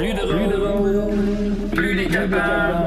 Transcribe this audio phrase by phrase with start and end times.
[0.00, 1.02] Plus de rôle,
[1.74, 2.86] plus les capables,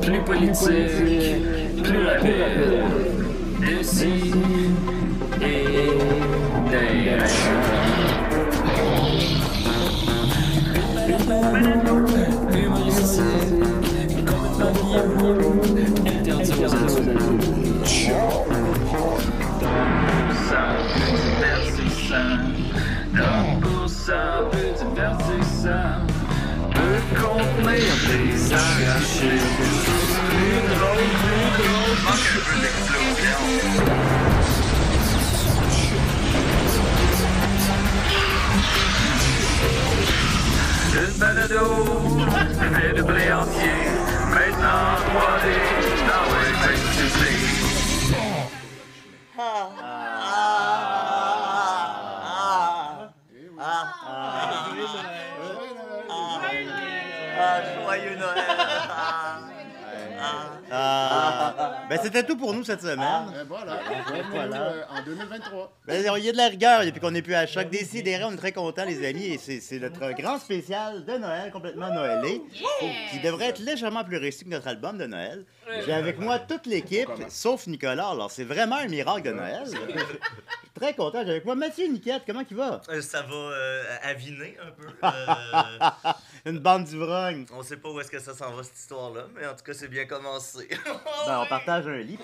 [0.00, 2.84] plus politique, plus rapide.
[3.60, 4.32] D'ici
[27.58, 29.42] peut contenir des arrachés.
[30.30, 30.98] Plus plus.
[40.94, 41.66] Une balado,
[42.74, 43.78] fait de blé entier,
[44.30, 45.46] maintenant 3D,
[46.08, 47.47] dans le
[60.70, 61.86] Ah.
[61.88, 62.98] Ben, c'était tout pour nous cette semaine.
[62.98, 64.62] Ben voilà, revenez-nous, Voilà.
[64.62, 65.72] euh, en 2023.
[65.86, 67.68] Ben, il y a de la rigueur depuis qu'on n'est plus à choc.
[67.70, 69.24] Décidéré, on est très contents, les amis.
[69.26, 72.42] Et c'est c'est notre grand spécial de Noël, complètement noëlé,
[73.10, 75.44] qui devrait être légèrement plus réussi que notre album de Noël.
[75.84, 78.08] J'ai avec moi toute l'équipe, sauf Nicolas.
[78.10, 79.62] Alors, c'est vraiment un miracle de Noël.
[79.66, 80.18] Je suis
[80.74, 81.22] très content.
[81.24, 82.22] J'ai avec moi Mathieu Niquette.
[82.26, 82.80] Comment il va?
[82.88, 84.86] Euh, Ça va euh, aviner un peu.
[85.04, 86.12] Euh,
[86.50, 87.46] Une bande d'ivrogne.
[87.52, 89.74] on sait pas où est-ce que ça s'en va cette histoire-là, mais en tout cas,
[89.74, 90.68] c'est bien commencé.
[91.26, 92.18] Ben, on partage un lit.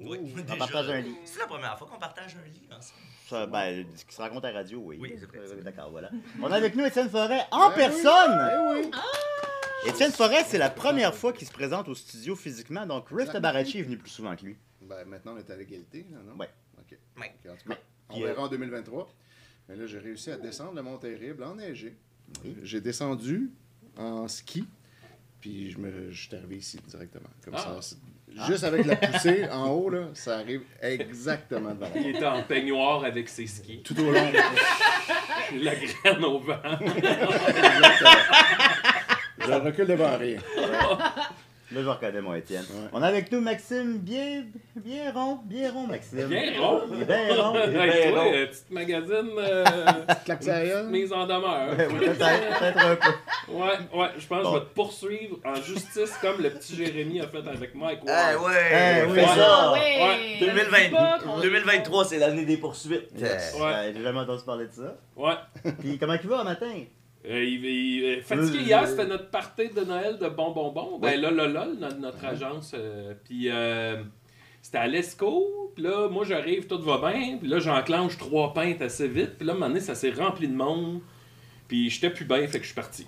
[0.00, 0.56] oui, On déjà.
[0.56, 1.16] partage un lit.
[1.24, 3.00] C'est la première fois qu'on partage un lit ensemble.
[3.28, 4.98] Ça, ben, ce qui se raconte à la radio, oui.
[5.00, 5.38] Oui, c'est vrai.
[5.62, 6.10] D'accord, voilà.
[6.40, 8.50] On a avec nous Étienne Forêt en Ben personne.
[8.74, 8.90] oui, eh oui.
[9.86, 13.80] Étienne Forêt, c'est la première fois qu'il se présente au studio physiquement, donc Riff Tabarachi
[13.80, 14.56] est venu plus souvent que lui.
[14.80, 16.36] Ben, maintenant, on est à l'égalité, là, non?
[16.38, 16.48] Ouais.
[16.78, 16.96] OK.
[17.20, 17.34] Ouais.
[17.50, 17.76] En tout cas,
[18.10, 19.08] on Puis, euh, verra en 2023.
[19.68, 21.96] Mais là, j'ai réussi à descendre le Mont Terrible enneigé.
[22.62, 23.50] J'ai descendu
[23.96, 24.64] en ski,
[25.40, 27.28] puis je, me, je suis arrivé ici directement.
[27.44, 27.58] Comme Ah.
[27.58, 27.78] ça.
[27.82, 27.96] c'est-
[28.46, 33.04] Juste avec la poussée en haut, là, ça arrive exactement devant Il était en peignoir
[33.04, 33.82] avec ses skis.
[33.82, 34.32] Tout au long.
[35.60, 36.56] La graine au vent.
[39.46, 40.38] Je recule devant rien.
[41.74, 42.64] Là, je reconnais mon Étienne.
[42.70, 42.88] Ouais.
[42.92, 44.42] On a avec nous Maxime bien,
[44.76, 46.26] bien rond, bien rond, Maxime.
[46.26, 46.82] Bien rond.
[46.92, 47.54] Il est bien rond.
[47.54, 48.30] il est Hey, bien toi, rond.
[48.34, 51.70] euh, petite magazine euh, mise en demeure.
[51.70, 53.52] Ouais, Peut-être peut-être un peu.
[53.54, 57.22] Ouais, ouais, je pense que je vais te poursuivre en justice comme le petit Jérémy
[57.22, 59.02] a fait avec Mike Eh ouais!
[59.06, 59.24] Eh oui, Ouais.
[59.34, 59.72] ça.
[59.72, 60.36] Ouais.
[60.40, 63.08] 2020 2023, c'est l'année des poursuites.
[63.16, 63.54] Yes.
[63.56, 63.62] Ouais.
[63.62, 64.94] Ouais, J'ai jamais entendu parler de ça.
[65.16, 65.72] Ouais.
[65.80, 66.66] Puis comment il va un matin?
[67.28, 70.98] Euh, il, il- fatigué Euh, hier, c'était notre party de Noël de bonbonbons.
[70.98, 72.72] Ben là, là, là, notre, notre agence.
[72.76, 74.02] euh, puis euh,
[74.60, 75.72] c'était à l'ESCO.
[75.74, 77.38] Puis là, moi, j'arrive, tout va bien.
[77.38, 79.38] Puis là, j'enclenche trois pintes assez vite.
[79.38, 81.00] Puis là, à un moment donné, ça s'est rempli de monde.
[81.68, 83.06] Puis j'étais plus bien, fait que je suis parti.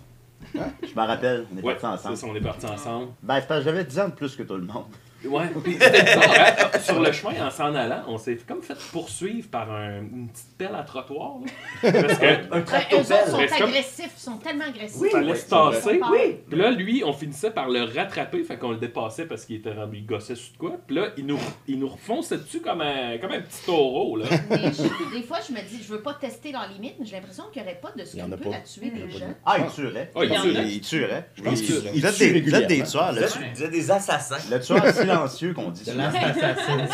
[0.54, 2.16] Je m'en rappelle, on est Ouais, partis c'est ensemble.
[2.16, 3.08] ça, on est partis ensemble.
[3.22, 4.84] Ben, c'est parce que j'avais 10 ans de plus que tout le monde.
[5.26, 6.34] Ouais, puis c'était bizarre,
[6.74, 6.78] hein?
[6.80, 10.56] Sur le chemin, en s'en allant, on s'est comme fait poursuivre par un- une petite
[10.58, 11.34] pelle à trottoir.
[11.82, 11.92] là.
[11.92, 15.10] Parce que Un eux autres sont comme- agressifs, ils sont tellement agressifs.
[15.10, 16.00] ça allait se tasser.
[16.10, 16.36] Oui.
[16.48, 19.72] Puis là, lui, on finissait par le rattraper, fait qu'on le dépassait parce qu'il était
[19.72, 20.72] rendu, il gossait sur de quoi.
[20.86, 24.26] Puis là, il nous, il nous refonçait dessus comme un, comme un petit taureau, là.
[24.50, 27.16] Mais je- des fois, je me dis, je veux pas tester leurs limites, mais j'ai
[27.16, 28.56] l'impression qu'il n'y aurait pas de Il y en a scrupule pas.
[28.56, 29.34] à tuer Il y en a des pas gens.
[29.46, 30.10] Ah, il tuerait.
[30.14, 30.68] Ah, il il, tuerait.
[30.68, 31.28] il tuerait.
[31.34, 32.90] Je pense Il- qu'il- vous, il êtes tue des, vous êtes des régulièrement.
[32.90, 33.12] tueurs.
[33.14, 34.50] Vous Le, vous êtes des assassins.
[34.50, 35.84] le tueur silencieux qu'on dit.
[35.84, 36.86] De souvent.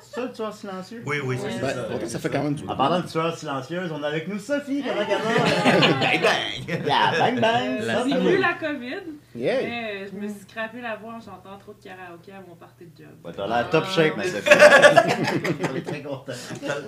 [0.00, 1.02] Ça le tueur silencieux?
[1.06, 1.82] Oui, oui, c'est Ben, ça.
[1.84, 4.38] pourtant, ça fait quand même du En parlant de tueurs silencieuses, on a avec nous
[4.38, 4.82] Sophie.
[4.82, 5.06] Comment?
[6.00, 6.68] Bang bang!
[6.86, 7.80] Yeah, bang bang!
[8.06, 9.02] J'ai eu la COVID,
[9.34, 9.62] Yeah!
[9.62, 12.84] mais je me suis scrappé la voix en chantant trop de karaoké à mon party
[12.86, 13.34] de job.
[13.36, 14.48] T'as l'air top shape, ma Sophie.
[15.72, 16.24] On est très content.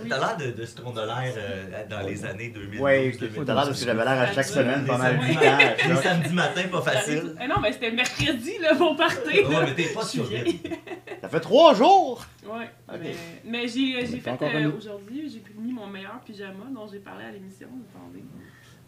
[0.08, 2.80] T'as l'air de, de ce qu'on a l'air euh, dans les années 2000.
[2.80, 3.12] Ouais,
[3.46, 5.40] t'as l'air de ce que j'avais l'air à chaque semaine pendant 8 ans.
[5.58, 7.34] à Les samedis matins, pas facile.
[7.42, 9.40] Eh non, mais c'était mercredi, là, mon party.
[9.44, 10.68] Ouais, mais t'es pas sur rythme.
[11.20, 12.24] Ça fait 3 jours!
[12.46, 13.14] Ouais, mais,
[13.44, 17.68] mais j'ai fait euh, aujourd'hui, j'ai mis mon meilleur pyjama dont j'ai parlé à l'émission.
[17.94, 18.24] Attendez.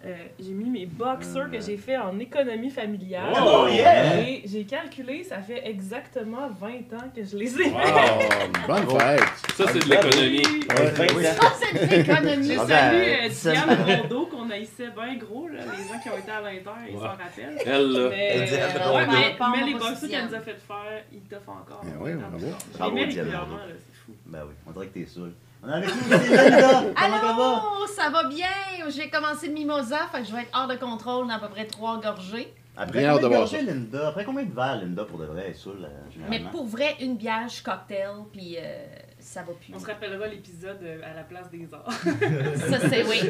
[0.04, 3.32] Euh, j'ai mis mes boxers que j'ai fait en économie familiale.
[3.40, 4.18] Oh, yeah!
[4.20, 7.78] Et j'ai calculé, ça fait exactement 20 ans que je les ai Wow.
[7.78, 9.22] Oh, bonne fête!
[9.54, 10.64] Ça, c'est de l'économie.
[10.66, 11.06] Ouais.
[11.16, 11.24] Oui.
[11.40, 12.46] Oh, cette économie!
[12.48, 16.00] J'ai Ah salué ben, euh, ça- Diane Rondeau qu'on haïssait bien gros, là, les gens
[16.02, 17.58] qui ont été à l'intérieur, ils s'en rappellent.
[17.64, 18.08] Elle, là.
[18.10, 18.96] Mais, Diane euh, Rondeau.
[18.96, 21.82] ouais, mais, mais les boxers qu'elle nous a fait faire, ils t'offrent encore.
[21.84, 22.46] Ben oui, bravo.
[22.72, 24.12] Je Bravo, Diane c'est fou.
[24.26, 25.32] Ben oui, on dirait que t'es saoul.
[25.62, 26.84] On a avec nous aussi Linda.
[26.96, 27.46] Comment ça va?
[27.46, 28.46] Allô, ça va bien?
[28.88, 31.48] J'ai commencé le mimosa, fait que je vais être hors de contrôle dans à peu
[31.48, 32.52] près trois gorgées.
[32.76, 34.08] Après Bien combien de gorgées, Linda?
[34.08, 36.50] Après combien de verres, Linda, pour de vrai, est saoul, euh, Mais généralement?
[36.50, 38.86] pour vrai, une bière, je cocktail, puis euh,
[39.20, 39.74] ça va plus.
[39.74, 41.92] On se rappellera l'épisode euh, à la place des arts.
[41.92, 43.20] Ça, c'est oui.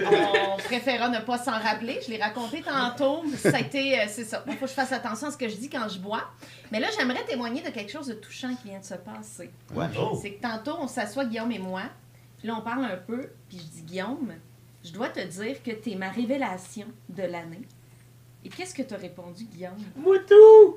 [0.55, 1.99] On préféra ne pas s'en rappeler.
[2.07, 3.25] Je l'ai raconté tantôt.
[3.37, 4.45] Ça a été, euh, c'est ça.
[4.47, 6.23] Il faut que je fasse attention à ce que je dis quand je bois.
[6.71, 9.51] Mais là, j'aimerais témoigner de quelque chose de touchant qui vient de se passer.
[9.75, 9.87] Ouais.
[9.99, 10.17] Oh.
[10.23, 11.83] C'est que tantôt, on s'assoit, Guillaume et moi.
[12.43, 13.31] Puis là, on parle un peu.
[13.49, 14.33] Puis je dis, Guillaume,
[14.83, 17.63] je dois te dire que t'es ma révélation de l'année.
[18.45, 19.79] Et qu'est-ce que t'as répondu, Guillaume?
[19.95, 20.75] Moutou!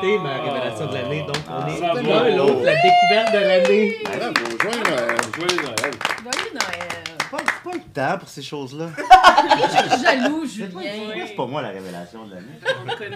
[0.00, 2.00] T'es ma révélation de l'année, donc on est bravo.
[2.00, 3.98] l'un l'autre la découverte de l'année.
[4.04, 5.16] Bravo, joyeux Noël.
[5.34, 5.94] Joyeux Noël.
[6.22, 7.03] Joyeux Noël!
[7.36, 8.88] Pas, c'est pas le temps pour ces choses-là.
[8.96, 10.68] Je suis jaloux, Julien.
[10.72, 12.46] pourquoi c'est pas moi la révélation de l'année.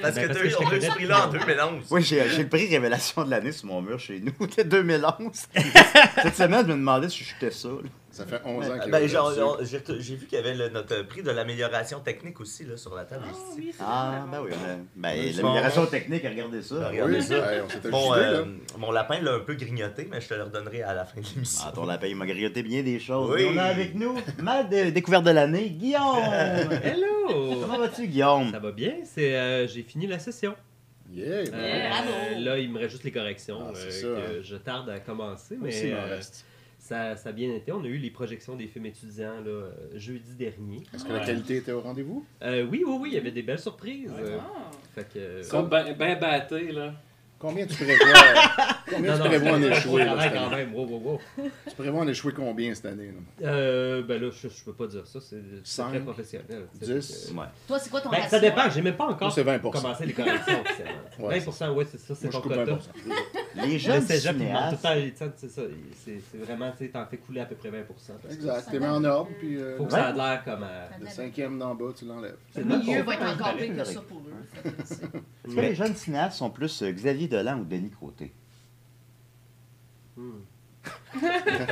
[0.03, 0.57] Parce Ben, que t'as que eu je
[0.87, 1.85] ce prix-là en 2011.
[1.91, 4.33] Oui, j'ai j'ai le prix révélation de l'année sur mon mur chez nous.
[4.49, 5.15] C'était 2011.
[6.23, 7.69] Cette semaine, je me demandais si j'étais ça.
[7.69, 7.75] là.
[8.19, 11.23] Ça fait 11 ans qu'il Ben, j'ai j'ai vu qu'il y avait le- notre prix
[11.23, 13.57] de l'amélioration technique aussi là, sur la table Ah ici.
[13.59, 14.51] oui, c'est Ah, ben oui,
[14.97, 16.75] ben, Oui, l'amélioration technique, regardez ça.
[16.77, 17.35] Ben, regardez Oui, ça.
[17.39, 18.49] ouais, on s'était Mon, ajusté, euh, là.
[18.79, 21.27] mon lapin l'a un peu grignoté, mais je te le redonnerai à la fin de
[21.27, 21.63] l'émission.
[21.67, 23.31] Ah, ton lapin, il m'a grioté bien des choses.
[23.33, 23.43] Oui.
[23.43, 26.19] Et on a avec nous ma dé- découverte de l'année, Guillaume.
[26.83, 27.61] Hello!
[27.63, 28.51] Comment vas-tu, Guillaume?
[28.51, 28.95] Ça va bien?
[29.05, 30.55] C'est, euh, j'ai fini la session.
[31.13, 32.39] Yeah, Euh, Yeah.
[32.41, 34.41] Là, il me reste juste les corrections Ah, euh, que hein.
[34.43, 36.45] je tarde à commencer, mais aussi, il m'en euh, reste.
[36.79, 37.73] Ça, ça a bien été.
[37.73, 40.83] On a eu les projections des films étudiants là, euh, jeudi dernier.
[40.95, 42.25] Est-ce que la qualité était au rendez-vous?
[42.43, 44.11] Euh, oui, oui, oui, il y avait des belles surprises.
[44.19, 44.71] euh, Ah.
[44.95, 46.95] fait que, euh, Ça, ben, ben batté, là.
[47.39, 47.97] Combien tu prévois,
[48.91, 50.05] combien non, tu prévois en échouer?
[50.05, 50.57] là, quand année?
[50.57, 50.75] même.
[50.75, 51.21] Wow, wow, wow.
[51.69, 53.09] Tu prévois en échouer combien cette année?
[53.41, 53.49] là?
[53.49, 56.67] Euh, ben là, je, je peux pas dire ça, c'est très professionnel.
[56.81, 57.25] tu sais, dix?
[57.27, 57.47] fait que- Ouais.
[57.67, 58.31] Toi, c'est quoi ton Ben, ratio?
[58.31, 60.93] ça dépend, j'ai même pas encore Moi, c'est 20 commencé les corrections officiellement.
[61.19, 62.79] Ouais, 20%, ouais, c'est ça, c'est Moi, je ton coupe quota.
[63.57, 65.63] 20 Les Le jeunes cégep, tout le temps, c'est ça,
[65.97, 67.73] c'est c'est vraiment, tu sais, t'en fais couler à peu près 20%.
[68.23, 68.69] parce que Exact.
[68.71, 70.89] T'es mis en ordre, puis euh, Faut que ça ait l'air comme à...
[71.01, 72.37] le cinquième d'en bas, tu l'enlèves.
[72.57, 74.33] Le milieu va être encore pire que ça pour eux.
[75.49, 78.33] Est-ce que les jeunes cinéastes sont plus euh, Xavier Dolan ou Denis Côté?
[80.19, 80.41] Hmm.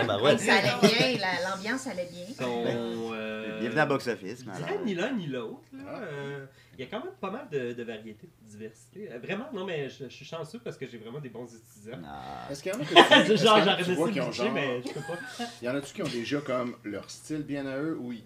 [0.06, 0.38] Ben ouais.
[0.38, 2.26] Ça allait bien, la- l'ambiance allait bien.
[2.38, 2.64] Sont,
[3.12, 4.44] euh, Bienvenue à Box Office.
[4.46, 5.62] mais Je dirais alors- ni l'un ni l'autre.
[5.72, 5.82] là.
[5.88, 5.98] Ah.
[6.02, 6.46] Euh,
[6.78, 9.08] Il y a quand même pas mal de, de variétés, de diversité.
[9.10, 11.98] Euh, Vraiment, non, mais je, je suis chanceux parce que j'ai vraiment des bons étudiants.
[12.06, 12.46] Ah.
[12.50, 13.76] Est-ce qu'il y en a que tu- est-ce qu'il y en Genre, a que j'aurais
[13.76, 14.52] tu essayé vois de qui ont pitcher, genre...
[14.52, 15.19] mais je peux pas.
[15.62, 18.22] Il y en a-tu qui ont déjà comme leur style bien à eux ou ils,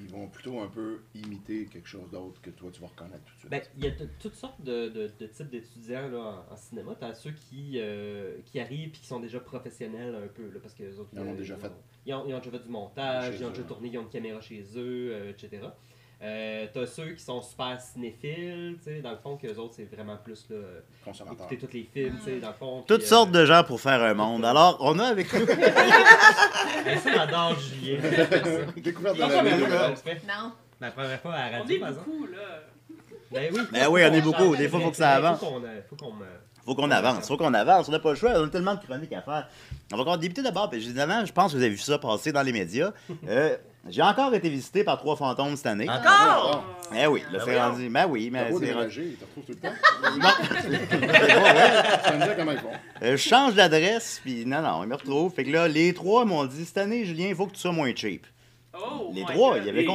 [0.00, 3.34] ils- vont plutôt un peu imiter quelque chose d'autre que toi tu vas reconnaître tout
[3.34, 3.50] de suite?
[3.50, 6.94] Ben, il y a toutes sortes de, de- de types d'étudiants là, en, en cinéma.
[6.98, 10.60] Tu as ceux qui, euh, qui arrivent et qui sont déjà professionnels un peu, là,
[10.60, 11.70] parce que les autres, Ils en ont euh, déjà fait.
[12.06, 14.02] Ils ont, ils ont déjà fait du montage, Chez ils ont déjà tourné, ils ont
[14.02, 15.62] une caméra chez eux, euh, etc.
[16.22, 19.74] Euh, t'as ceux qui sont super cinéphiles, tu sais, dans le fond, que les autres,
[19.76, 20.56] c'est vraiment plus là,
[21.02, 21.46] Consommateur.
[21.46, 22.84] écouter tous les films, tu sais, dans le fond.
[22.86, 24.44] Toutes puis, sortes euh, de gens pour faire un monde.
[24.44, 25.46] Alors, on a avec nous...
[26.84, 28.00] ben, ça, j'adore Julien.
[28.76, 29.90] Découverte de la on.
[29.90, 30.52] Non.
[30.78, 32.10] La première fois à la On radio, est par exemple.
[32.10, 32.38] beaucoup, là.
[33.30, 34.56] Ben oui, Ben oui, on est beaucoup.
[34.56, 35.38] Des fois, faut que ça avance.
[35.38, 37.88] Faut qu'on, euh, faut qu'on, euh, Faut qu'on avance, faut qu'on avance.
[37.88, 39.48] On n'a pas le choix, on a tellement de chroniques à faire.
[39.92, 40.68] On va encore débuter d'abord.
[40.68, 42.92] puis Évidemment, je pense que vous avez vu ça passer dans les médias.
[43.28, 43.56] Euh,
[43.88, 45.88] J'ai encore été visité par trois fantômes cette année.
[45.88, 46.64] Encore?
[46.94, 47.60] Eh oui, là, Ben c'est voyons.
[47.70, 47.88] rendu.
[47.88, 49.16] Ben oui, mais c'est rendu.
[49.34, 49.68] tout le temps.
[50.90, 52.70] Tu vas me dire comment ils font.
[53.02, 55.32] Euh, je change d'adresse, puis non, non, ils me retrouvent.
[55.32, 57.72] Fait que là, les trois m'ont dit cette année, Julien, il faut que tu sois
[57.72, 58.26] moins cheap.
[58.72, 59.62] Oh, Les trois, God.
[59.62, 59.86] il y avait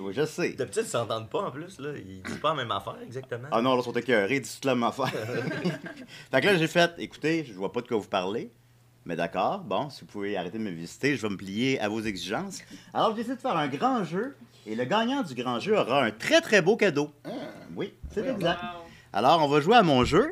[0.00, 0.50] oui, Je sais.
[0.50, 1.90] D'habitude, ils s'entendent pas en plus, là.
[1.96, 3.48] Ils disent pas la même affaire exactement.
[3.50, 5.06] Ah non, là, ils sont écœurés, ils disent toute la même affaire.
[6.30, 8.50] fait que là, j'ai fait, écoutez, je vois pas de quoi vous parlez.
[9.04, 11.88] Mais d'accord, bon, si vous pouvez arrêter de me visiter, je vais me plier à
[11.88, 12.60] vos exigences.
[12.94, 16.04] Alors, j'ai décidé de faire un grand jeu, et le gagnant du grand jeu aura
[16.04, 17.10] un très très beau cadeau.
[17.24, 17.30] Ah,
[17.74, 18.62] Oui, c'est exact.
[18.62, 18.68] Wow.
[19.12, 20.30] Alors, on va jouer à mon jeu.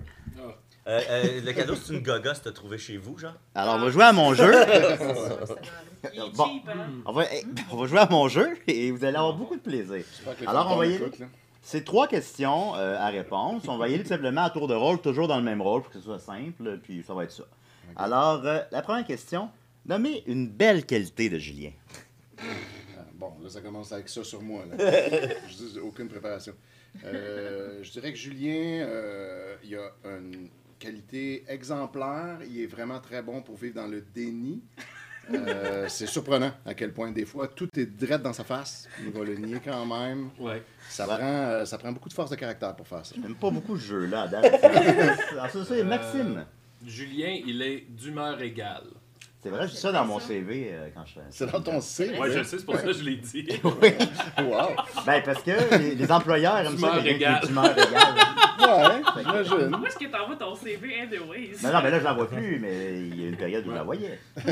[0.87, 3.35] Euh, euh, le cadeau, c'est une gaga si t'as trouvé chez vous, genre?
[3.55, 4.51] Alors, on va jouer à mon jeu.
[6.15, 6.45] Il est Bon.
[6.47, 6.87] cheap, hein?
[7.05, 9.61] On va, eh, on va jouer à mon jeu et vous allez avoir beaucoup de
[9.61, 10.03] plaisir.
[10.39, 11.27] que Alors, on va y écoutent, là.
[11.63, 13.65] C'est trois questions euh, à réponse.
[13.69, 15.83] On va y aller tout simplement à tour de rôle, toujours dans le même rôle
[15.83, 17.43] pour que ce soit simple, puis ça va être ça.
[17.97, 19.51] Alors, euh, la première question.
[19.87, 21.71] Nommez une belle qualité de Julien.
[22.39, 22.43] Ah,
[23.15, 24.63] Bon, là, ça commence avec ça sur moi.
[24.71, 24.77] Là.
[25.49, 26.55] je dis aucune préparation.
[27.05, 32.39] Euh, je dirais que Julien, euh, il a une qualité exemplaire.
[32.49, 34.63] Il est vraiment très bon pour vivre dans le déni.
[35.35, 38.89] Euh, c'est surprenant à quel point, des fois, tout est direct dans sa face.
[39.05, 40.31] Il va le nier quand même.
[40.39, 40.63] Ouais.
[40.89, 41.17] Ça, Ouais.
[41.17, 43.15] prend, euh, ça prend beaucoup de force de caractère pour faire ça.
[43.21, 44.65] J'aime pas beaucoup ce jeu-là, à date.
[45.33, 46.45] Alors, ça, c'est Maxime.
[46.85, 48.85] Julien, il est d'humeur égale.
[49.43, 51.81] C'est vrai, je dis ça dans mon CV euh, quand je fais C'est dans ton
[51.81, 52.11] C.
[52.19, 53.49] Ouais, je sais, c'est pour ça que je l'ai dit.
[53.65, 54.77] Wow.
[55.07, 56.91] Ben, parce que les, les employeurs aiment ça.
[56.99, 57.47] D'humeur égale.
[57.47, 58.15] d'humeur égale.
[58.61, 59.75] Ouais, j'imagine.
[59.75, 61.53] Où est-ce que t'envoies ton CV, anyways?
[61.63, 63.71] Non, non, mais là, je la vois plus, mais il y a une période où
[63.71, 64.19] je la voyais.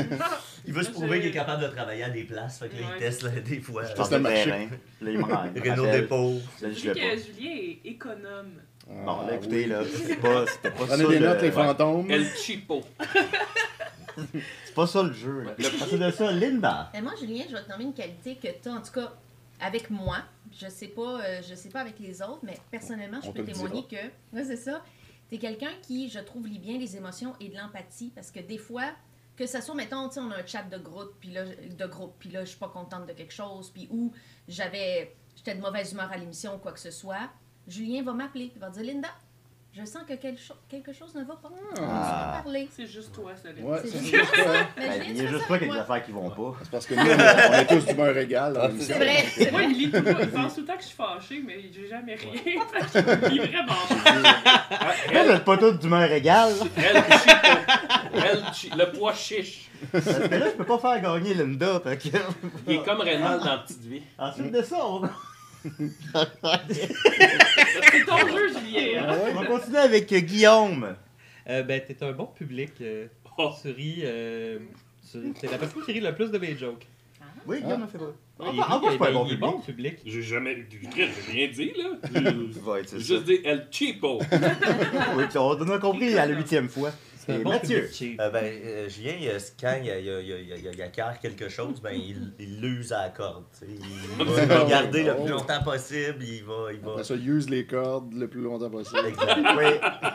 [0.65, 2.59] Il veut se prouver qu'il est capable de travailler à des places.
[2.59, 2.93] Fait que là, Ouais.
[2.97, 3.83] il teste là, des fois.
[3.85, 4.43] Je passe le marché.
[4.45, 4.67] terrain.
[5.01, 5.23] Là, il me
[5.69, 6.33] Renault dépôt.
[6.61, 6.73] Je que.
[6.73, 8.53] Julien est économe.
[8.89, 9.65] Bon, Ah, là, écoutez, oui.
[9.67, 10.97] là, c'était pas, c'était pas ça.
[10.97, 11.51] Prenez des le- notes, les ouais.
[11.53, 12.09] fantômes.
[12.11, 12.81] El Chipo.
[14.65, 15.41] C'est pas ça le jeu.
[15.43, 15.51] Là.
[15.81, 16.91] Ensuite de ça, Linda.
[16.93, 19.13] Et moi, Julien, je vais te nommer une qualité que tu as, en tout cas,
[19.61, 20.17] avec moi.
[20.59, 23.43] Je sais pas, euh, je sais pas avec les autres, mais personnellement, je On peux
[23.43, 24.35] te le témoigner que.
[24.35, 24.81] Ouais, c'est ça.
[25.29, 28.11] Tu es quelqu'un qui, je trouve, lit bien les émotions et de l'empathie.
[28.13, 28.91] Parce que des fois,
[29.37, 31.85] que ça soit, mettons, tu sais, on a un chat de groupe, puis là, de
[31.85, 34.11] groupe, puis là, je suis pas contente de quelque chose, puis où
[34.47, 35.15] j'avais.
[35.35, 37.29] J'étais de mauvaise humeur à l'émission ou quoi que ce soit.
[37.69, 39.07] Julien va m'appeler, il va dire Linda,
[39.71, 41.49] je sens que quelque, cho- quelque chose ne va pas.
[41.79, 42.41] On Ah.
[42.43, 42.67] parler.
[42.75, 43.31] C'est juste toi.
[43.31, 44.45] Ouais, C'est juste juste toi.
[44.77, 45.81] Mais Ben, il y a juste pas avec quelques moi.
[45.83, 46.57] affaires qui vont pas.
[46.63, 48.59] C'est parce que nous, on est tous d'humeur égale.
[48.59, 48.69] Ah.
[48.79, 49.69] C'est vrai, c'est Moi, vrai.
[49.71, 50.19] il lit tout le temps.
[50.21, 52.31] Il pense tout le temps que je suis fâchée, mais j'ai jamais rien.
[52.43, 53.73] Je lis vraiment
[54.03, 55.23] pas.
[55.23, 56.53] Vous êtes pas tous d'humeur égale.
[58.75, 59.69] Le poids chiche.
[59.91, 61.81] Parce que là, je peux pas faire gagner Linda.
[62.67, 64.01] Il est comme Rénal dans Petite Vie.
[64.17, 65.09] Ensuite de ça, on va...
[65.63, 65.71] C'est
[68.05, 69.05] ton jeu, Julien.
[69.07, 69.17] Ah Hein?
[69.31, 70.95] on va continuer avec euh, Guillaume.
[71.49, 72.73] Euh, ben, t'es un bon public.
[72.81, 73.07] Euh,
[73.41, 73.51] Oh.
[73.61, 74.01] tu ris.
[74.03, 74.59] Euh,
[75.09, 76.85] tu- t'es la personne qui rit le plus de mes jokes.
[77.47, 78.11] Oui, Guillaume a fait pas.
[78.41, 79.39] Il Ah, rit, ah, moi, je suis pas un bon il est public.
[79.39, 79.95] bon public.
[80.05, 80.65] J'ai jamais.
[80.69, 80.79] J'ai
[81.31, 81.89] rien dit, là.
[82.53, 83.13] Tu vas être, c'est J'ai ça.
[83.15, 84.19] juste dit El Chipo.
[85.15, 86.91] Oui, puis on en a compris à la huitième fois.
[87.29, 87.89] Et Mathieu.
[88.19, 91.79] Euh, ben, euh, Julien, euh, quand il, il, il, il, il, il acquiert quelque chose,
[91.81, 93.43] ben, il il l'use à la corde.
[93.67, 96.17] Il va le garder le plus longtemps possible.
[96.23, 96.53] Il va.
[96.73, 96.91] Il va...
[96.91, 99.05] Après ça, use les cordes le plus longtemps possible.
[99.07, 99.37] Exact.
[99.57, 99.65] Oui.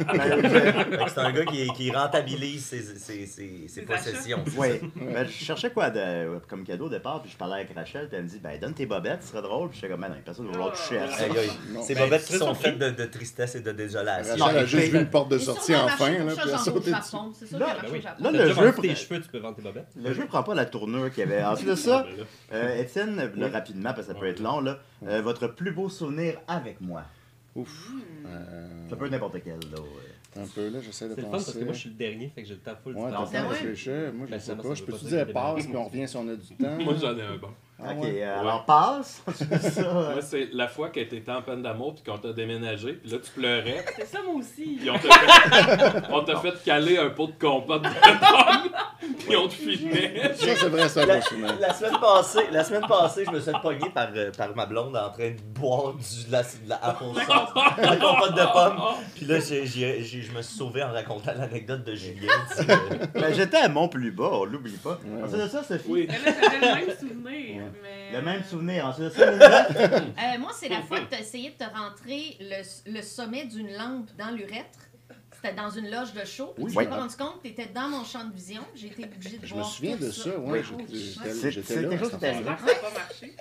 [0.15, 4.43] Ben, je- C'est un gars qui, qui rentabilise ses, ses, ses, ses Ses possessions.
[4.57, 4.69] Oui.
[4.97, 8.17] Ben, je cherchais quoi de, comme cadeau au départ, puis je parlais avec Rachel, puis
[8.17, 10.15] elle me dit ben donne tes bobettes, ce serait drôle, puis j'étais comme ben non,
[10.25, 11.25] personne ne va vouloir toucher à ça.
[11.25, 11.51] Aïe, aïe.
[11.73, 11.83] Non.
[11.83, 14.37] Ces Ben, bobettes qui sont faites de, de tristesse et de désolation.
[14.45, 16.93] Rachel a juste vu une porte de sortie enfin, puis elle a sauté
[17.35, 18.23] C'est Là, Ben au Japon.
[18.25, 19.89] Là, le jeu vendu tes pr- cheveux, tu peux vendre tes bobettes.
[19.97, 21.43] Le jeu prend pas la tournure qu'il y avait.
[21.45, 22.07] Ensuite de ça,
[22.51, 25.73] Ben euh, Étienne, là, rapidement, parce que ça peut être long, là, euh, votre plus
[25.73, 27.03] beau souvenir avec moi.
[27.55, 27.89] Ouf.
[28.27, 29.81] Euh, Ça peut être n'importe quel, là.
[29.81, 30.14] ouais.
[30.37, 31.45] Un peu, là, j'essaie de C'est le fun penser.
[31.47, 33.17] parce que moi, je suis le dernier, fait que j'ai le temps full Ouais, t'as
[33.17, 33.23] temps.
[33.25, 33.49] le temps de ouais?
[33.53, 33.93] réfléchir.
[34.15, 34.63] Moi, je Ben, sais ça, pas.
[34.63, 36.79] Je veut peux pas te dire passe, puis on revient si on a du temps.
[36.85, 37.49] Moi, j'en ai un bon.
[37.77, 38.23] Ah ok, ouais.
[38.23, 39.23] euh, alors passe.
[39.27, 43.19] Moi, c'est la fois que t'étais en peine d'amour puis qu'on t'a déménagé, puis là,
[43.19, 44.77] tu pleurais, C'est ça, moi aussi.
[44.81, 47.89] puis on t'a fait, on t'a fait caler un pot de compote de
[49.25, 50.33] pommes, puis on te filmait.
[50.35, 51.59] Ça, c'est vrai, ça, La, mon souvenir.
[51.61, 54.67] la semaine passée, la semaine passée, je me suis fait pogner par, euh, par ma
[54.67, 57.25] blonde en train de boire du, de la, de la apple sauce,
[57.79, 58.83] la compote de pommes.
[59.15, 62.29] Puis là, j'ai- j'ai- j'ai- je me suis sauvé en racontant l'anecdote de Julien.
[62.59, 63.07] euh.
[63.15, 64.99] ben, j'étais à mon plus bas, on l'oublie pas.
[65.05, 65.85] Ouais, Ensuite de ça, Sophie?
[65.89, 66.09] Oui.
[66.09, 67.63] Mais là, j'avais le même souvenir.
[67.83, 68.13] Mais...
[68.13, 68.87] Le même souvenir.
[68.87, 69.23] Ensuite de ça.
[69.33, 73.45] Euh, moi, c'est la fois que tu as essayé de te rentrer le, le sommet
[73.47, 74.79] d'une lampe dans l'urètre.
[75.45, 76.55] C'était dans une loge de show.
[76.57, 76.73] Oui.
[76.73, 78.63] tu t'es pas rendu compte, tu étais dans mon champ de vision.
[78.75, 79.71] J'ai été obligée de Je me voir.
[79.71, 80.63] souviens tout de ça, ouais.
[80.89, 81.17] Oui.
[81.19, 81.89] c'est là.
[81.91, 83.37] quelque chose qui ça n'a pas marché.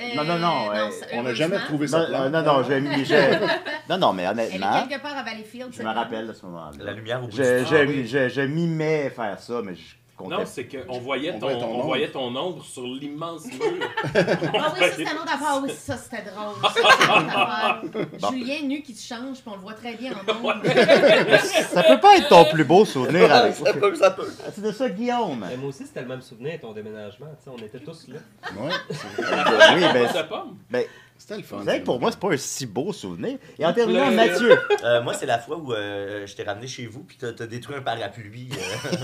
[0.00, 0.90] Euh, Non, non, non, ouais.
[1.14, 3.04] On n'a jamais trouvé ça Non, euh, non, non, j'ai mis.
[3.04, 3.30] j'ai-
[3.90, 5.72] Non, non, mais Elle honnêtement, est quelque part à Valleyfield.
[5.72, 6.70] je me rappelle de ce moment-là.
[6.84, 7.88] La lumière au bout Je, du je, tunnel.
[7.88, 8.06] Oui.
[8.06, 9.96] je, je m'imais faire ça, mais je
[10.28, 11.84] Non, c'est qu'on voyait On ton, voyait ton on ombre.
[11.84, 13.60] voyait ton ombre sur l'immense mur.
[14.14, 15.48] Ah oui, ça c'était un autre affaire.
[15.50, 16.54] Ah Oui, ça c'était drôle.
[16.72, 17.80] Ça,
[18.20, 18.30] c'est.
[18.30, 20.62] Julien nu qui te change, puis on le voit très bien en ombre.
[21.70, 24.30] Ça peut pas être ton plus beau souvenir avec ça peut, ça peut.
[24.54, 25.44] C'est de ça, Guillaume.
[25.48, 27.26] Mais moi aussi, c'était le même souvenir, ton déménagement.
[27.46, 28.18] on était tous là.
[28.58, 29.06] Ouais, c'est
[29.74, 30.56] oui, ben, de pommes.
[31.20, 31.58] C'était le fun.
[31.58, 33.36] vous savez que pour moi, c'est pas un si beau souvenir.
[33.58, 34.58] Et en terminant, Mathieu.
[34.82, 37.46] Euh, moi, c'est la fois où euh, je t'ai ramené chez vous, puis t'as t'as
[37.46, 38.48] détruit un parapluie.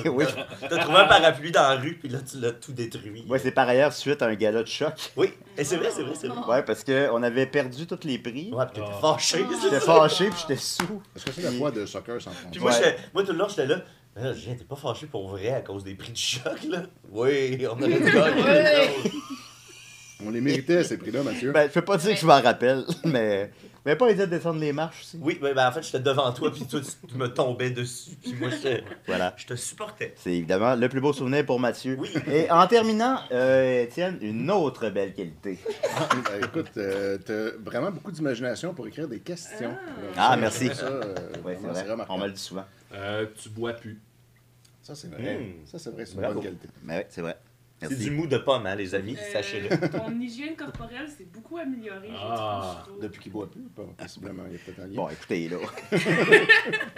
[0.06, 0.08] euh.
[0.10, 0.24] oui,
[0.62, 3.26] T'as trouvé un parapluie dans la rue, puis là, tu l'as tout détruit.
[3.28, 4.94] ouais, c'est par ailleurs suite à un gala de choc.
[5.16, 6.38] Oui, et c'est vrai, c'est vrai, c'est vrai.
[6.48, 8.50] Ouais, parce qu'on avait perdu tous les prix.
[8.54, 8.98] Ouais, puis t'étais Ah.
[9.00, 9.44] fâché.
[9.62, 11.02] J'étais fâché, puis j'étais sous.
[11.14, 12.76] Est-ce que c'est la fois de soccer sans Puis moi, Ouais.
[12.78, 13.82] j'étais- moi, tout le long, j'étais là.
[14.18, 16.84] Ah, t'es pas fâché pour vrai à cause des prix du choc, là?
[17.10, 18.90] Oui, on aurait dû gagner Ouais.
[18.94, 19.12] quelque chose.
[20.24, 21.52] On les méritait, ces prix-là, Mathieu.
[21.52, 23.50] Ben, je peux pas dire que je m'en rappelle, mais.
[23.84, 25.18] Mais pas aider à descendre les marches aussi.
[25.20, 28.34] Oui, ben, ben, en fait, j'étais devant toi, puis toi, tu me tombais dessus, puis
[28.34, 29.32] moi, j'étais- Voilà.
[29.36, 30.12] je te supportais.
[30.16, 31.96] C'est évidemment le plus beau souvenir pour Mathieu.
[32.00, 32.10] Oui.
[32.26, 35.58] Et en terminant, euh, Étienne, une autre belle qualité.
[36.24, 39.76] Ben, écoute, euh, t'as vraiment beaucoup d'imagination pour écrire des questions.
[40.16, 40.66] Ah, ça, merci.
[40.74, 41.92] Ça, euh, Ouais, c'est c'est vrai.
[41.92, 42.06] remarquable.
[42.08, 42.64] On me le dit souvent.
[42.92, 44.00] Euh, tu bois plus.
[44.82, 45.36] Ça, c'est vrai.
[45.38, 45.66] Mm.
[45.66, 46.68] Ça, c'est vrai, c'est une bonne qualité.
[46.82, 47.36] Mais oui, c'est vrai.
[47.82, 49.68] C'est du mou de pomme, hein, les amis, Euh, sachez-le.
[49.90, 52.08] ton hygiène corporelle s'est beaucoup améliorée.
[52.08, 52.24] je Ah.
[52.26, 53.02] trouve, je trouve.
[53.02, 54.94] Depuis qu'il boit plus, pas possiblement, il y a peut-être un lien.
[54.96, 55.56] Bon, écoutez, là.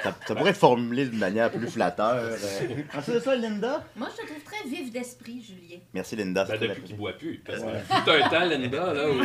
[0.04, 2.14] ça, ça pourrait être formulé d'une manière plus flatteur.
[2.16, 2.36] euh.
[2.96, 3.84] Ensuite de ça, Linda?
[3.96, 5.78] Moi, je te trouve très vif d'esprit, Julien.
[5.94, 6.44] Merci, Linda.
[6.44, 7.42] Ben, depuis qu'il boit plus.
[7.44, 7.80] Parce que Ouais.
[7.80, 9.18] fut un temps, Linda, là, où,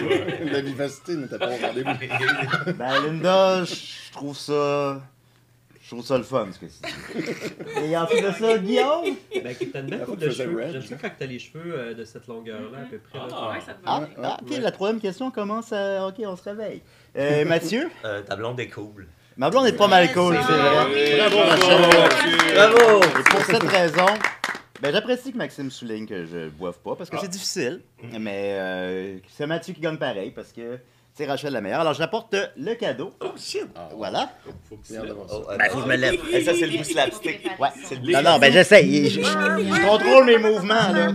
[0.51, 2.73] La vivacité n'était pas au rendez-vous.
[2.77, 5.01] Ben, Linda, je trouve ça.
[5.93, 7.83] Je trouve ça le fun, ce que c'est.
[7.85, 9.15] Et ensuite de ça, Guillaume?
[9.43, 10.63] Ben, t'as une belle coupe de cheveux.
[10.63, 10.87] Red, J'aime ça.
[10.87, 13.19] ça quand t'as les cheveux euh, de cette longueur-là, à peu près.
[13.19, 13.27] là.
[13.31, 13.51] Ah.
[13.51, 13.91] Ouais, ça te va.
[13.91, 14.59] Ah, ah, ok, ouais.
[14.59, 16.07] la troisième question commence à.
[16.07, 16.81] Ok, on se réveille.
[17.15, 17.91] Euh, Mathieu?
[18.05, 19.05] Euh, ta blonde est cool.
[19.37, 20.85] Ma blonde est pas mal cool, Ah, c'est vrai.
[20.93, 21.17] oui.
[21.17, 21.47] Bravo.
[21.47, 22.53] Mathieu.
[22.55, 23.03] Bravo!
[23.19, 24.05] Et pour cette raison,
[24.81, 27.19] Ben, j'apprécie que Maxime souligne que je boive pas parce que Ah.
[27.21, 27.81] c'est difficile.
[28.19, 30.79] Mais euh, c'est Mathieu qui gagne pareil parce que
[31.15, 31.81] c'est Rachel la meilleure.
[31.81, 33.13] Alors, j'apporte le cadeau.
[33.21, 33.67] Oh shit!
[33.95, 34.31] Voilà.
[34.67, 35.01] Faut que ça.
[35.31, 36.15] Oh, Ben, faut que je me lève.
[36.31, 37.47] Et ça, c'est le bout slapstick.
[37.59, 37.69] Ouais.
[37.85, 39.09] C'est le Non, non, ben j'essaye.
[39.09, 41.07] Je, je- je contrôle mes mouvements, là.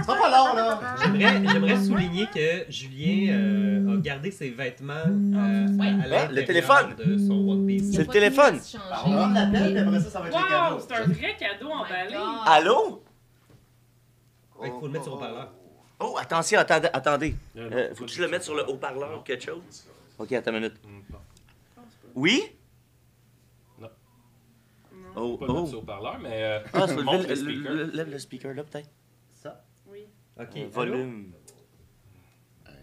[0.00, 0.80] C'est pas long, là.
[1.02, 6.14] J'aimerais j'aimerais souligner que Julien euh, a gardé ses vêtements euh, Ouais.
[6.14, 6.94] à le téléphone.
[6.96, 7.92] de son One Piece.
[7.92, 8.58] C'est le téléphone.
[9.04, 10.86] On l'appelle, puis après ça, ça va être les Wow, cadeaux.
[10.88, 12.16] c'est un vrai cadeau emballé.
[12.46, 13.02] Allô?
[14.62, 15.52] Qu'il faut le mettre sur haut-parleur.
[15.98, 16.88] Oh, attention, attendez.
[16.92, 17.34] attendez.
[17.56, 19.86] Euh, Faut-tu le mettre sur le haut-parleur ou quelque chose?
[20.18, 20.74] Ok, attends une minute.
[20.84, 21.18] Non.
[22.14, 22.42] Oui?
[23.78, 23.88] Non.
[25.16, 25.54] Oh, Pas oh.
[25.54, 27.72] mettre sur haut-parleur, mais euh, Ah, c'est monte le, le le- speaker.
[27.72, 28.90] le- lève le speaker là, peut-être.
[29.32, 29.64] Ça?
[29.86, 30.06] Oui.
[30.38, 30.70] Ok, Euh, allô?
[30.70, 31.32] volume.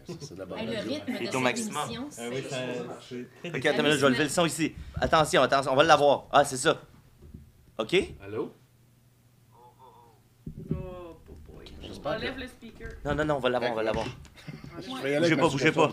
[0.05, 0.91] Ça, c'est de la bonne Hey, le radio.
[0.93, 1.83] rythme Et de ton cette maximum.
[1.85, 4.29] émission, Ah oui, c'est- ça, c'est très Ok, attends une minute, je vais lever le
[4.29, 4.73] son ici.
[4.99, 6.25] Attention, attention, on va l'avoir.
[6.31, 6.81] Ah, c'est ça.
[7.77, 7.95] Ok?
[8.21, 8.51] Allô?
[10.71, 11.15] Oh,
[12.05, 12.89] Enlève le speaker.
[13.05, 14.05] Non, non, non, on va l'avoir, on va l'avoir.
[14.81, 15.89] Je Bougez pas, bougez pas.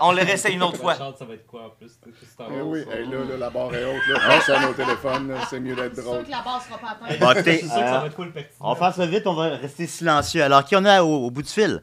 [0.00, 0.94] On le réessaye une autre fois.
[0.94, 1.92] Ça va être quoi en plus?
[2.06, 4.06] Eh oui, là, là, la barre est haute.
[4.08, 4.20] Là.
[4.28, 6.18] Pense à nos téléphones, c'est mieux d'être C'est drôle.
[6.18, 7.18] sûr que la base sera pas atteinte.
[7.20, 8.56] Bon, Je écoutez, suis sûr que ça euh, va être full pertinent.
[8.60, 10.42] on va faire ça vite, on va rester silencieux.
[10.42, 11.82] Alors, qui en a au, au bout du fil?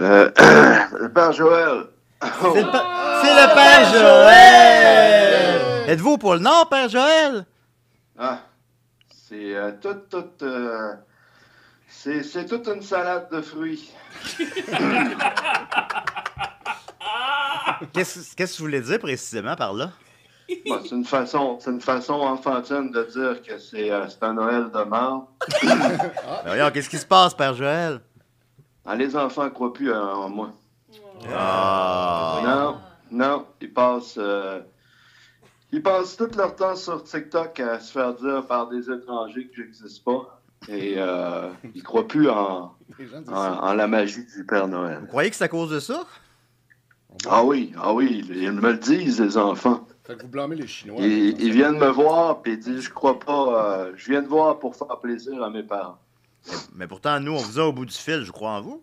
[0.00, 0.30] Euh,
[0.98, 1.84] le père Joël.
[2.22, 5.90] C'est le, pa- c'est le Père Joël!
[5.90, 7.44] Êtes-vous pour le Nord, Père Joël?
[8.18, 8.38] Ah,
[9.10, 10.92] c'est euh, tout, tout, euh,
[11.92, 13.92] c'est, toute une salade de fruits.
[17.92, 19.92] Qu'est-ce que vous voulez dire précisément par là?
[20.66, 24.70] Bon, c'est une façon, c'est une façon enfantine de dire que c'est, euh, un Noël
[24.70, 25.28] de mort.
[25.62, 28.00] Ben voyons, qu'est-ce qui se passe, Père Joël?
[28.84, 30.50] Ah, les enfants croient plus en, en moi.
[31.32, 32.40] Ah!
[32.44, 32.80] Non,
[33.10, 34.60] non, ils passent, euh,
[35.70, 39.62] ils passent tout leur temps sur TikTok à se faire dire par des étrangers que
[39.62, 40.41] j'existe pas.
[40.68, 42.74] Et euh, ils croient plus en,
[43.28, 44.98] en, la magie du Père Noël.
[45.00, 46.06] Vous croyez que c'est à cause de ça?
[47.28, 49.86] Ah oui, ah oui, ils me le disent, les enfants.
[50.04, 51.00] Fait que vous blâmez les Chinois.
[51.00, 54.58] Ils, viennent me voir, puis ils disent, je crois pas, euh, je viens de voir
[54.58, 55.98] pour faire plaisir à mes parents.
[56.74, 58.82] Mais pourtant, nous, on vous a au bout du fil, je crois en vous.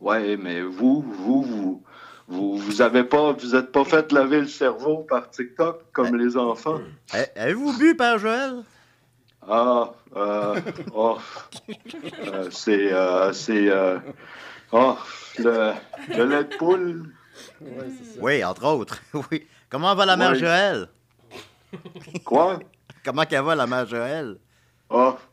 [0.00, 1.82] Ouais, mais vous, vous, vous,
[2.26, 6.36] vous, vous avez pas, vous êtes pas fait laver le cerveau par TikTok comme les
[6.36, 6.80] enfants.
[7.14, 8.64] Eh, Avez-vous bu, Père Joël?
[9.48, 10.60] Ah, euh,
[10.94, 11.18] oh,
[12.26, 13.98] euh, c'est, euh, c'est, euh,
[14.72, 14.96] oh,
[15.38, 15.72] le,
[16.08, 17.12] le lait de poule.
[17.60, 18.20] Ouais, c'est ça.
[18.20, 19.00] Oui, entre autres.
[19.30, 19.46] Oui.
[19.68, 20.38] Comment va la mère Oui.
[20.38, 20.88] Joël?
[22.24, 22.58] Quoi?
[23.04, 24.36] Comment qu'elle va, la mère Joël?
[24.88, 25.14] Oh.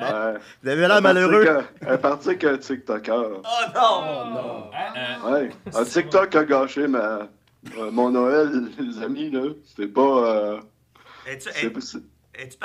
[0.00, 1.64] Euh, Vous avez l'air malheureux.
[1.80, 3.40] Elle est partie avec un TikToker.
[3.42, 4.02] Oh non!
[4.02, 4.70] Oh non.
[4.72, 4.92] Ah,
[5.24, 5.30] ah.
[5.30, 6.98] Ouais, un TikTok a gâché ma,
[7.78, 9.48] euh, mon Noël, les amis, là.
[9.64, 10.60] C'était pas.
[11.26, 11.72] Es-tu es-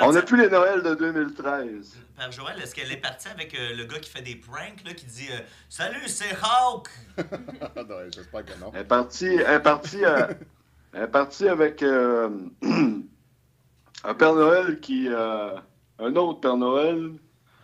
[0.00, 1.96] on n'a plus les Noëls de 2013.
[2.16, 4.94] Père Joël, est-ce qu'elle est partie avec euh, le gars qui fait des pranks, là,
[4.94, 6.88] qui dit euh, Salut, c'est Hawk!
[7.76, 8.72] Non, J'espère que non.
[8.74, 10.26] Elle est partie, elle est partie, euh,
[10.92, 12.28] elle est partie avec euh,
[14.04, 15.06] un Père Noël qui.
[15.08, 15.56] euh,
[16.00, 17.10] un autre Père Noël,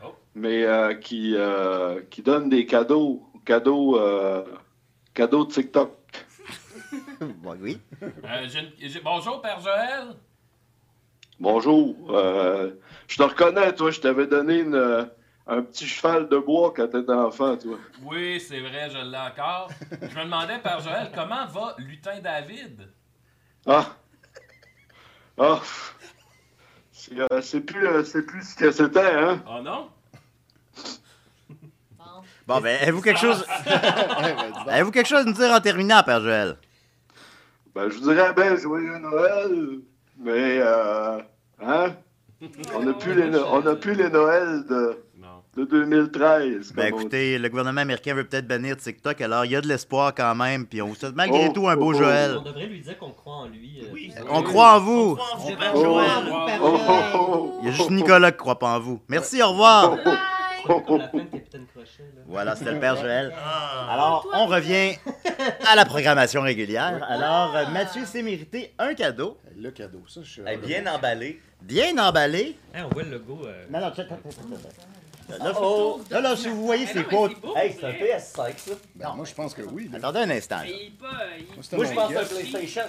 [0.04, 0.14] Oh.
[0.34, 3.22] mais euh, qui, euh, qui donne des cadeaux.
[3.44, 4.44] Cadeaux, euh,
[5.14, 5.92] cadeaux TikTok.
[7.20, 7.80] Bon, oui.
[8.02, 8.08] Euh,
[8.48, 10.14] j'ai une- j'ai- Bonjour, Père Joël.
[11.38, 11.94] Bonjour.
[12.14, 12.70] euh,
[13.08, 15.04] je te reconnais, toi, je t'avais donné une, euh,
[15.46, 17.78] un petit cheval de bois quand t'étais enfant, toi.
[18.02, 19.68] Oui, c'est vrai, je l'ai encore.
[19.90, 22.88] Je me demandais, Père Joël, comment va Lutin David?
[23.66, 23.86] Ah!
[25.38, 25.60] Ah!
[26.92, 29.42] C'est euh, c'est plus, euh, c'est plus ce que c'était, hein?
[29.48, 29.90] Oh non?
[32.46, 32.60] Bon.
[32.60, 33.44] Ben, avez-vous quelque chose...
[33.66, 34.72] Ben.
[34.72, 36.56] Avez-vous quelque chose à nous dire en terminant, Père Joël?
[37.74, 39.80] Ben, je vous dirais, ben, joyeux Noël,
[40.18, 41.18] mais, euh,
[41.62, 41.94] hein?
[42.74, 45.42] On n'a plus, les, No- on a plus les Noëls de, Non.
[45.56, 46.72] de 2013.
[46.74, 50.14] Ben, écoutez, le gouvernement américain veut peut-être bannir TikTok, alors il y a de l'espoir
[50.14, 51.98] quand même, puis on vous souhaite malgré Oh, tout un beau oh, oh.
[51.98, 52.36] Joël.
[52.38, 53.80] On devrait lui dire qu'on croit en lui.
[53.82, 54.12] euh, Oui.
[54.30, 55.16] On croit en vous!
[55.18, 55.82] On croit en vous.
[55.82, 56.08] Joël!
[57.62, 59.00] Il y a juste Nicolas qui croit pas en vous.
[59.08, 59.96] Merci, au revoir!
[62.26, 63.32] Voilà, c'était le Père Joël.
[63.36, 63.92] Ah.
[63.92, 64.96] Alors, on revient
[65.66, 67.04] à la programmation régulière.
[67.08, 70.42] Alors, euh, Mathieu s'est mérité un cadeau, Le cadeau, ça, je suis.
[70.46, 71.40] Elle est bien emballée.
[71.62, 72.56] bien emballé.
[72.74, 73.40] On voit le logo.
[73.46, 74.06] euh, Non, non, check.
[75.28, 76.00] Là, Oh.
[76.10, 78.16] là, là, si vous voyez, c'est c'est beau, Hey, c'est un vrai.
[78.16, 78.70] PS5, ça.
[78.94, 79.88] Ben, moi, je pense que oui.
[79.90, 79.98] là.
[79.98, 80.58] Attendez un instant.
[80.58, 80.62] Là.
[80.62, 81.08] pas.
[81.36, 82.28] il- Moi, Moi, je pense à un guess.
[82.28, 82.82] PlayStation.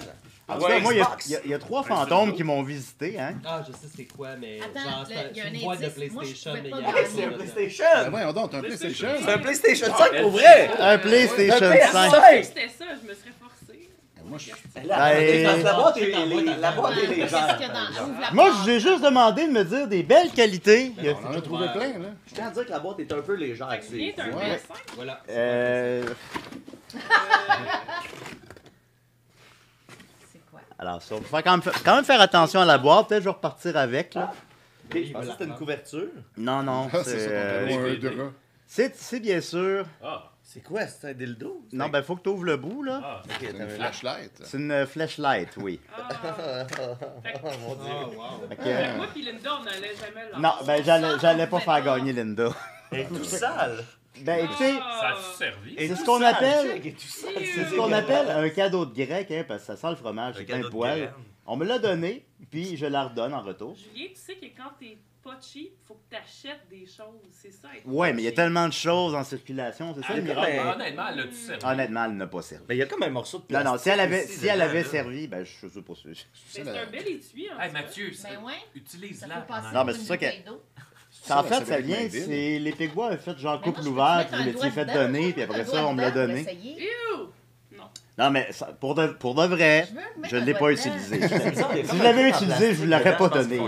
[0.50, 1.26] En tout Ouais, cas, moi, il y a- Xbox.
[1.26, 3.34] il y, a- il y a trois Ouais, fantômes c'est qui m'ont visité, hein.
[3.44, 5.60] Ah, je sais c'est quoi, mais Attends, genre, là, c'est il y a un une
[5.62, 6.12] boîte de indice.
[6.12, 6.96] Moi, je PlayStation, pouvais mais pas il y a voir.
[6.96, 7.38] Hey, rien c'est un dedans.
[7.38, 8.10] Ben, PlayStation!
[8.10, 9.08] voyons donc, t'as un PlayStation.
[9.22, 10.70] C'est un PlayStation 5 pour vrai!
[10.78, 12.12] Un PlayStation Un 5.
[12.12, 12.44] PS5.
[12.44, 13.88] C'était ça, je me serais forcé.
[14.16, 14.50] Ben Moi, je...
[14.86, 17.56] La, Ben- parce que la boîte est, la boîte, Qu'est-ce légère.
[17.58, 18.56] qu'il y a dans- ouvre la Moi, porte.
[18.56, 20.92] je vous ai juste demandé de me dire des belles qualités.
[20.96, 22.08] Ben, on en a trouvé plein, là.
[22.26, 23.70] Je tiens à dire que la boîte est un peu légère.
[23.70, 24.14] Fait que Ouais.
[24.16, 24.76] PS5.
[24.96, 25.20] Voilà.
[25.28, 26.02] Euh,
[26.90, 26.98] C'est?
[30.78, 33.08] alors, ça, faut faire quand, même, quand même faire attention à la boîte.
[33.08, 34.14] Peut-être que je vais repartir avec.
[34.14, 34.32] Là.
[34.90, 36.08] Ok, je pensais que c'était une couverture.
[36.36, 36.88] Non, non.
[36.92, 38.30] Ah, c'est euh,
[38.66, 39.84] c'est- bien sûr.
[40.02, 40.86] Ah, C'est quoi?
[40.86, 41.62] C'est un dildo?
[41.70, 43.00] C'est Non, ben, faut que tu ouvres le bout, là.
[43.04, 43.22] ah.
[43.40, 44.32] C'est une flashlight.
[44.44, 45.80] C'est une euh, flashlight, oui.
[45.96, 46.08] Ah.
[47.44, 47.92] Oh mon dieu.
[47.92, 48.96] Oh, wow.
[48.96, 50.40] Moi puis Linda, on n'allait jamais l'avoir.
[50.40, 52.50] non, ben, j'allais j'allais pas faire gagner Linda.
[52.90, 53.84] Elle est tout sale.
[54.22, 55.74] Ben, écoutez, Ça a servi?
[55.78, 59.66] C'est ce qu'on appelle- c'est ce qu'on appelle un cadeau de grec, hein, parce que
[59.66, 60.98] ça sent le fromage, Un c'est poils.
[60.98, 61.12] graine.
[61.46, 63.74] On me l'a donné, puis je la redonne en retour.
[63.74, 67.20] Julien, tu sais que quand t'es pas cheap, faut que t'achètes des choses.
[67.32, 67.68] C'est ça.
[67.86, 70.58] Ouais, mais il y a tellement de choses en circulation, c'est ça Ah, le miracle.
[70.74, 71.64] Honnêtement, elle a-tu servi?
[71.64, 72.64] Honnêtement, elle n'a pas servi.
[72.68, 73.72] Mais il y a comme un morceau de Non, plastique.
[73.72, 75.92] non, si elle avait, si elle avait servi, ben, je sais pas
[76.46, 77.72] C'est un bel étui, Hey.
[77.72, 78.38] Mathieu, Ben
[78.74, 79.46] utilise-la.
[79.74, 80.26] Non, mais pour c'est ça que-
[81.30, 84.38] en Ça, fait, ça ça vient c'est les Pégois ont fait genre couple ouvert, puis
[84.40, 86.44] vous l'étiez fait donner, puis après ça, on me l'a donné.
[88.18, 88.30] Non.
[88.30, 89.86] Mais ça- pour de, pour de vrai,
[90.24, 91.20] Je un l'ai pas utilisé.
[91.28, 93.58] Si je un l'avais utilisé, je vous l'aurais pas donné,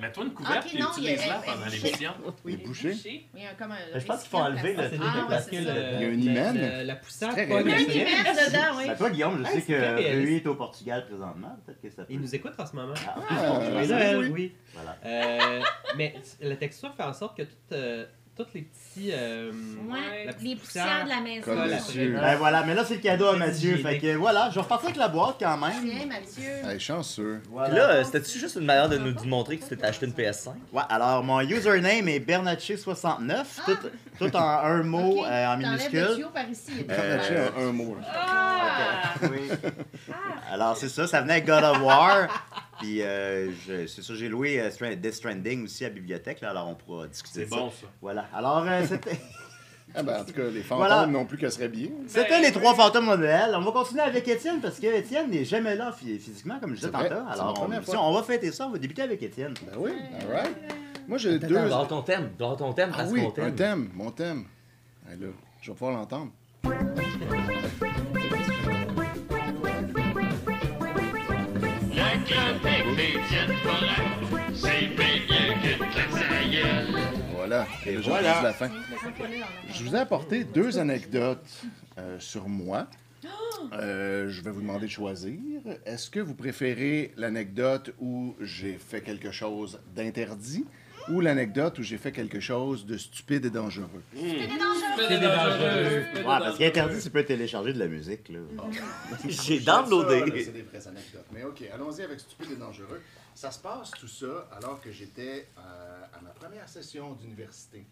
[0.00, 2.10] Mets-toi une couverte Ok, et utilise-la pendant l'émission.
[2.64, 2.92] Bouché.
[3.34, 3.76] Il un.
[3.94, 6.32] Mais je pense qu'il faut enlever le- Ah, Ah, le- Il y a une la-
[6.52, 6.84] hymen.
[6.86, 7.90] la- poussière Il y a seringue.
[7.96, 8.84] immense dedans, oui.
[8.98, 11.56] Toi, Guillaume, je Ah, sais que lui est au Portugal présentement.
[11.64, 12.02] Peut-être que ça.
[12.08, 12.94] Il nous écoute en ce moment.
[14.30, 14.52] Oui.
[15.04, 15.60] Euh,
[15.96, 18.06] mais la texture fait en sorte que toutes, euh,
[18.38, 19.10] toutes les petits.
[19.12, 19.50] euh,
[19.90, 21.54] Ouais, la les poussières de la maison.
[21.54, 22.16] Mathieu.
[22.20, 23.76] Ben voilà, mais là, c'est le cadeau à Mathieu.
[23.76, 25.72] Fait que voilà, je vais repartir avec la boîte quand même.
[25.84, 26.70] Tiens, Mathieu.
[26.70, 27.40] Hey, chanceux.
[27.50, 27.74] Voilà.
[27.74, 30.50] là, euh, c'était-tu juste une manière de nous montrer que tu t'étais acheté une PS5?
[30.72, 33.76] Ouais, alors mon username est Bernatchez69, tout,
[34.18, 36.26] tout en un mot Ok, euh, en minuscule.
[36.32, 36.70] par ici.
[36.70, 37.52] il y a des Euh, Mathieu, affaires.
[37.58, 37.96] un, un mot.
[38.14, 39.14] Ah!
[39.22, 39.50] Oui.
[40.52, 42.28] Alors c'est ça, ça venait avec God of War.
[42.78, 43.50] Puis euh,
[43.86, 47.08] c'est ça, j'ai loué Stra- Death Stranding aussi à la bibliothèque, là, alors on pourra
[47.08, 47.56] discuter C'est de ça.
[47.56, 47.86] bon, ça.
[48.00, 48.26] Voilà.
[48.34, 49.18] Alors euh, c'était.
[49.94, 51.06] Ah ben, en tout cas, les fantômes Voilà.
[51.06, 51.90] non plus qu'à se rhabiller.
[52.08, 53.54] C'était les trois fantômes de Noël.
[53.56, 56.80] On va continuer avec Étienne parce que Étienne n'est jamais là phy- physiquement, comme je
[56.80, 57.22] disais C'est tantôt.
[57.26, 59.54] c'est Alors, on, si on va fêter ça, on va débuter avec Étienne.
[59.62, 60.54] Ben oui, alright.
[61.08, 61.70] Moi, j'ai deux...
[61.70, 63.44] dans ton thème, dans ton thème, Ah parce oui, qu'on t'aime.
[63.46, 64.44] un thème, mon thème.
[65.08, 65.14] Là,
[65.62, 66.32] je vais pouvoir l'entendre.
[77.32, 78.42] Voilà, Et voilà.
[78.42, 78.70] la fin.
[79.72, 81.46] Je vous ai apporté deux anecdotes
[81.98, 82.88] euh, sur moi.
[83.72, 85.38] Euh, je vais vous demander de choisir.
[85.84, 90.64] Est-ce que vous préférez l'anecdote où j'ai fait quelque chose d'interdit
[91.10, 94.02] ou l'anecdote où j'ai fait quelque chose de stupide et dangereux?
[94.14, 96.02] C'est dangereux.
[96.16, 98.28] Ouais, parce qu'interdit, tu peux télécharger de la musique.
[98.28, 98.40] Là.
[99.28, 100.44] J'ai Ça, là, downloadé.
[100.44, 101.26] C'est des vraies anecdotes.
[101.32, 103.00] Mais OK, allons-y avec stupide et dangereux.
[103.34, 105.60] Ça se passe tout ça alors que j'étais euh,
[106.12, 107.84] à ma première session d'université.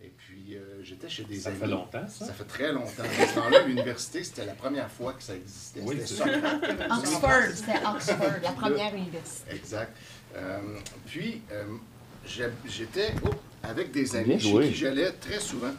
[0.00, 1.58] Et puis, euh, j'étais chez des Ça amis.
[1.58, 2.26] fait longtemps, ça?
[2.26, 3.02] Ça fait très longtemps.
[3.02, 5.80] À ce temps-là, l'université, c'était la première fois que ça existait.
[5.82, 6.96] Oui, C'était ça.
[6.98, 9.50] Oxford, c'était Oxford, la première université.
[9.56, 9.96] Exact.
[10.36, 10.58] Euh,
[11.06, 11.97] puis, euh, j'ai-
[12.28, 13.30] j'étais oh,
[13.62, 15.72] avec des amis chez qui j'allais très souvent.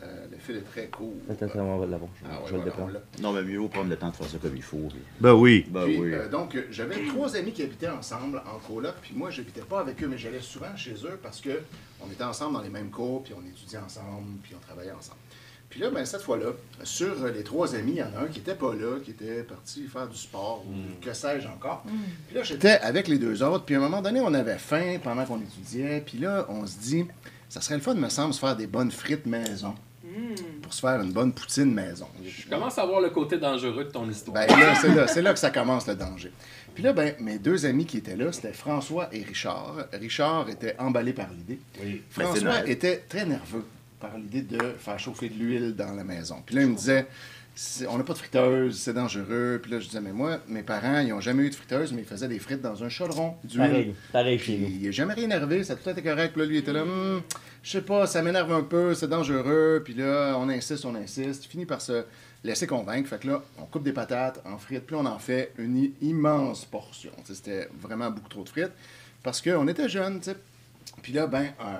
[0.00, 1.14] Euh, le fil est très court.
[1.28, 2.08] Attends, attends, on va l'avoir.
[2.24, 3.20] Ah ouais, Je vais le on.
[3.20, 4.88] Non, mais mieux vaut prendre le temps de faire ça comme il faut.
[5.20, 5.66] Ben oui.
[5.68, 6.14] Ben Puis, oui.
[6.14, 10.00] euh, donc, j'avais trois amis qui habitaient ensemble en coloc, puis moi, j'habitais pas avec
[10.02, 11.62] eux, mais j'allais souvent chez eux parce que
[12.00, 15.18] on était ensemble dans les mêmes cours, puis on étudiait ensemble, puis on travaillait ensemble.
[15.70, 16.52] Puis là, ben, cette fois-là,
[16.82, 19.10] sur euh, les trois amis, il y en a un qui était pas là, qui
[19.10, 21.84] était parti faire du sport, ou que sais-je encore.
[22.26, 24.96] Puis là, j'étais avec les deux autres, puis à un moment donné, on avait faim
[25.02, 27.04] pendant qu'on étudiait, puis là, on se dit,
[27.48, 29.74] ça serait le fun, me semble, se faire des bonnes frites maison,
[30.62, 32.08] pour se faire une bonne poutine maison.
[32.24, 34.34] Je commence à voir le côté dangereux de ton histoire.
[34.34, 36.32] Ben là, c'est là, c'est là que ça commence le danger.
[36.74, 39.86] Puis là, ben, mes deux amis qui étaient là, c'était François et Richard.
[39.92, 41.60] Richard était emballé par l'idée.
[41.82, 42.02] Oui.
[42.16, 43.64] Ben, François était très nerveux
[44.00, 46.36] par l'idée de faire chauffer de l'huile dans la maison.
[46.44, 47.06] Puis là, il me disait,
[47.88, 49.58] on n'a pas de friteuse, c'est dangereux.
[49.60, 52.02] Puis là, je disais, mais moi, mes parents, ils n'ont jamais eu de friteuse, mais
[52.02, 53.68] ils faisaient des frites dans un chaudron d'huile.
[53.68, 54.68] Pareil, pareil Puis chez nous.
[54.68, 56.32] il n'est jamais rien énervé, ça a tout été correct.
[56.32, 57.22] Puis là, lui, il était là, Hum,
[57.62, 59.82] je sais pas, ça m'énerve un peu, c'est dangereux.
[59.84, 61.44] Puis là, on insiste, on insiste.
[61.46, 62.04] Il finit par se
[62.44, 63.08] laisser convaincre.
[63.08, 66.64] Fait que là, on coupe des patates en frites, puis on en fait une immense
[66.64, 67.10] portion.
[67.24, 68.70] C'était vraiment beaucoup trop de frites.
[69.24, 70.36] Parce qu'on était jeunes, tu sais.
[71.02, 71.74] Puis là, ben, euh,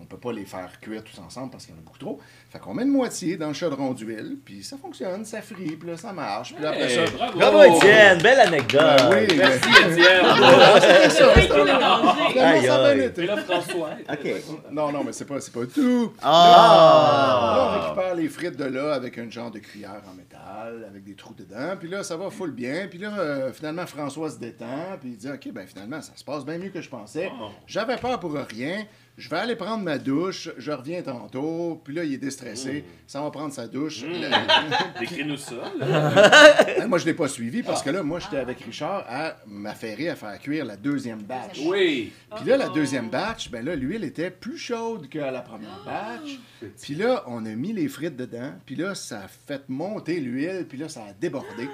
[0.00, 2.18] on peut pas les faire cuire tous ensemble parce qu'il y en a beaucoup trop.
[2.50, 5.88] Fait qu'on met une moitié dans le chaudron d'huile, puis ça fonctionne, ça frit, puis
[5.88, 6.54] là, ça marche.
[6.54, 7.02] Puis là, après ça...
[7.02, 7.38] Hey, bravo!
[7.38, 8.22] Bravo, Étienne!
[8.22, 8.80] Belle anecdote!
[8.80, 10.24] Ben oui, Merci, Étienne!
[10.80, 11.32] c'était ça.
[11.34, 13.08] Aïe, ça a bien aïe.
[13.08, 13.22] été.
[13.22, 13.90] Et là, François.
[14.10, 14.34] OK.
[14.72, 16.12] Non, non, mais c'est pas, c'est pas tout.
[16.22, 17.54] Ah!
[17.56, 21.04] Là, on récupère les frites de là avec un genre de cuillère en métal, avec
[21.04, 21.76] des trous dedans.
[21.78, 22.86] Puis là, ça va full bien.
[22.88, 24.96] Puis là, euh, finalement, François se détend.
[25.00, 27.30] Puis il dit OK, ben finalement, ça se passe bien mieux que je pensais.
[27.40, 27.48] Oh.
[27.66, 28.86] J'avais peur pour rien.
[29.16, 30.48] Je vais aller prendre ma douche.
[30.58, 31.80] Je reviens tantôt.
[31.84, 32.84] Puis là, il est déstressé.
[33.04, 34.04] Ça va prendre sa douche.
[34.04, 34.28] Le-
[35.00, 35.56] Décris-nous ça.
[35.76, 36.86] là.
[36.86, 40.14] Moi, je l'ai pas suivi parce que là, moi, j'étais avec Richard à m'affairer à
[40.14, 41.58] faire cuire la deuxième batch.
[41.64, 42.12] Oui.
[42.36, 46.38] Puis là, la deuxième batch, ben là, l'huile était plus chaude que la première batch.
[46.80, 48.52] Puis là, on a mis les frites dedans.
[48.66, 50.64] Puis là, ça a fait monter l'huile.
[50.68, 51.68] Puis là, ça a débordé.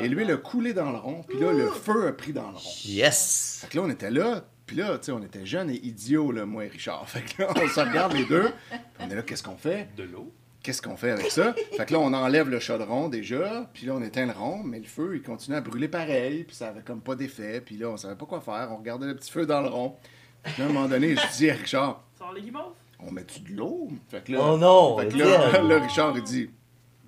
[0.00, 1.24] Et l'huile a coulé dans le rond.
[1.26, 2.70] Puis là, le feu a pris dans le rond.
[2.84, 3.60] Yes!
[3.62, 4.44] Fait que là, on était là.
[4.70, 7.08] Puis là, tu sais, on était jeunes et idiots, là, moi et Richard.
[7.08, 8.52] Fait que là, on se regarde les deux.
[8.70, 9.88] Puis on est là, qu'est-ce qu'on fait?
[9.96, 10.30] De l'eau.
[10.62, 11.54] Qu'est-ce qu'on fait avec ça?
[11.76, 14.78] Fait que là, on enlève le chaudron déjà, puis là, on éteint le rond, mais
[14.78, 17.88] le feu, il continue à brûler pareil, puis ça avait comme pas d'effet, puis là,
[17.88, 19.96] on savait pas quoi faire, on regardait le petit feu dans le rond.
[20.44, 22.74] Puis là, à un moment donné, je dis à Richard, Sors les guimauves.
[23.00, 23.88] on met-tu de l'eau?
[24.08, 24.98] Fait que là, Oh non!
[24.98, 26.50] fait que là, là, Richard, il dit,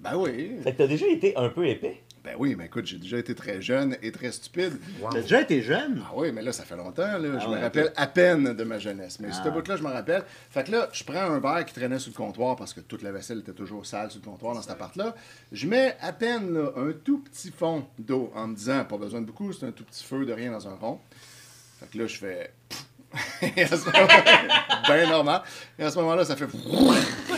[0.01, 0.57] ben oui.
[0.65, 2.03] Fait que t'as déjà été un peu épais.
[2.33, 4.73] Ben oui, mais écoute, j'ai déjà été très jeune et très stupide.
[5.11, 6.03] T'as déjà été jeune?
[6.07, 7.39] Ah oui, mais là, ça fait longtemps, là.
[7.39, 9.19] Je Ah me rappelle à peine de ma jeunesse.
[9.21, 9.43] Mais Ah.
[9.45, 10.25] ce bout-là, je me rappelle.
[10.51, 13.03] Fait que là, je prends un verre qui traînait sur le comptoir parce que toute
[13.03, 15.15] la vaisselle était toujours sale sur le comptoir dans cet appart-là.
[15.53, 19.21] Je mets à peine là, un tout petit fond d'eau en me disant, pas besoin
[19.21, 21.01] de beaucoup, c'est un tout petit feu de rien dans un rond.
[21.81, 22.51] Fait que là, je fais.
[23.57, 24.09] Et à ce moment-
[24.89, 25.43] ben normal.
[25.79, 26.47] Et à ce moment-là, ça fait.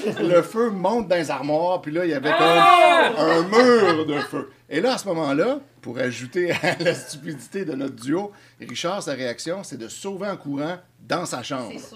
[0.21, 4.19] Le feu monte dans les armoires, puis là, il y avait comme un mur de
[4.21, 4.51] feu.
[4.69, 9.13] Et là, à ce moment-là, pour ajouter à la stupidité de notre duo, Richard, sa
[9.13, 11.73] réaction, c'est de sauver en courant dans sa chambre.
[11.75, 11.89] C'est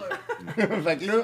[0.65, 0.79] sûr.
[0.85, 1.15] fait que là,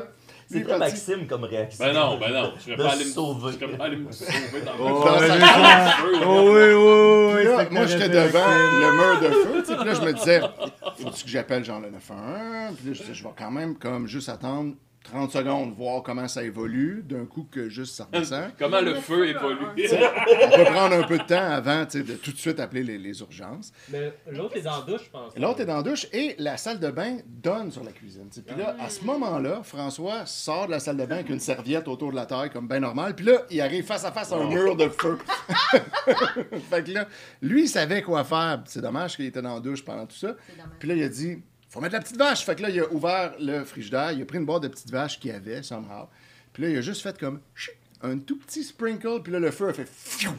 [0.50, 1.84] C'est parti- Maxime comme réaction?
[1.84, 2.52] Ben non, ben non.
[2.58, 3.52] Je serais De pas allé me sauver.
[3.52, 6.26] Je serais pas allé me sauver dans Oh, Dans mais sa je- chambre.
[6.26, 7.44] Oh oui, oui, oui.
[7.44, 9.62] là, moi, j'étais devant le mur de feu.
[9.62, 10.40] tu sais, Puis là, je me disais,
[11.02, 12.76] faut-tu que j'appelle genre le 911?
[12.76, 16.26] Puis là, je disais, je vais quand même comme juste attendre 30 secondes, voir comment
[16.26, 18.50] ça évolue, d'un coup que juste ça redescend.
[18.58, 19.66] Comment le feu évolue.
[19.76, 23.20] On peut prendre un peu de temps avant de tout de suite appeler les, les
[23.20, 23.72] urgences.
[23.90, 25.36] Mais l'autre est dans la douche, je pense.
[25.36, 28.28] L'autre est dans la douche et la salle de bain donne sur la cuisine.
[28.30, 31.86] Puis là, à ce moment-là, François sort de la salle de bain avec une serviette
[31.86, 33.14] autour de la taille, comme bien normal.
[33.14, 35.18] Puis là, il arrive face à face à un mur de feu.
[36.70, 37.06] fait que là,
[37.42, 38.62] lui, il savait quoi faire.
[38.66, 40.34] C'est dommage qu'il était dans la douche pendant tout ça.
[40.78, 41.42] Puis là, il a dit
[41.74, 42.44] faut mettre la petite vache.
[42.44, 44.92] Fait que là, il a ouvert le frigidaire, il a pris une boîte de petites
[44.92, 46.08] vaches qu'il avait, somehow.
[46.52, 49.50] Puis là, il a juste fait comme chut, un tout petit sprinkle, puis là, le
[49.50, 50.32] feu a fait fiou,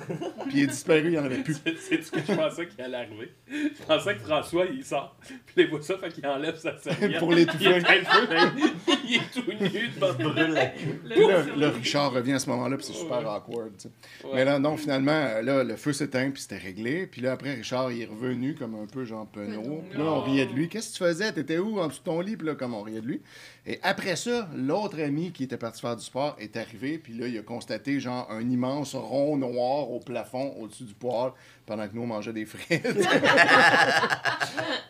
[0.48, 1.56] puis il est disparu, il n'y en avait plus.
[1.80, 3.32] C'est ce que je pensais qu'il allait arriver.
[3.50, 7.20] Je pensais que François, il sort, puis il voit ça, fait qu'il enlève sa serviette.
[7.20, 7.34] Pour.
[7.34, 11.02] Il de feu, mais il est tout nu devant Brûle la queue.
[11.10, 13.74] Puis là, là, Richard revient à ce moment-là, puis c'est super awkward.
[14.34, 17.08] Mais là, non, finalement, là, le feu s'éteint, puis c'était réglé.
[17.08, 19.62] Puis là, après, Richard, il est revenu comme un peu genre penaud.
[19.62, 19.84] Penaud.
[19.90, 20.70] Puis là, on riait de lui.
[20.70, 21.32] Qu'est-ce que tu faisais?
[21.32, 22.38] T'étais où en dessous de ton lit?
[22.38, 23.22] Puis là, comme on riait de lui.
[23.66, 27.28] Et après ça, l'autre ami qui était parti faire du sport est arrivé, puis là,
[27.28, 31.32] il a constaté genre un immense rond noir au plafond au-dessus du poêle
[31.66, 32.86] pendant que nous, on mangeait des frites.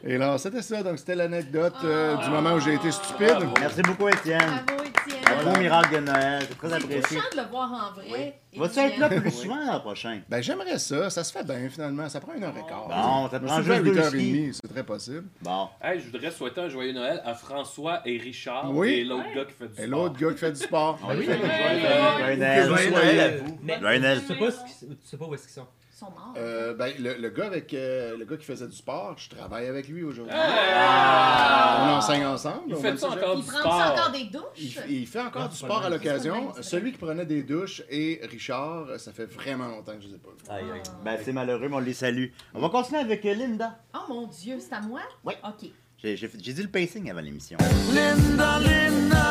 [0.03, 0.81] Et là, c'était ça.
[0.81, 3.37] Donc, c'était l'anecdote euh, du moment où j'ai été stupide.
[3.59, 4.63] Merci beaucoup, Étienne.
[4.65, 4.83] Bravo,
[5.27, 6.43] Un beau miracle de Noël.
[6.47, 7.01] C'est très C'est apprécié.
[7.01, 8.39] touchant de le voir en vrai.
[8.55, 10.21] Vas-tu être là plus souvent l'an prochain?
[10.29, 11.09] Ben, j'aimerais ça.
[11.09, 12.07] Ça se fait bien, finalement.
[12.09, 12.87] Ça prend une heure et quart.
[12.87, 15.25] Bon, ça prend C'est à juste deux 8h30, c'est très possible.
[15.41, 15.67] Bon.
[15.83, 18.89] Hey, je voudrais souhaiter un joyeux Noël à François et Richard Oui.
[18.93, 19.99] et l'autre gars qui fait du Et sport.
[20.03, 20.99] l'autre gars qui fait du sport.
[21.09, 21.25] Oui.
[21.25, 22.67] Fait que- Joyeux Noël.
[22.67, 23.59] Joyeux Noël à vous.
[23.63, 24.21] Mais Joyeux Noël.
[24.21, 25.67] tu sais pas où est-ce qu'ils sont.
[25.95, 26.33] Ils sont morts.
[26.35, 29.65] Euh, ben, le, le gars avec euh, le gars qui faisait du sport, je travaille
[29.67, 30.35] avec lui aujourd'hui.
[30.37, 31.87] Ah!
[31.89, 32.63] On enseigne ensemble.
[32.67, 33.77] Il fait ça encore du prennent sport.
[33.79, 34.77] ça encore des Il, douches?
[34.89, 36.51] il fait encore Non, du sport à l'occasion.
[36.61, 40.17] Celui qui prenait des douches et Richard, ça fait vraiment longtemps que je les ai
[40.17, 40.49] pas vus.
[40.49, 40.81] Aïe, aïe.
[41.05, 42.27] Ben, c'est malheureux, mais on les salue.
[42.53, 43.77] On va continuer avec euh, Linda.
[43.93, 44.99] Oh mon Dieu, c'est à moi?
[45.23, 45.33] Oui.
[45.47, 45.69] OK.
[46.03, 47.57] J'ai dit le pacing avant l'émission.
[47.93, 49.25] Linda, Linda,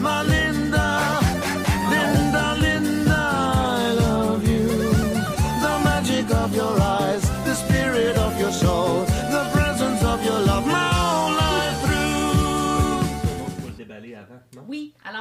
[0.00, 0.49] my Linda,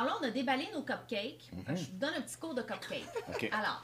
[0.01, 1.49] Alors là, on a déballé nos cupcakes.
[1.67, 3.51] Je vous donne un petit cours de cupcakes.
[3.51, 3.83] Alors,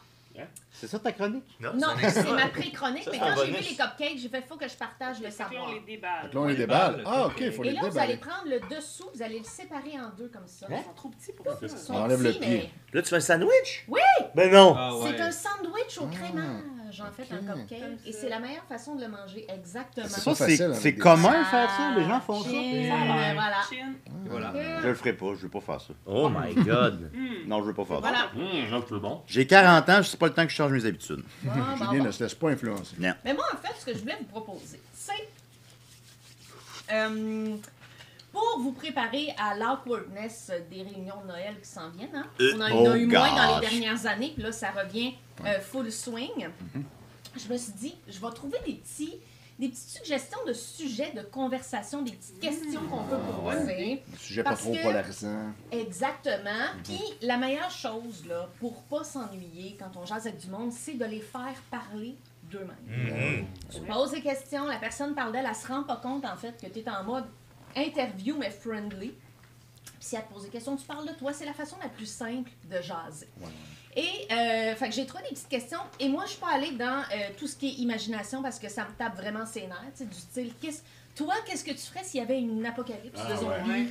[0.72, 1.44] C'est ça ta chronique?
[1.60, 4.76] non, c'est ma pré-chronique, mais quand j'ai vu les cupcakes, j'ai fait faut que je
[4.76, 5.68] partage le que là, savoir.
[5.70, 6.30] on les déballe.
[6.34, 7.04] Là, on les déballe.
[7.06, 7.32] Ah, ok.
[7.34, 8.18] ok, il faut Et les là, vous allez déballer.
[8.18, 10.68] prendre le dessous, vous allez le séparer en deux comme ça.
[10.70, 11.94] Ils sont trop petits pour ça.
[11.94, 12.40] On enlève le pied.
[12.42, 13.86] mais Là, tu fais un sandwich?
[13.88, 14.02] Oui!
[14.36, 14.76] Ben non!
[14.78, 16.85] Ah C'est un sandwich au crémage.
[16.92, 17.82] J'en fais un cupcake.
[18.06, 20.08] Et c'est la meilleure façon de le manger, exactement.
[20.08, 21.94] C'est Ça, c'est des- commun faire ça.
[21.98, 22.50] Les gens font ça.
[22.50, 23.34] Chin, Ah,
[24.28, 24.52] voilà.
[24.52, 24.82] Voilà.
[24.82, 25.94] Je le ferai pas, je veux pas faire ça.
[26.06, 27.12] Oh my god.
[27.14, 27.48] Hmm.
[27.48, 28.02] Non, je veux pas faire ça.
[28.02, 29.00] Voilà.
[29.00, 29.22] Bon.
[29.28, 31.24] J'ai 40 ans, je sais pas le temps que je change mes habitudes.
[31.44, 32.04] Bon, bon, Julien bon.
[32.06, 32.96] ne se laisse pas influencer.
[33.00, 35.14] Mais moi, en fait, ce que je voulais vous proposer, c'est
[36.92, 37.56] euh,
[38.36, 42.16] pour vous préparer à l'awkwardness des réunions de Noël qui s'en viennent.
[42.16, 42.26] Hein?
[42.42, 45.14] Euh, On en a oh eu moins dans les dernières années, puis là, ça revient
[45.46, 46.50] euh, full swing.
[47.38, 49.16] Je me suis dit, je vais trouver des petits.
[49.58, 54.04] Des petites suggestions de sujets de conversation, des petites questions qu'on peut poser.
[54.14, 55.54] Un sujet pas trop que- polarisant.
[55.72, 56.66] Exactement.
[56.84, 60.96] Puis la meilleure chose, là, pour pas s'ennuyer quand on jase avec du monde, c'est
[60.96, 62.18] de les faire parler
[62.52, 63.48] d'eux-mêmes.
[63.74, 66.62] Tu poses des questions, la personne parle d'elle, elle se rend pas compte, en fait,
[66.62, 67.24] que tu es en mode
[67.76, 69.10] interview, mais friendly.
[69.10, 71.34] Puis si elle te pose des questions, tu parles de toi.
[71.34, 73.28] C'est la façon la plus simple de jaser.
[73.98, 75.80] Et, euh, fait que j'ai trouvé des petites questions.
[76.00, 78.68] Et moi, je suis pas allée dans euh, tout ce qui est imagination parce que
[78.70, 79.94] ça me tape vraiment ses nerfs.
[80.00, 80.82] Du style, qu'est-ce-
[81.16, 83.88] toi, qu'est-ce que tu ferais s'il y avait une apocalypse de zombies?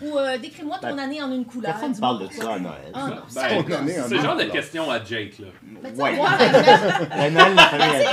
[0.00, 1.72] Ou euh, décris-moi ton Ben, année en une couleur.
[1.72, 2.92] Personne ne dis-moi parle de ça à Noël.
[2.94, 4.52] Ah non, Ben, C'est le genre de alors.
[4.52, 5.48] questions à Jake, là.
[5.96, 6.20] Ouais.
[7.10, 8.06] à, Noël, la famille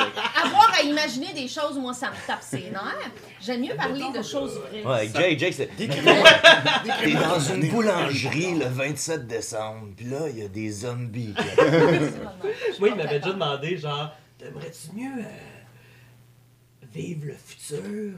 [0.44, 3.12] avoir à imaginer des choses, moi, ça me tape ses nerfs.
[3.40, 4.84] J'aime mieux parler de choses vraies.
[4.84, 5.68] Ouais, Jake, Jake, c'est.
[5.78, 5.88] T'es
[7.14, 11.36] dans une boulangerie le 27 décembre, puis là, il y a des zombies.
[12.80, 18.14] Moi, il m'avait déjà demandé, genre, t'aimerais-tu mieux euh, vivre le futur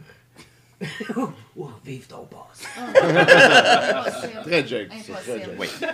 [1.56, 2.68] ou vivre ton passé?
[2.78, 4.42] Impossible.
[4.44, 4.90] Très Jake.
[4.90, 5.40] Très.
[5.40, 5.50] Jake.
[5.58, 5.68] Oui.
[5.68, 5.88] Fait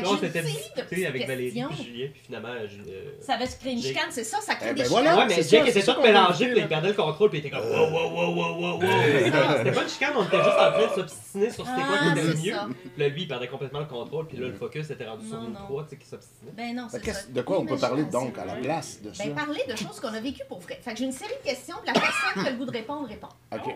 [0.00, 3.36] que Non, c'était série de discuté avec Valérie puis Julien, puis finalement, je- euh, Ça
[3.36, 5.02] va se créer une chicane, c'est ça, ça crée Eh des ben chicanes.
[5.04, 5.18] voilà.
[5.18, 7.68] Ouais, mais Jake était tout mélangé, puis il perdait le contrôle, puis il était comme
[7.68, 8.82] wow, wow, wow, wow, wow, wow.
[9.58, 12.04] C'était pas une chicane, on était juste en train de s'obstiner sur c'était quoi Ah,
[12.14, 12.74] qui était le mieux.
[12.94, 15.40] Puis là, lui, il perdait complètement le contrôle, puis là, le focus était rendu sur
[15.40, 15.52] non.
[15.66, 16.52] proie, tu sais, qui s'obstinait.
[16.56, 17.20] Ben non, c'est ça.
[17.28, 19.24] De quoi on peut parler donc à la place de ça?
[19.24, 20.78] Ben, parler de choses qu'on a vécues pour vrai.
[20.82, 22.70] Fait que j'ai une série de questions, puis la personne qui a le goût de
[22.72, 23.28] répondre, répond.
[23.54, 23.74] Ok,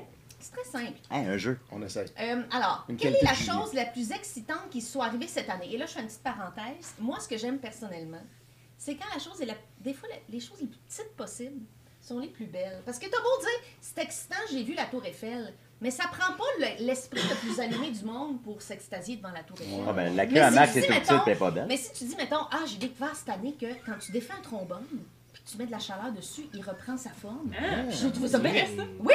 [0.55, 0.99] C'est très simple.
[1.11, 1.59] Hein, un jeu.
[1.73, 2.07] on essaye.
[2.21, 5.73] Euh, alors, Une quelle est la chose la plus excitante qui soit arrivée cette année?
[5.75, 6.95] Et là, je fais une petite parenthèse.
[7.01, 8.23] Moi, ce que j'aime personnellement,
[8.79, 9.55] c'est quand la chose est la...
[9.81, 11.63] Des fois, la- les choses les plus petites possibles
[12.01, 12.81] sont les plus belles.
[12.85, 16.35] Parce que t'as beau dire, c'est excitant, j'ai vu la Tour Eiffel, mais ça prend
[16.35, 19.81] pas le- l'esprit le plus allumé du monde pour s'extasier devant la Tour Eiffel.
[19.89, 21.33] Ah ben, la Mais queue à si Max tu est dis, toute mettons- petite, elle
[21.33, 21.67] est pas belle.
[21.69, 24.43] Mais si tu dis, mettons, ah, j'ai découvert cette année que quand tu défais un
[24.43, 24.87] trombone,
[25.49, 27.51] tu mets de la chaleur dessus, il reprend sa forme.
[27.89, 28.53] Puis J'ai trouvé ça bien.
[28.99, 29.15] Oui!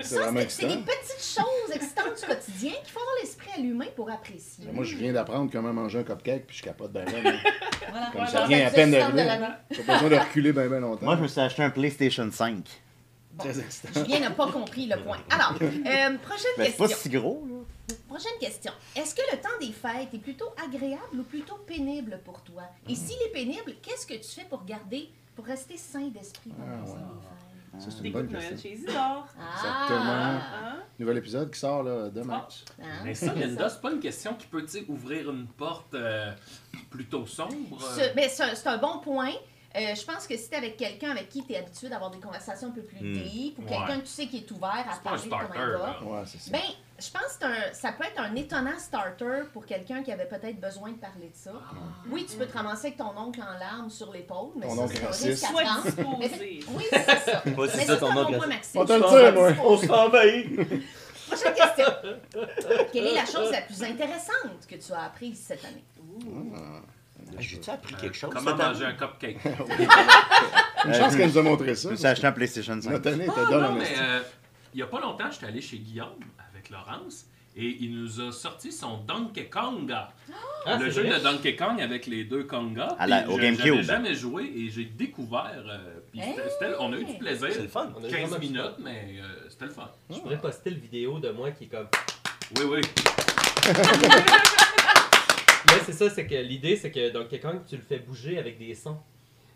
[0.00, 4.10] C'est Ça, c'est des petites choses excitantes du quotidien qu'il faut avoir l'esprit allumé pour
[4.10, 4.66] apprécier.
[4.72, 7.22] Moi, je viens d'apprendre comment manger un cupcake, puis je capote ben ben.
[7.90, 8.10] Voilà.
[8.12, 8.46] Comme ça Voilà.
[8.48, 9.24] vient à peine de d'arriver.
[9.24, 9.46] l'année.
[9.86, 11.04] Pas besoin de reculer ben ben longtemps.
[11.04, 12.66] Moi, je me suis acheté un PlayStation 5.
[13.38, 14.04] Très excitant.
[14.04, 15.18] Julien n'a pas compris le point.
[15.30, 16.96] Alors, euh, prochaine Ben, c'est pas question.
[16.96, 17.94] si gros, là.
[18.08, 18.72] Prochaine question.
[18.96, 22.62] Est-ce que le temps des fêtes est plutôt agréable ou plutôt pénible pour toi?
[22.88, 26.82] Et s'il est pénible, qu'est-ce que tu fais pour garder, pour rester sain d'esprit pendant
[26.82, 27.80] Ah, fêtes?
[27.80, 28.70] Ça, c'est une bonne de Noël question.
[28.70, 29.26] chez Isidore.
[29.56, 30.00] Exactement.
[30.12, 30.76] Hein?
[30.98, 32.46] Nouvel épisode qui sort là, demain.
[33.02, 36.32] Mais ça, Linda, c'est pas une question qui peut ouvrir une porte euh,
[36.90, 37.78] plutôt sombre.
[37.82, 37.96] euh.
[38.10, 39.32] Ce- mais c'est un- bon point.
[39.76, 42.20] Euh, je pense que si t'es avec quelqu'un avec qui tu es habitué d'avoir des
[42.20, 43.12] conversations un peu plus Hmm.
[43.12, 43.68] deep, ou Ouais.
[43.70, 45.58] quelqu'un que tu sais qui est ouvert à C'est pas un parler de comment starter.
[45.58, 46.04] il va, là.
[46.04, 46.50] Ouais, c'est ça.
[46.52, 46.60] Ben,
[46.98, 50.60] je pense que un- ça peut être un étonnant starter pour quelqu'un qui avait peut-être
[50.60, 51.52] besoin de parler de ça.
[52.08, 54.82] Oui, tu peux te ramasser avec ton oncle en larmes sur l'épaule, mais Ton ça,
[54.82, 55.46] oncle raciste.
[56.18, 56.60] Mais-.
[56.68, 57.42] Oui, c'est ça.
[57.46, 58.36] Mais c'est ça, ton bon oncle.
[58.38, 58.80] point, Maxime.
[58.80, 59.76] On te le Je dit, On!
[61.26, 61.86] Prochaine question.
[62.92, 65.84] Quelle est la chose la plus intéressante que tu as apprise cette année?
[67.38, 68.30] J'ai-tu appris quelque chose?
[68.32, 69.38] Comment manger un cupcake?
[70.84, 71.88] Une chance qu'elle nous a montré ça.
[71.88, 72.90] Je me suis acheté un PlayStation 5.
[72.90, 74.22] Notre année était Ah, euh,
[74.74, 76.18] il y a pas longtemps, j'étais allé chez Guillaume
[76.64, 80.12] avec Laurence et il nous a sorti son Donkey Konga.
[80.66, 81.18] Ah, le jeu vrai?
[81.18, 82.88] de Donkey Kong avec les deux Konga.
[82.98, 83.64] À la- au je- GameCube.
[83.74, 85.52] J'avais jamais joué et j'ai découvert.
[85.66, 86.34] euh, Hey!
[86.34, 87.48] c'était- c'était- on a eu du plaisir.
[87.52, 87.92] C'est le fun.
[87.96, 88.74] On a 15 vraiment du minutes, fun.
[88.80, 89.88] mais euh, c'était le fun.
[90.10, 91.86] Je pourrais poster le vidéo de moi qui est comme.
[92.58, 92.80] Oui, oui.
[95.66, 98.58] Mais c'est ça, c'est que l'idée, c'est que Donkey Kong, tu le fais bouger avec
[98.58, 98.98] des sons.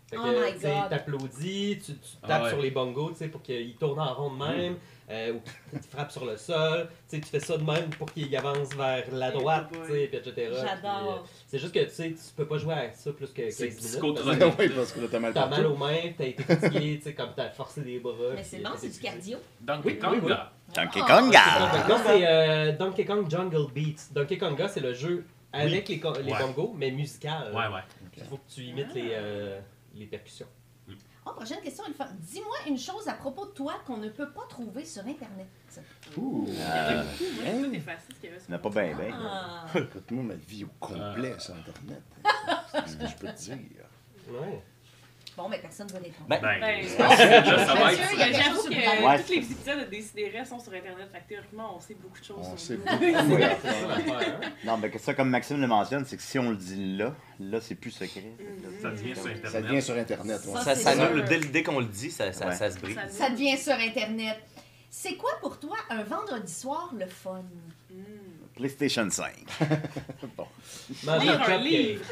[0.09, 0.89] Fait que, Oh my tu God.
[0.89, 2.49] t'applaudis, tu, tu Ah tapes ouais.
[2.49, 4.75] sur les bongos, tu sais, pour qu'il tourne en rond de même,
[5.09, 5.41] euh, ou
[5.71, 8.73] tu frappes sur le sol, tu sais, tu fais ça de même pour qu'il avance
[8.75, 10.33] vers la droite, tu sais, puis etc.
[10.51, 11.27] Euh, J'adore.
[11.47, 13.65] c'est juste que, tu sais, tu peux pas jouer à ça plus que 15 C'est
[13.67, 13.79] minutes.
[13.79, 14.43] psychotronique.
[14.59, 17.31] oui, parce que t'as mal T'as mal aux mains, t'as été fatigué, tu sais, comme
[17.35, 18.13] t'as forcé les bras.
[18.35, 19.37] Mais c'est bon, c'est du cardio.
[19.61, 20.51] Donkey Oui, oui, Konga.
[20.75, 22.01] Donkey Ah, Konga!
[22.05, 24.11] C'est euh, Donkey Kong Jungle Beats.
[24.13, 26.39] Donkey Konga, c'est le jeu avec les, co- les Ouais.
[26.39, 27.47] bongos, mais musical.
[27.51, 27.81] Ouais, ouais.
[28.15, 29.59] Il faut que tu imites les, euh,
[29.95, 30.45] les percussions.
[31.25, 32.07] Oh, prochaine question, une fois.
[32.19, 35.47] Dis-moi une chose à propos de toi qu'on ne peut pas trouver sur Internet.
[36.17, 36.45] Ouh.
[36.47, 37.23] Il y avait beaucoup.
[37.35, 38.95] Moi, j'ai tout effacé ce qu'il y avait sur Il n'y en a pas bien,
[38.95, 39.19] bien.
[39.21, 39.65] Ah.
[39.75, 42.03] Écoute, moi, ma vie au complet sur Internet.
[42.71, 43.57] C'est ce que je peux te dire.
[44.29, 44.63] Ouais.
[45.41, 46.27] Bon, mais personne ne va répondre.
[46.27, 46.83] Ben, Ben, Ben,
[48.33, 49.23] J'avoue que sur Ouais.
[49.23, 51.07] tous les épisodes de Décideret sont sur Internet.
[51.13, 52.37] Fait théoriquement, on sait beaucoup de choses.
[52.41, 53.35] On sur sait beaucoup.
[53.39, 54.51] Hein?
[54.65, 57.15] Non, mais que ça, comme Maxime le mentionne, c'est que si on le dit là,
[57.39, 58.33] là, c'est plus secret.
[58.81, 59.63] Ça devient sur Ça Internet.
[59.63, 60.41] devient sur Internet.
[60.45, 60.53] ouais.
[60.55, 61.23] Ça, Ça c'est s'annule sûr.
[61.29, 62.55] dès, dès qu'on le dit, ça, ça, Ouais.
[62.55, 62.97] ça se brise.
[63.09, 64.37] Ça devient sur Internet.
[64.89, 67.43] C'est quoi pour toi un vendredi soir le fun?
[67.89, 68.03] Mm.
[68.55, 69.33] PlayStation 5.
[71.05, 72.03] Manger Lire un livre.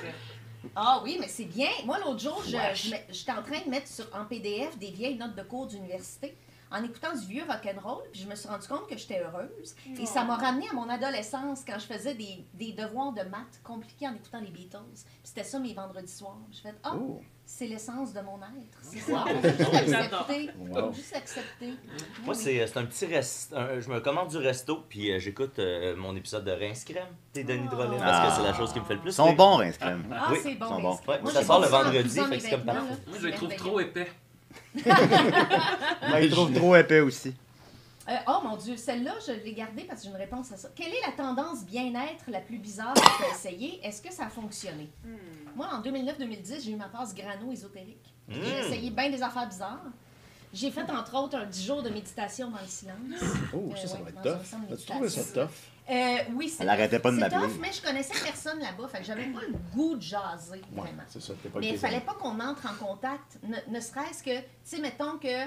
[0.76, 1.70] Ah oui, mais c'est bien.
[1.86, 2.88] Moi, l'autre jour, je- Wesh.
[2.90, 6.36] je j'étais en train de mettre sur, en PDF des vieilles notes de cours d'université
[6.72, 9.76] en écoutant du vieux rock'n'roll, puis je me suis rendu compte que j'étais heureuse.
[10.00, 13.60] Et ça m'a ramené à mon adolescence quand je faisais des, des devoirs de maths
[13.64, 14.78] compliqués en écoutant les Beatles.
[14.94, 16.38] Puis c'était ça mes vendredis soirs.
[16.52, 17.22] Je fais Ah, Oh.
[17.46, 18.78] c'est l'essence de mon être.
[18.82, 19.24] C'est ça.
[19.42, 20.50] Juste accepter.
[20.60, 20.94] Wow.
[20.94, 21.68] Juste accepter.
[22.26, 22.36] Moi, Oui.
[22.36, 23.56] c'est c'est un petit resto.
[23.80, 27.44] Je me commande du resto, puis euh, j'écoute euh, mon épisode de Rince Crème, des
[27.46, 29.12] Denis Drolet, parce que c'est la chose qui me fait le plus.
[29.12, 30.04] Ils sont bons, Rince Crème.
[30.14, 30.66] Ah, Oui, c'est bon.
[30.66, 30.98] ils sont bons.
[31.02, 32.82] c'est- Ouais, moi, ça sort le vendredi, fait c'est comme parfait.
[33.08, 34.08] Moi, je les trouve trop épais.
[34.86, 37.34] Ben, ils trouvent trop épais aussi.
[38.10, 40.70] Euh, oh mon Dieu, celle-là, je l'ai gardée parce que j'ai une réponse à ça.
[40.74, 43.86] Quelle est la tendance bien-être la plus bizarre que tu as essayée?
[43.86, 44.90] Est-ce que ça a fonctionné?
[45.04, 45.18] Hmm.
[45.58, 48.14] Moi, en 2009-2010, j'ai eu ma passe grano-ésotérique.
[48.28, 48.34] Mm.
[48.34, 49.86] J'ai essayé bien des affaires bizarres.
[50.54, 52.96] J'ai fait, entre autres, un 10 jours de méditation dans le silence.
[53.54, 54.74] Oh, Euh, ça, ça ouais, va être tough.
[54.74, 55.52] As-tu trouvé ça tough?
[55.90, 57.42] Euh, oui, c'est Elle arrêtait pas de m'appeler.
[57.48, 60.82] tough, mais je connaissais personne là-bas, fait que j'avais pas le goût de jaser, Ouais,
[60.82, 61.04] vraiment.
[61.08, 61.34] c'est ça.
[61.52, 64.80] Pas Mais il fallait pas qu'on entre en contact, ne, ne serait-ce que, tu sais,
[64.80, 65.46] mettons que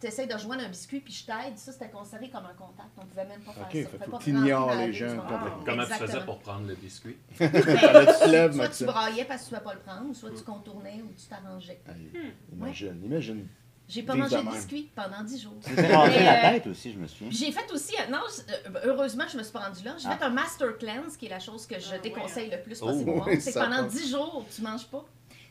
[0.00, 2.90] tu essaies de rejoindre un biscuit puis je t'aide, ça c'était considéré comme un contact.
[2.98, 3.88] On pouvait même pas faire Ok, ça.
[3.98, 5.64] pouvait faut que les gens complètement.
[5.64, 7.16] Comment tu faisais pour prendre le biscuit?
[7.40, 7.50] Ben,
[8.22, 10.30] tu lèves, soit tu braillais parce que tu ne pouvais pas le prendre, ou soit
[10.30, 11.80] tu contournais ou tu t'arrangeais.
[11.88, 13.46] Hey, Imagine, imagine.
[13.88, 15.54] J'ai pas mangé de biscuits pendant 10 jours.
[15.66, 17.28] Tu la euh, tête aussi, je me souviens.
[17.30, 19.94] J'ai fait aussi, euh, non, je- euh, heureusement, je me suis pas rendue là.
[19.98, 20.16] J'ai Ah.
[20.18, 22.86] fait un master cleanse, qui est la chose que je Ah, déconseille le plus Oh.
[22.86, 23.92] possible C'est que pendant passe.
[23.94, 25.04] 10 jours, tu manges pas.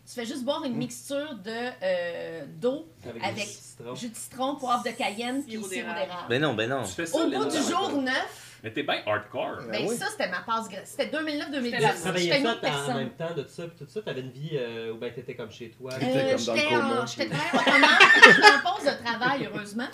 [0.05, 1.51] Tu fais juste boire une mixture de
[1.83, 3.95] euh, d'eau Avec, avec du citron.
[3.95, 6.11] jus de citron, poivre de cayenne puis Sirop d'érable.
[6.29, 6.83] Ben non, ben non.
[6.83, 9.59] Tu fais ça, Au bout du jour 9, Mais t'es bien hardcore.
[9.71, 9.95] ben oui.
[9.97, 11.63] ça, c'était ma passe C'était 2009-2010.
[11.63, 12.97] C'était la- Tu J'étais travaillais une ça autre en- en personne.
[12.97, 15.35] même temps de tout ça, puis tout ça, t'avais une vie euh, où ben t'étais
[15.35, 15.91] comme chez toi.
[15.93, 17.41] T'étais Euh, comme dans le J'étais coma, en- tu j'étais sais.
[17.41, 17.89] très autonome,
[18.25, 19.87] j'étais en pause de travail, heureusement.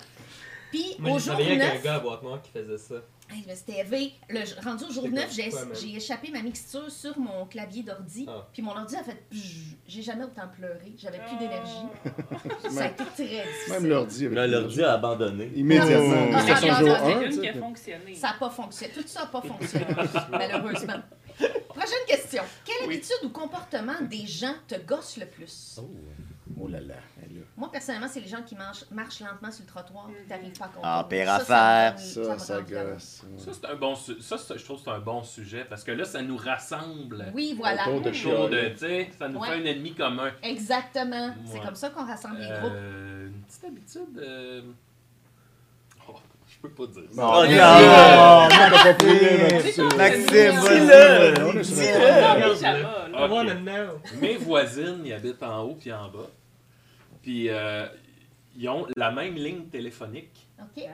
[0.74, 2.96] Puis Moi, au jour avec un 9, gars à boîte noire qui faisait ça.
[3.30, 3.44] Hey,
[3.78, 4.12] élevé.
[4.28, 7.84] Le, rendu au jour C'était 9, comme j'ai j'ai échappé ma mixture sur mon clavier
[7.84, 8.26] d'ordi.
[8.28, 8.48] Ah.
[8.52, 9.16] Puis mon ordi a fait.
[9.86, 10.92] J'ai jamais autant pleuré.
[10.98, 11.28] J'avais Ah.
[11.28, 12.70] plus d'énergie.
[12.74, 13.72] Ça a été très difficile.
[13.72, 14.26] Même l'ordi.
[14.26, 15.52] avec Là, le- l'ordi a abandonné.
[15.54, 16.26] Immédiatement.
[16.34, 17.20] Ah, ah, jour ah, C'est 1.
[17.22, 18.14] une tu qui a fonctionné.
[18.16, 18.92] Ça n'a pas fonctionné.
[18.94, 19.86] Tout ça n'a pas fonctionné,
[20.32, 21.02] malheureusement.
[21.68, 22.42] Prochaine question.
[22.64, 22.94] Quelle Oui.
[22.96, 25.76] habitude ou comportement des gens te gosse le plus?
[25.80, 25.88] Oh
[26.68, 26.94] là là.
[27.22, 27.42] elle là.
[27.56, 30.66] Moi, personnellement, c'est les gens qui marchent, marchent lentement sur le trottoir et t'arrives pas
[30.66, 30.88] à contourner.
[30.88, 31.98] Ah, pire Ça, ça affaire.
[31.98, 33.22] Ça, ça gosse.
[33.38, 35.82] Ça, c'est un bon su- ça, c'est- je trouve que c'est un bon sujet parce
[35.84, 37.26] que là, ça nous rassemble.
[37.34, 37.82] Oui, voilà.
[37.88, 38.72] Autour de Autour de, chialer.
[38.74, 39.48] tu sais, ça nous Ouais.
[39.48, 40.30] fait un ennemi commun.
[40.42, 41.34] Exactement.
[41.44, 41.64] C'est Ouais.
[41.64, 42.72] comme ça qu'on rassemble les groupes.
[42.72, 44.18] Euh, une petite habitude.
[44.18, 44.62] euh,
[46.08, 46.14] oh,
[46.48, 47.20] je peux pas dire ça.
[47.20, 49.88] Non, Oh, non, pas Maxime.
[49.96, 51.44] Maxime, Dis-le!
[51.46, 52.22] On est sur Dis-le!
[52.22, 53.50] Ah, oui.
[53.50, 53.58] Ok.
[53.62, 54.20] Know.
[54.20, 56.28] Mes voisines, ils habitent en haut puis en bas.
[57.24, 57.86] Puis euh,
[58.56, 60.46] ils ont la même ligne téléphonique.
[60.60, 60.84] OK.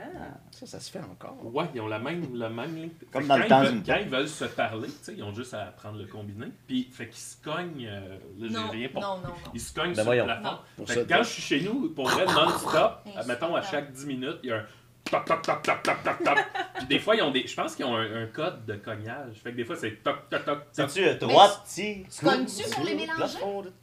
[0.52, 1.36] Ça, ça se fait encore.
[1.44, 2.90] Ouais, ils ont la même, la même ligne.
[3.12, 4.94] Comme Fait dans le quand temps ils veulent- d'une Quand ils veulent se parler, tu
[5.02, 6.46] sais, ils ont juste à prendre le combiné.
[6.66, 7.86] Puis, fait qu'ils se cognent.
[7.86, 9.02] euh, là, j'ai rien pour.
[9.02, 9.34] non, non, non.
[9.52, 10.26] Ils se cognent Ben sur voyons.
[10.26, 10.58] le plafond.
[10.86, 14.38] Fait que quand je suis chez nous, pour vrai, non-stop, mettons à chaque 10 minutes,
[14.42, 14.64] il y a un
[15.10, 16.38] toc, toc, toc, toc, toc, toc, toc.
[16.78, 17.46] Puis des fois, ils ont des.
[17.46, 19.36] Je pense qu'ils ont un, un code de cognage.
[19.42, 20.66] Fait que des fois, c'est toc, toc, toc, toc.
[20.72, 23.38] C'est-tu euh, droite, petit tu cognes-tu pour les mélanger?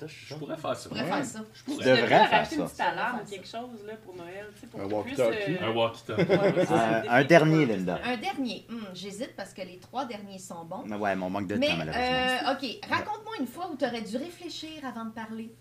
[0.08, 0.84] Je pourrais faire ça.
[0.84, 1.40] Je pourrais faire ça.
[1.54, 1.84] Je pourrais.
[1.84, 2.68] Tu devrais faire racheter une ça.
[2.68, 4.48] petite alarme ou quelque chose là, pour Noël.
[4.72, 5.52] pour Un walkie-talkie.
[5.62, 6.66] euh, Un walkie-talkie.
[6.68, 8.00] ça, Un, dernier, Linda.
[8.04, 8.66] Un dernier.
[8.70, 10.84] Hum, J'hésite parce que les trois derniers sont bons.
[10.86, 12.50] Mais ouais, mon manque de temps, malheureusement.
[12.50, 12.80] euh, OK.
[12.90, 15.52] Raconte-moi une fois où tu aurais dû réfléchir avant de parler.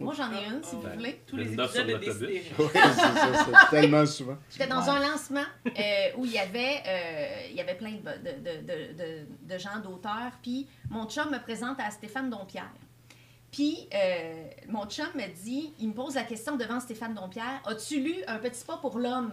[0.00, 1.20] Moi, j'en ai une, si vous Ben, voulez.
[1.26, 1.92] Tous les épisodes de.
[2.58, 3.34] Oui, c'est ça.
[3.70, 4.36] C'est tellement souvent.
[4.50, 7.98] J'étais dans un lancement euh, où il y avait, euh, il y avait plein de,
[7.98, 10.32] de, de, de, de- de gens, d'auteurs.
[10.42, 12.72] Puis mon chum me présente à Stéphane Dompierre.
[13.52, 18.00] Puis euh, mon chum me dit, il me pose la question devant Stéphane Dompierre, as-tu
[18.00, 19.32] lu Un petit pas pour l'homme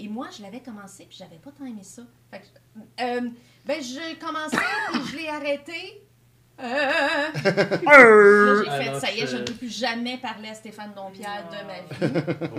[0.00, 2.02] Et moi, je l'avais commencé, puis j'avais pas tant aimé ça.
[2.30, 2.44] Fait que,
[3.02, 3.28] euh,
[3.64, 4.56] ben, j'ai commencé,
[4.92, 6.02] puis je l'ai arrêté.
[6.58, 10.54] Euh, Là, j'ai fait, ça y est, je je- ne peux plus jamais parler à
[10.54, 12.12] Stéphane Dompierre de ma vie.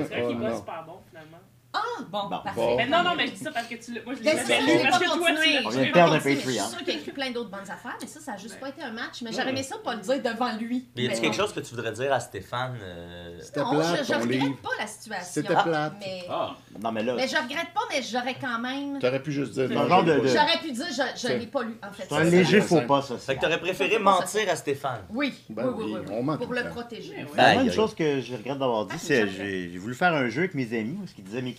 [0.10, 0.58] C'est vrai qu'il non.
[0.58, 1.40] super bon finalement.
[1.80, 2.52] Ah, bon, Bon, parfait.
[2.56, 2.76] bon.
[2.78, 4.02] Mais non, non, mais je dis ça parce que tu l'as.
[4.04, 5.88] Moi, je l'ai sûr, jamais je l'ai parce que toi, tu l'as On vient l'ai
[5.88, 6.34] de perdre un Patreon.
[6.36, 8.60] Je suis sûre qu'il a écrit plein d'autres bonnes affaires, mais ça, ça a juste
[8.60, 9.22] pas été un match.
[9.22, 10.86] Mais j'aurais aimé ça pas le dire devant lui.
[10.96, 11.44] Mais y a-tu Mais quelque non.
[11.46, 14.42] chose que tu voudrais dire à Stéphane euh, C'était Non, plate, je, je ton regrette
[14.42, 14.58] livre.
[14.62, 15.28] pas la situation.
[15.32, 15.94] C'était plate.
[16.00, 19.00] Mais, Ah, Non, mais là, mais je regrette pas, mais j'aurais quand même.
[19.00, 19.70] T'aurais pu juste dire.
[19.70, 20.28] Non, genre je l'ai de- de-.
[20.28, 22.06] J'aurais pu dire, je, je C'est- l'ai pas lu, en fait.
[22.10, 22.24] c'est un ça.
[22.24, 23.18] léger faux pas, ça.
[23.18, 25.02] Fait que t'aurais préféré mentir à Stéphane.
[25.10, 26.74] Oui, Ben oui, oui, oui, oui, oui, on ment Pour le le temps.
[26.74, 27.14] protéger.
[27.16, 27.76] Ben, moi, Aïe, une aïe.
[27.76, 30.42] chose que je regrette d'avoir dit, Ah, c'est que j'ai j'ai voulu faire un jeu
[30.42, 31.54] avec mes amis, où ce qu'ils disaient mes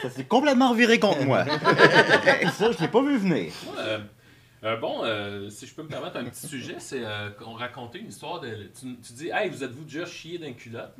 [0.00, 1.44] ça s'est complètement reviré contre moi.
[2.52, 3.52] ça, je l'ai pas vu venir.
[3.78, 3.98] euh,
[4.64, 8.00] euh, bon, euh, si je peux me permettre un petit sujet, c'est euh, qu'on racontait
[8.00, 8.48] une histoire de.
[8.78, 10.94] Tu, tu dis, hey, vous êtes-vous déjà chié d'un culotte?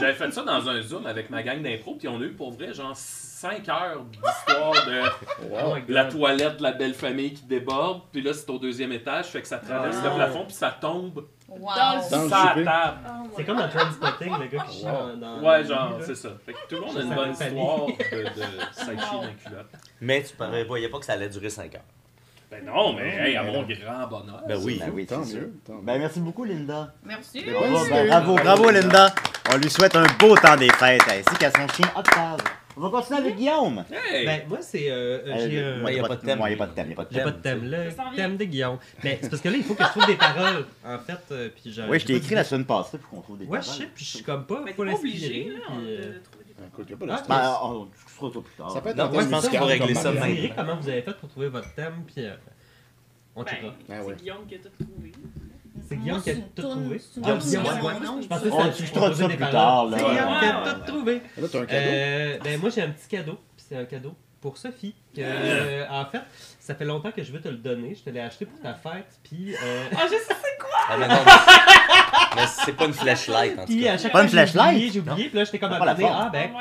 [0.00, 2.50] J'avais fait ça dans un Zoom avec ma gang d'impro, puis on a eu pour
[2.52, 5.02] vrai genre 5 heures d'histoire de
[5.52, 9.26] Oh la toilette de la belle famille qui déborde, puis là c'est au deuxième étage,
[9.26, 10.08] fait que ça traverse Ah.
[10.08, 11.24] le plafond, puis ça tombe
[11.60, 11.70] Wow.
[11.76, 12.64] Dans le Dans souper.
[12.64, 12.70] table.
[13.06, 16.28] Oh C'est comme dans Transpotting, le gars qui chie dans, dans Ouais, genre, c'est ça.
[16.44, 17.92] Fait que tout le monde a une bonne histoire de,
[18.24, 19.22] de s'acheter Wow.
[19.22, 19.66] d'un culotte.
[20.00, 21.80] Mais tu ne voyais pas que ça allait durer 5 heures.
[22.50, 24.42] Ben non, mais hey, à mais mon grand bonheur.
[24.46, 24.78] Ben oui.
[24.78, 25.52] Ben oui, Tant mieux.
[25.66, 25.80] tant mieux.
[25.82, 26.92] Ben, merci beaucoup, Linda.
[27.02, 27.44] Merci.
[27.50, 29.12] Bravo, ben, bravo, bravo, Linda.
[29.52, 32.38] On lui souhaite un beau temps des fêtes, ainsi qu'à son chien Octave.
[32.76, 33.84] On va continuer avec Guillaume.
[33.92, 34.26] Hey!
[34.26, 34.90] Ben, moi, c'est.
[34.90, 36.38] Euh, euh, j'ai Euh, un- moi, y il a n'y pas de thème.
[36.38, 36.86] Moi, il n'y a pas de thème.
[36.86, 37.24] il y a pas de J'ai thème.
[37.24, 37.64] pas de thème,
[38.10, 38.16] vient.
[38.16, 38.78] Thème de Guillaume.
[39.04, 41.18] Mais c'est parce que là, il faut que je trouve des paroles, en fait.
[41.30, 43.44] euh, puis j'ai- Oui, je j'ai t'ai écrit la semaine passée pour qu'on trouve des
[43.46, 43.80] Ouais, je paroles.
[43.82, 44.60] sais, puis je suis comme pas.
[44.64, 45.56] Mais Faut obligé, l'inspirer.
[45.56, 46.20] là, puis,
[46.68, 47.28] Écoute, y a pas de Ah, stress.
[47.28, 48.70] Ben, on se ça plus tard.
[48.70, 50.54] Ça peut être Non, un moi, je pense qu'il musical faut régler ça maintenant.
[50.56, 52.24] comment vous avez fait pour trouver votre thème, puis
[53.36, 53.52] on Ben.
[53.90, 55.12] Ah c'est Guillaume qui a tout trouvé.
[55.88, 57.00] C'est Guillaume qui a tout trouvé.
[57.24, 57.64] Ah, Guillaume.
[58.22, 59.86] Je pensais que c'était- proposait plus tard.
[59.90, 61.14] C'est Guillaume qui a tout trouvé.
[61.14, 61.72] Là, t'as un cadeau?
[61.72, 64.94] Euh, ben moi j'ai un petit cadeau, puis c'est un cadeau pour Sophie.
[65.14, 66.22] Que, euh, en fait,
[66.58, 67.94] ça fait longtemps que je veux te le donner.
[67.94, 70.70] Je te l'ai acheté pour ta fête, puis euh, Ah, je sais c'est quoi!
[70.88, 73.96] Ah, mais non, mais- mais c'est pas une flashlight en tout puis cas.
[73.96, 74.92] Pas fois une flashlight?
[74.92, 76.58] j'ai oublié, puis là j'étais comme Pas à donner, ah ben oh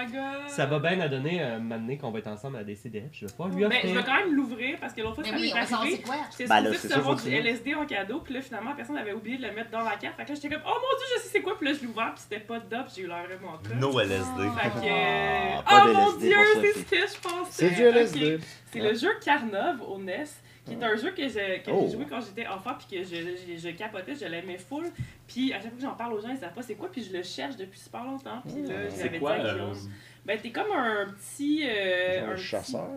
[0.47, 3.04] ça va bien à donner un moment donné qu'on va être ensemble à décider.
[3.12, 4.06] Je vais pouvoir lui Mais je vais offrir.
[4.06, 6.04] quand même l'ouvrir parce que l'autre fois, ça m'est arrivé.
[6.32, 7.34] J'étais Ben supposée recevoir du.
[7.34, 10.16] LSD en cadeau, puis là, finalement, personne avait oublié de le mettre dans la carte.
[10.18, 11.82] Fait que là, j'étais comme, oh mon dieu, je sais c'est quoi, puis là, je
[11.82, 13.80] l'ai ouvert, puis c'était pas dedans, puis j'ai eu l'air vraiment triste.
[13.80, 14.41] No LSD.
[14.62, 14.86] Fait que.
[14.86, 17.49] euh, Ah, pas oh de mon dieu, c'est ce que je pensais.
[17.51, 17.82] C'est du.
[17.84, 18.39] LSD.
[18.72, 20.24] C'est le jeu Carnov au NES,
[20.66, 21.86] qui est un jeu que j'ai que Oh.
[21.88, 24.86] j'ai joué quand j'étais enfant, puis que je, je, je capotais, je l'aimais full.
[25.28, 27.04] Puis à chaque fois que j'en parle aux gens, ils savent pas c'est quoi, puis
[27.04, 28.41] je le cherche depuis super longtemps.
[28.48, 29.38] Puis là, C'est j'avais quoi?
[29.39, 29.54] dit à
[30.26, 31.64] Ben, t'es comme un petit.
[31.68, 32.88] euh, un petit- chasseur?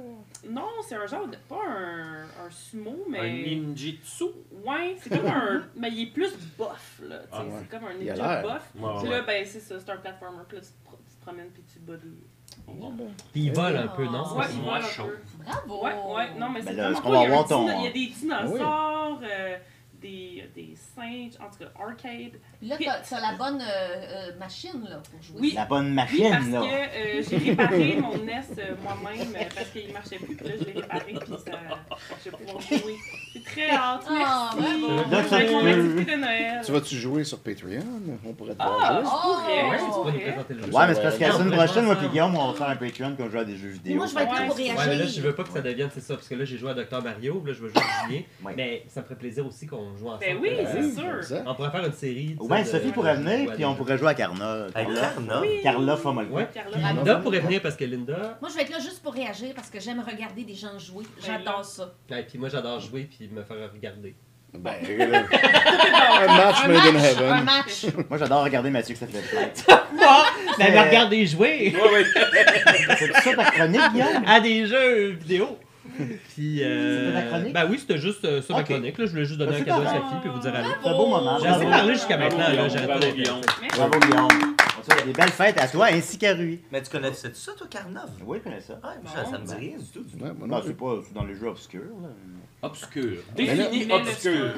[0.49, 1.37] Non, c'est un genre de.
[1.49, 3.18] Pas un, un sumo, mais.
[3.18, 4.24] Un ninjitsu?
[4.64, 5.64] Ouais, c'est comme un.
[5.74, 7.16] mais il est plus buff, là.
[7.33, 7.51] Ah ouais.
[7.61, 8.53] C'est comme un Il a ninja buff.
[8.77, 9.16] Ouais, Puis ouais.
[9.16, 10.43] là, ben, c'est ça, c'est un platformer.
[10.49, 11.95] Puis là, tu te, promènes, puis tu bats.
[13.33, 14.37] Puis il vole un peu, non?
[14.37, 15.05] Ouais, il vole un chaud.
[15.07, 15.18] peu.
[15.45, 15.85] Bravo.
[15.85, 17.11] Ouais, ouais, non, mais Ben c'est vraiment cool.
[17.11, 19.57] Il y a un avoir ton- dino- Il y a des dinosaures, euh,
[20.01, 22.32] des, des singes, en tout cas, arcade.
[22.59, 23.64] Puis là, t'as t'as la bonne euh,
[24.30, 25.40] euh, machine là, pour jouer.
[25.40, 25.53] Oui.
[25.55, 26.61] La bonne Oui, machine, parce là.
[26.61, 30.55] que euh, j'ai réparé mon NES euh, moi-même euh, parce qu'il marchait plus, puis là,
[30.59, 31.53] je l'ai réparé, puis ça,
[32.24, 32.97] je vais pouvoir jouer.
[33.37, 34.03] C'est très hâte.
[34.09, 34.51] Ah,
[35.11, 35.34] Merci.
[35.53, 36.61] mon activité de Noël.
[36.64, 37.80] Tu vas-tu jouer sur Patreon?
[38.26, 39.05] On pourrait te Ah, voir jouer.
[39.05, 39.76] je pourrais, Oh.
[39.76, 40.18] Tu vas nous pourrais.
[40.18, 40.72] présenter le jeu.
[40.72, 42.49] Ouais, mais c'est parce que la Ouais, semaine on prochaine, moi jouer et Guillaume, on
[42.49, 43.97] va faire un Patreon comme joue à des jeux Mais vidéo.
[43.97, 44.78] moi, je vais être là pour Ouais, réagir.
[44.78, 46.57] Ouais, mais là, je veux pas que ça devienne, c'est ça, parce que là, j'ai
[46.59, 47.03] joué à Dr.
[47.03, 48.22] Mario, là, je veux jouer à Julien.
[48.45, 48.55] Ouais.
[48.57, 50.20] Mais ça me ferait plaisir aussi qu'on joue ensemble.
[50.20, 51.43] Ben oui, Euh, c'est sûr.
[51.47, 52.37] On pourrait faire une série.
[52.41, 54.66] Ou bien de- Sophie pourrait venir, puis on pourrait jouer à Carna.
[54.74, 55.41] Carna.
[55.41, 55.61] Oui.
[55.62, 56.34] Carla Fomalco.
[56.34, 56.49] Ouais.
[56.76, 58.39] Linda pourrait venir parce que Linda.
[58.41, 61.05] Moi, je vais être là juste pour réagir parce que j'aime regarder des gens jouer.
[61.24, 61.93] J'adore ça.
[62.11, 64.14] Et puis moi, j'adore jouer puis me faire regarder.
[64.55, 65.12] Ben, euh,
[66.29, 67.45] un match made in Un heaven.
[67.45, 67.87] match.
[68.09, 69.49] Moi, j'adore regarder Mathieu qui ça fait plein.
[70.59, 71.74] Mais me regarder jouer
[72.99, 74.22] C'est ça ta chronique, Guillaume?
[74.27, 75.59] à des jeux vidéo.
[76.35, 76.62] Puis.
[76.62, 77.53] Euh, C'était ta chronique?
[77.53, 78.66] Ben oui, c'était juste euh, ça ma Ok.
[78.66, 78.97] chronique.
[78.99, 79.07] Là.
[79.07, 80.03] Je voulais juste donner Ben, un c'est cadeau à correct.
[80.09, 80.68] Sophie puis vous dire allô.
[80.83, 81.39] C'est un beau moment.
[81.41, 81.70] J'ai assez Bravo.
[81.77, 82.39] parlé jusqu'à maintenant.
[82.39, 83.41] Là, Guillaume, j'arrête bravo, pas d'être- Guillaume.
[83.77, 84.57] Bravo, Guillaume.
[84.79, 86.61] On souhaite des belles fêtes à toi ainsi qu'à Rui.
[86.70, 88.11] Mais tu connais ça, toi, Carnov?
[88.24, 88.74] Oui, je connais ça.
[88.74, 90.03] Ouais, ça, ça me dit rien du tout.
[90.03, 90.24] Du tout.
[90.24, 91.81] Ouais, moi Non, non c'est pas c'est dans les jeux obscurs.
[92.03, 92.09] là.
[92.62, 93.18] Obscur.
[93.37, 94.55] Défini obscur.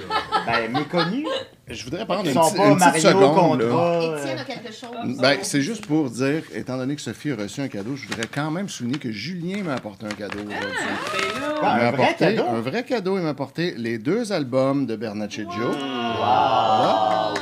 [0.47, 1.27] Ben, méconnus.
[1.67, 3.61] Je voudrais prendre Ils une, sont petite- pas une petite Mario seconde.
[3.63, 4.19] là.
[4.19, 5.19] Étienne a quelque chose.
[5.21, 8.29] Ben, c'est juste pour dire, étant donné que Sophie a reçu un cadeau, je voudrais
[8.33, 10.59] quand même souligner que Julien m'a apporté un cadeau aujourd'hui.
[10.59, 12.45] Ben Il là, Ah, m'a un vrai apporté cadeau?
[12.49, 13.19] un vrai cadeau.
[13.19, 15.47] Il m'a apporté les deux albums de Bernaccio
[15.83, 17.35] Ah.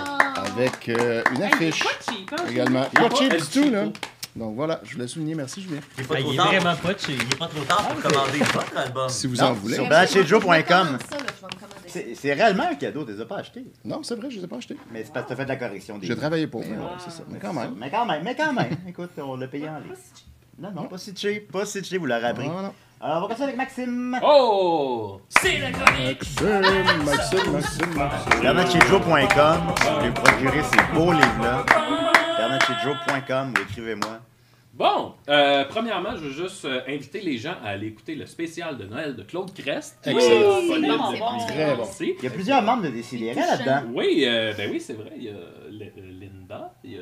[0.58, 2.84] Avec euh, une hey, affiche pas cheap, hein, également.
[2.84, 3.84] Pas cheap Elle du tout, là.
[4.34, 5.34] Donc voilà, je voulais souligner.
[5.34, 5.80] Merci, Julien.
[5.96, 6.46] Il est pas Ah, trop il est tard.
[6.48, 7.22] vraiment pas cheap.
[7.22, 9.08] Il est pas trop tard pour commander votre album.
[9.08, 9.74] Si vous en voulez.
[9.76, 10.06] sur ça.
[12.14, 13.64] C'est réellement un cadeau, tu les as pas achetés.
[13.84, 14.76] Non, c'est vrai, je ne les ai pas achetés.
[14.92, 16.76] Mais c'est parce que tu as fait de la correction J'ai travaillé pour, mais ouais,
[16.98, 17.22] c'est ça.
[17.28, 17.74] Mais quand même.
[17.78, 18.76] Mais quand même, mais quand même.
[18.88, 19.94] Écoute, on l'a payé en ligne.
[20.58, 22.48] Non, non, pas si cheap, pas si cheap, vous l'aurez appris.
[22.98, 24.18] Alors, on va commencer avec Maxime.
[24.22, 25.20] Oh!
[25.28, 26.18] C'est la chronique.
[26.18, 28.40] Maxime, Maxime, Maxime, Maxime.
[28.40, 31.66] bernardchez-joe.com, si vous voulez procurer ces beaux livres-là.
[32.38, 34.20] bernardchez-joe.com ou écrivez-moi.
[34.72, 38.76] Bon, euh, premièrement, je veux juste euh, inviter les gens à aller écouter le spécial
[38.76, 39.98] de Noël de Claude Crest.
[40.06, 40.60] Excellent.
[40.60, 41.46] disponible bon, depuis bon.
[41.46, 41.84] Très bon.
[41.84, 42.14] ici.
[42.18, 43.90] Il y a plusieurs membres de Décidérés là-dedans.
[43.94, 45.12] Oui, euh, ben oui, c'est vrai.
[45.16, 45.34] Il y a
[45.70, 47.00] Linda, il y a,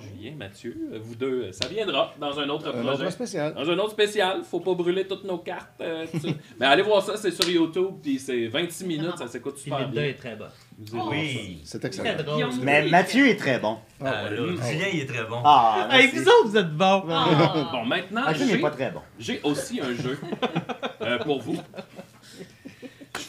[0.00, 0.76] Julien, Mathieu.
[0.92, 3.02] Euh, Vous deux, euh, ça viendra dans un autre Un projet.
[3.04, 3.54] autre spécial.
[3.54, 5.80] Dans un autre spécial, faut pas brûler toutes nos cartes.
[5.80, 6.28] euh, tout.
[6.60, 9.92] Mais allez voir ça, c'est sur YouTube, puis c'est 26 minutes, ça s'écoute super Linda
[9.92, 10.04] bien.
[10.04, 10.36] est très
[10.80, 11.60] irez voir Oui.
[11.64, 12.50] C'est Très excellent.
[12.62, 13.78] Mais Mathieu est très bon.
[14.00, 15.40] Ah, là, Julien, il est très bon.
[15.44, 16.18] Ah, Hey, merci.
[16.18, 17.02] vous autres, vous êtes bons.
[17.10, 17.68] Ah.
[17.72, 19.00] Bon, maintenant, Mathieu n'est j'ai- pas très bon.
[19.18, 20.18] J'ai aussi un jeu
[21.02, 21.56] euh, pour vous.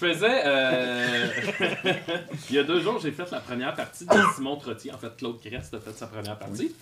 [0.01, 0.41] Je faisais.
[0.45, 1.27] euh,
[2.49, 4.93] Il y a deux jours, j'ai fait la première partie de Simon Trottier.
[4.93, 6.73] En fait, Claude Crest a fait sa première partie.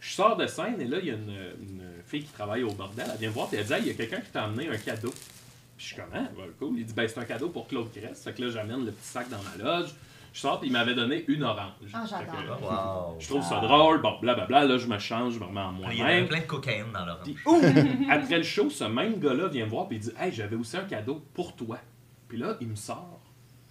[0.00, 2.70] Je sors de scène et là, il y a une, une fille qui travaille au
[2.72, 3.06] bordel.
[3.12, 4.68] Elle vient me voir et elle dit Hey, il y a quelqu'un qui t'a amené
[4.68, 5.10] un cadeau.
[5.10, 6.78] Puis je suis comme Ah, ben, cool.
[6.78, 8.24] Il dit Ben, c'est un cadeau pour Claude Crest.
[8.24, 9.90] Fait que là, j'amène le petit sac dans ma loge.
[10.34, 11.70] Je sors et il m'avait donné une orange.
[11.94, 12.34] Ah, j'adore.
[12.62, 13.16] Euh, Wow.
[13.18, 14.02] Je trouve ça drôle.
[14.02, 14.64] Bon, blablabla.
[14.66, 16.28] Là, je me change, je me remets en Il y avait moi-même.
[16.28, 17.24] plein de cocaïne dans l'orange.
[17.24, 17.62] Puis, ouh,
[18.10, 20.76] après le show, ce même gars-là vient me voir et il dit Hey, j'avais aussi
[20.76, 21.78] un cadeau pour toi.
[22.28, 23.20] Puis là, il me sort.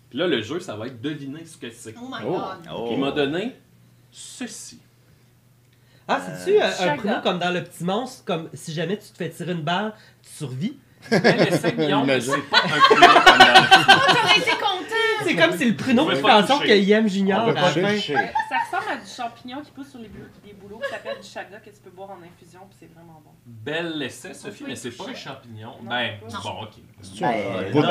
[0.10, 1.95] Puis là, le jeu, ça va être deviner ce que c'est.
[2.01, 2.32] Oh my Oh.
[2.32, 2.70] god.
[2.74, 2.89] Oh.
[2.91, 3.56] Il m'a donné
[4.12, 4.80] ceci.
[6.08, 7.22] Ah, c'est-tu euh, un Chaque pruneau dent.
[7.22, 9.93] comme dans le petit monstre, comme si jamais tu te fais tirer une balle,
[10.24, 10.78] tu survis?
[11.12, 12.34] Mais l'essai Guillaume, mais Imagine.
[12.36, 13.64] c'est pas un pruneau comme dans.
[13.89, 14.94] Oh, t'aurais été content!
[15.26, 17.97] C'est comme si le pas fait en sorte qu'il aime Junior à la pas fin.
[17.97, 21.28] Ça ressemble à du champignon qui pousse sur les bou- des bouleaux qui s'appelle du
[21.28, 23.32] chaga que tu peux boire en infusion puis c'est vraiment bon.
[23.45, 25.71] Bel essai, Sophie, mais c'est pas un champignon.
[25.84, 26.39] Ben, Non.
[26.43, 26.69] bon, ok.
[27.01, 27.82] C'est Ben, non,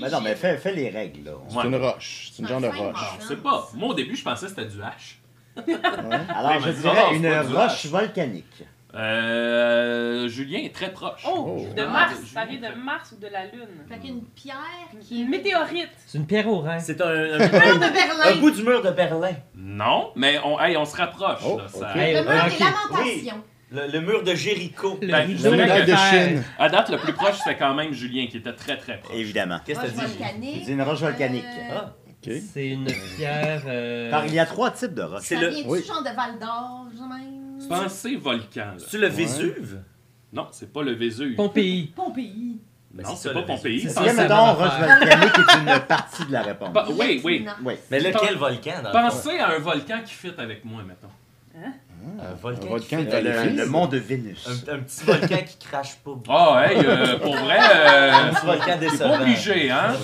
[0.00, 1.32] Mais non, mais fais, fais les règles, là.
[1.48, 2.30] C'est une roche.
[2.32, 3.18] C'est une genre de roche.
[3.20, 3.68] Je sais pas.
[3.74, 5.16] Moi, au début, je pensais que c'était du H.
[5.58, 8.62] Alors, je mais dirais une roche volcanique.
[8.94, 11.22] Euh, Julien est très proche.
[11.28, 11.74] Oh, là.
[11.82, 13.68] de Ah, Mars, Julien ça vient de Mars ou de la Lune?
[13.88, 14.56] Fait qu'une pierre
[15.00, 15.24] qui est.
[15.24, 15.90] Une météorite.
[16.06, 16.78] C'est une pierre au rein.
[16.78, 18.40] C'est un, un, Mur de un Berlin.
[18.40, 19.32] bout du mur de Berlin.
[19.56, 21.40] Non, mais on, hey, on se rapproche.
[21.44, 21.96] Oh, là, ça- ok.
[21.96, 23.44] Hey, Le mur des lamentations.
[23.70, 24.98] Le, le mur de Jéricho.
[25.02, 26.28] Le Ben, rideau je dirais de que- de fer.
[26.28, 26.44] Chine.
[26.58, 29.14] À date, le plus proche, c'était quand même Julien, qui était très très proche.
[29.14, 29.58] Évidemment.
[29.66, 30.16] Qu'est-ce que Roche t'as dit?
[30.18, 30.62] volcanique.
[30.64, 31.44] C'est une roche volcanique.
[31.44, 32.32] Euh, Ah, OK.
[32.54, 33.62] C'est une pierre.
[33.66, 35.22] euh, Car il y a trois types de roches.
[35.24, 35.84] C'est Ça le- vient-tu oui.
[35.86, 37.37] genre de Val d'Or, genre même?
[37.68, 38.60] Pensez volcan.
[38.66, 38.84] là.
[38.86, 39.82] C'est le Vésuve?
[40.32, 41.36] Non, c'est pas le Vésuve.
[41.36, 41.92] Pompéi.
[41.96, 42.60] Pompéi.
[42.90, 43.80] Ben, non, c'est c'est ça, pas Pompéi.
[43.80, 46.72] Si, Pensez- mettons, roche volcanique est une partie de la réponse.
[46.72, 47.46] Pa- oui, oui.
[47.64, 47.74] Oui.
[47.90, 49.16] Mais lequel volcan dans le fond?
[49.16, 51.08] Pensez à un volcan qui fit avec moi, mettons.
[52.20, 54.46] Un volcan, Un volcan qui fait de Le, le mont de Vénus.
[54.48, 56.10] un, un petit volcan qui crache pas.
[56.28, 59.08] Ah, hey, euh, pour vrai, Un euh, petit volcan c'est décevant.
[59.16, 59.94] pas obligé, hein?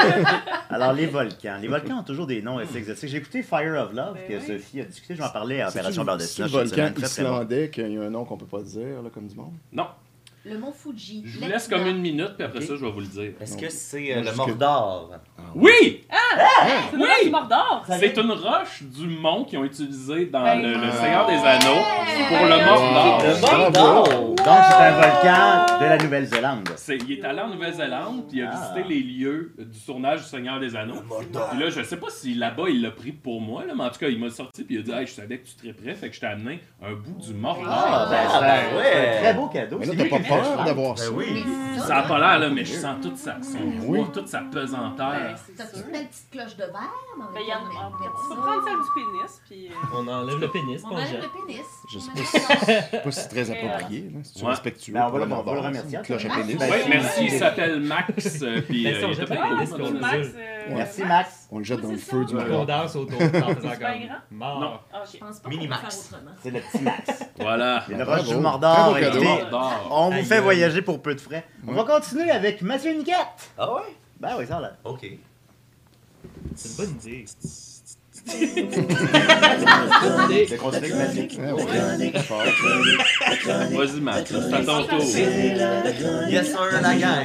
[0.70, 1.58] Alors, les volcans.
[1.60, 3.08] Les volcans ont toujours des noms assez exotiques.
[3.10, 4.46] J'ai écouté Fire of Love, Ben que oui.
[4.58, 5.14] Sophie a discuté.
[5.16, 6.46] Je m'en parlais à Opération Bardestina.
[6.46, 9.34] le volcan islandais qu'il y a un nom qu'on peut pas dire, là, comme du
[9.36, 9.52] monde?
[9.72, 9.86] Non,
[10.50, 11.22] Le mont Fuji.
[11.24, 13.32] je vous laisse comme une minute, puis après ça, je vais vous le dire.
[13.40, 15.10] Est-ce que c'est euh, le Mordor?
[15.54, 16.04] Oui!
[16.10, 17.30] C'est une Oui!
[17.30, 17.84] Mordor.
[17.88, 20.92] C'est une roche du mont qu'ils ont utilisé dans Ben, le, le ah.
[20.92, 21.82] Seigneur des Anneaux
[22.28, 22.64] pour le.
[22.64, 23.22] Mordor.
[23.22, 23.62] Le Bravo!
[23.62, 24.34] Mordor!
[24.40, 26.68] Donc, c'est un volcan de la Nouvelle-Zélande.
[26.76, 28.56] C'est- il est allé en Nouvelle-Zélande, puis il a Ah.
[28.74, 31.02] visité les lieux du tournage du Seigneur des Anneaux.
[31.50, 33.90] Puis là, je sais pas si là-bas il l'a pris pour moi, là, mais en
[33.90, 35.72] tout cas, il m'a sorti puis il a dit hey, Je savais que tu serais
[35.74, 37.66] prêt, fait que je t'ai amené un bout du Mordor.
[37.68, 39.08] Ah, ben, c'est un- ben c'est ouais.
[39.18, 39.76] un très beau cadeau.
[39.78, 41.10] Mais là, C'est t'as lui pas qui fait le peur Ben ça?
[41.10, 41.44] oui.
[41.86, 43.98] Ça a pas l'air, là, mais je sens toute sa, son Oui.
[43.98, 45.10] poids, toute sa pesanteur.
[45.12, 45.86] Ben, c'est T'as-tu sûr.
[45.86, 46.90] une belle petite cloche de verre
[47.34, 48.40] Ben, y en a- peux ça?
[48.40, 49.68] prendre celle du pénis, puis.
[49.68, 51.22] euh, On enlève le pénis, On on enlève jette.
[51.22, 51.66] le pénis.
[51.92, 54.20] Je sais On pas si- pas c'est très approprié, là.
[54.22, 54.50] Si tu Ouais.
[54.50, 54.92] respectueux.
[54.92, 55.90] Ben, on va le- le on va le Mordor, remercier.
[55.90, 56.56] c'est une cloche à Max, pénis.
[56.58, 58.38] Ben, Oui, si- merci, il s'appelle Max,
[58.68, 59.16] puis Ben, on il
[60.70, 61.39] on Merci, Max.
[61.52, 62.66] On le jette Oui, dans le feu du On Mordor.
[62.66, 63.70] danse autour en faisant
[64.30, 64.80] C'est.
[64.92, 65.50] Ah, Je pense pas
[66.50, 67.24] le petit Max.
[67.38, 67.84] Voilà.
[67.88, 68.12] Bravo.
[68.12, 69.88] roche du Mordor.
[69.90, 71.44] On vous fait voyager pour peu de frais.
[71.66, 73.16] On va continuer avec Mathieu Niquette.
[73.58, 73.82] Ah ouais?
[74.20, 74.72] Ben oui, ça là.
[74.84, 75.06] Ok.
[76.54, 77.24] C'est une bonne idée.
[78.26, 78.66] C'est.
[79.66, 80.28] Ah.
[82.10, 82.42] Très fort.
[83.72, 84.98] Vas-y, Max, c'est à ton tour.
[86.28, 87.24] Yes sir, la gang!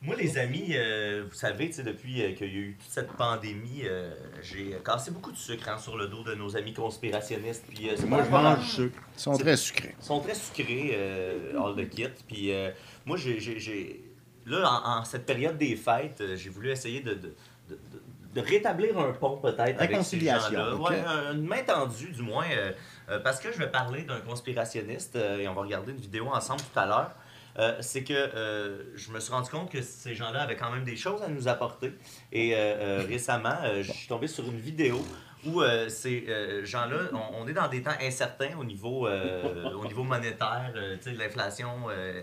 [0.00, 3.82] Moi, les amis, euh, vous savez, depuis euh, qu'il y a eu toute cette pandémie,
[3.84, 7.64] euh, j'ai cassé beaucoup de sucre hein, sur le dos de nos amis conspirationnistes.
[7.68, 8.92] Puis, euh, Moi, je mange ceux.
[9.16, 9.96] Ils sont très sucrés.
[10.00, 12.06] Ils sont très sucrés, euh, all the kit.
[12.28, 12.70] Puis euh,
[13.06, 14.04] moi, j'ai, j'ai- j'ai-
[14.46, 17.34] là, en, en cette période des fêtes, euh, j'ai voulu essayer de, de,
[17.68, 18.02] de- de-
[18.34, 20.74] de rétablir un pont peut-être avec ces Réconciliation, gens-là.
[20.76, 20.90] ok.
[20.90, 22.70] Ouais, un- une main tendue, du moins, euh,
[23.08, 26.28] euh, parce que je vais parler d'un conspirationniste euh, et on va regarder une vidéo
[26.28, 27.10] ensemble tout à l'heure.
[27.58, 30.84] Euh, c'est que euh, je me suis rendu compte que ces gens-là avaient quand même
[30.84, 31.92] des choses à nous apporter.
[32.32, 35.04] Et euh, récemment, je suis tombé sur une vidéo
[35.46, 39.70] où euh, ces euh, gens-là, on, on est dans des temps incertains au niveau, euh,
[39.74, 41.68] au niveau monétaire, euh, tu sais, l'inflation.
[41.90, 42.22] euh,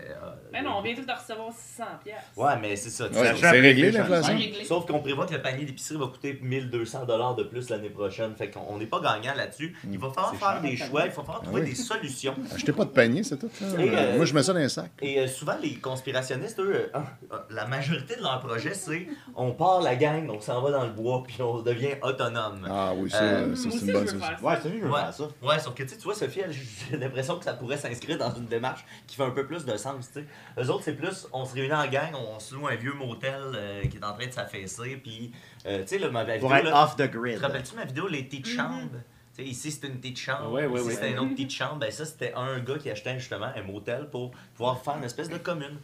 [0.52, 2.16] Mais non, on vient tous de recevoir 600 pièces.
[2.36, 3.06] Ouais, mais c'est ça.
[3.08, 4.38] Ouais, c'est réglé l'inflation.
[4.64, 7.06] Sauf qu'on prévoit que le panier d'épicerie va coûter 1200
[7.36, 8.34] de plus l'année prochaine.
[8.36, 9.76] Fait qu'on on n'est pas gagnant là-dessus.
[9.90, 11.68] Il va falloir faire des choix, il va falloir trouver oui.
[11.70, 12.34] des solutions.
[12.54, 13.50] Achetez pas de panier, c'est tout.
[13.78, 14.90] Et, euh, Moi, je mets ça dans un sac.
[15.00, 16.98] Et euh, souvent, les conspirationnistes, eux, euh,
[17.32, 20.84] euh, la majorité de leur projet, c'est on part la gang, on s'en va dans
[20.84, 22.66] le bois, puis on devient autonome.
[22.70, 24.20] Ah oui, ça, Euh, ça, Moi c'est une bonne chose.
[24.20, 24.36] ça.
[24.42, 25.00] Ouais, c'est je veux Ouais.
[25.00, 25.28] faire ça.
[25.42, 26.52] Ouais, sauf que tu vois, Sophie, elle,
[26.90, 29.76] j'ai l'impression que ça pourrait s'inscrire dans une démarche qui fait un peu plus de
[29.76, 30.08] sens.
[30.12, 30.26] tu sais.
[30.62, 33.40] Eux autres, c'est plus, on se réunit en gang, on se loue un vieux motel
[33.54, 35.32] euh, qui est en train de s'affaisser, puis,
[35.66, 37.36] euh, tu sais, là, ma ma Pour vidéo, être là, off the grid.
[37.38, 38.90] te rappelles-tu ma vidéo, les petites chambres?
[39.36, 40.50] Tu sais, ici, c'était une petite chambre.
[40.50, 40.94] Ouais, ouais, ici, ouais.
[40.94, 41.76] c'était une autre petite chambre.
[41.76, 45.28] Ben, ça, c'était un gars qui achetait justement un motel pour pouvoir faire une espèce
[45.28, 45.76] de commune.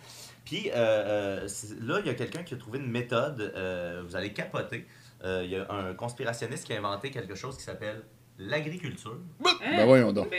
[0.46, 0.74] Puis euh,
[1.44, 1.48] euh,
[1.82, 3.52] là, il y a quelqu'un qui a trouvé une méthode.
[3.54, 4.86] euh, vous allez capoter.
[5.24, 8.02] Euh, Il y a un conspirationniste qui a inventé quelque chose qui s'appelle
[8.38, 9.16] l'agriculture.
[9.44, 9.50] Hein?
[9.60, 10.30] Ben voyons donc.
[10.30, 10.38] Ben.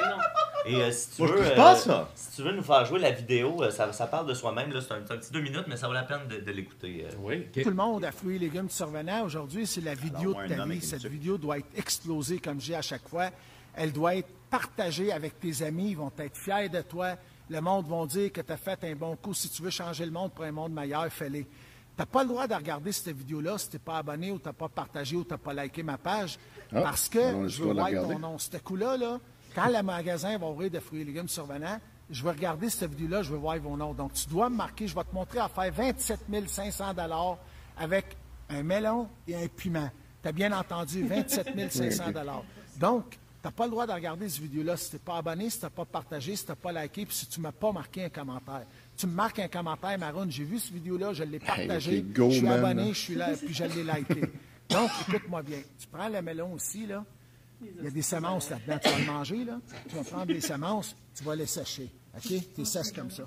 [0.65, 1.41] Et euh, si tu veux.
[1.41, 4.71] euh, si tu veux nous faire jouer la vidéo, euh, ça, ça parle de soi-même.
[4.71, 7.05] là, C'est un, petit deux minutes, mais ça vaut la peine de, de l'écouter.
[7.09, 7.15] euh.
[7.19, 7.47] Oui.
[7.61, 9.23] Tout le monde a fruits et légumes du survenant.
[9.25, 10.81] Aujourd'hui, c'est la vidéo Alors, de ta vie.
[10.81, 13.29] Cette vidéo doit être explosée, comme je dis à chaque fois.
[13.75, 15.91] Elle doit être partagée avec tes amis.
[15.91, 17.15] Ils vont être fiers de toi.
[17.49, 19.33] Le monde va dire que tu as fait un bon coup.
[19.33, 21.43] Si tu veux changer le monde pour un monde meilleur, fais-le.
[21.95, 24.39] Tu n'as pas le droit de regarder cette vidéo-là si tu n'es pas abonné ou
[24.39, 26.39] tu n'as pas partagé ou tu n'as pas liké ma page.
[26.73, 28.37] Ah, parce que je veux voir ton nom.
[28.39, 29.19] Ce coup-là, là,
[29.53, 31.79] quand le magasin va ouvrir de fruits et légumes survenants,
[32.09, 33.93] je vais regarder cette vidéo-là, je veux voir vos noms.
[33.93, 36.95] Donc, tu dois me marquer, je vais te montrer à faire 27 500
[37.77, 38.17] avec
[38.49, 39.89] un melon et un piment.
[40.21, 42.03] Tu as bien entendu, 27 500
[42.77, 45.49] Donc, tu n'as pas le droit de regarder cette vidéo-là si tu n'es pas abonné,
[45.49, 47.51] si tu n'as pas partagé, si tu n'as pas liké, puis si tu ne m'as
[47.51, 48.65] pas marqué un commentaire.
[48.95, 52.37] Tu me marques un commentaire, Maroon, j'ai vu cette vidéo-là, je l'ai partagée, go, je
[52.37, 52.63] suis man.
[52.63, 54.21] abonné, je suis là, puis je l'ai liké.
[54.69, 55.59] Donc, écoute-moi bien.
[55.79, 57.03] Tu prends le melon aussi, là.
[57.61, 58.77] Il y a des semences là-dedans.
[58.83, 59.59] Tu vas le manger, là.
[59.89, 61.89] Tu vas prendre des semences, tu vas les sécher.
[62.15, 62.21] OK?
[62.21, 63.23] Tu les sèches comme ça.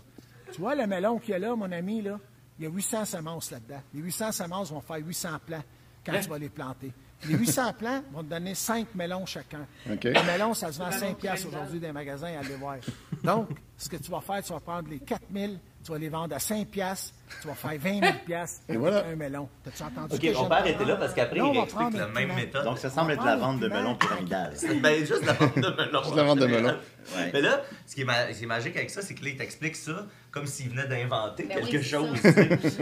[0.52, 2.20] Tu vois le melon qu'il y a là, mon ami, là?
[2.58, 3.82] Il y a 800 semences là-dedans.
[3.92, 5.64] Les 800 semences vont faire 800 plants
[6.04, 6.92] quand tu vas les planter.
[7.26, 9.66] Les 800 plants vont te donner 5 melons chacun.
[9.90, 10.04] OK.
[10.04, 12.76] Le melon, ça se vend Melon 5 piastres aujourd'hui dans les magasins, allez voir.
[13.24, 16.34] Donc, ce que tu vas faire, tu vas prendre les 4000, tu vas les vendre
[16.36, 19.04] à 5 piastres, tu vas faire 20 000 piastres Et voilà.
[19.06, 19.48] un melon.
[19.64, 22.34] T'as-tu entendu Ok, viens de était là parce qu'après, on il va explique la même
[22.34, 22.64] méthode.
[22.64, 24.54] Donc, ça semble être la vente de melon pyramidale.
[24.82, 26.02] Ben, juste la vente de melon.
[26.02, 26.76] Juste la vente de melon.
[27.16, 27.30] Ouais.
[27.32, 29.30] Mais là, ce qui est, ma- ce qui est magique avec ça, c'est que là,
[29.30, 30.06] il t'explique ça
[30.36, 32.10] comme s'il venait d'inventer Ben oui, quelque c'est chose.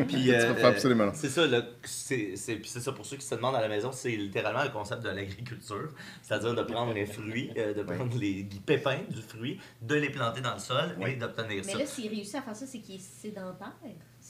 [0.09, 1.13] Puis, euh, melons.
[1.15, 1.43] C'est ça,
[1.85, 4.65] c'est c'est- puis c'est ça pour ceux qui se demandent à la maison, c'est littéralement
[4.65, 5.89] le concept de l'agriculture.
[6.21, 10.41] C'est-à-dire de prendre les fruits, euh, de prendre les pépins du fruit, de les planter
[10.41, 11.79] dans le sol et d'obtenir Mais ça.
[11.79, 13.73] là, s'il réussit à faire ça, c'est qu'il est sédentaire.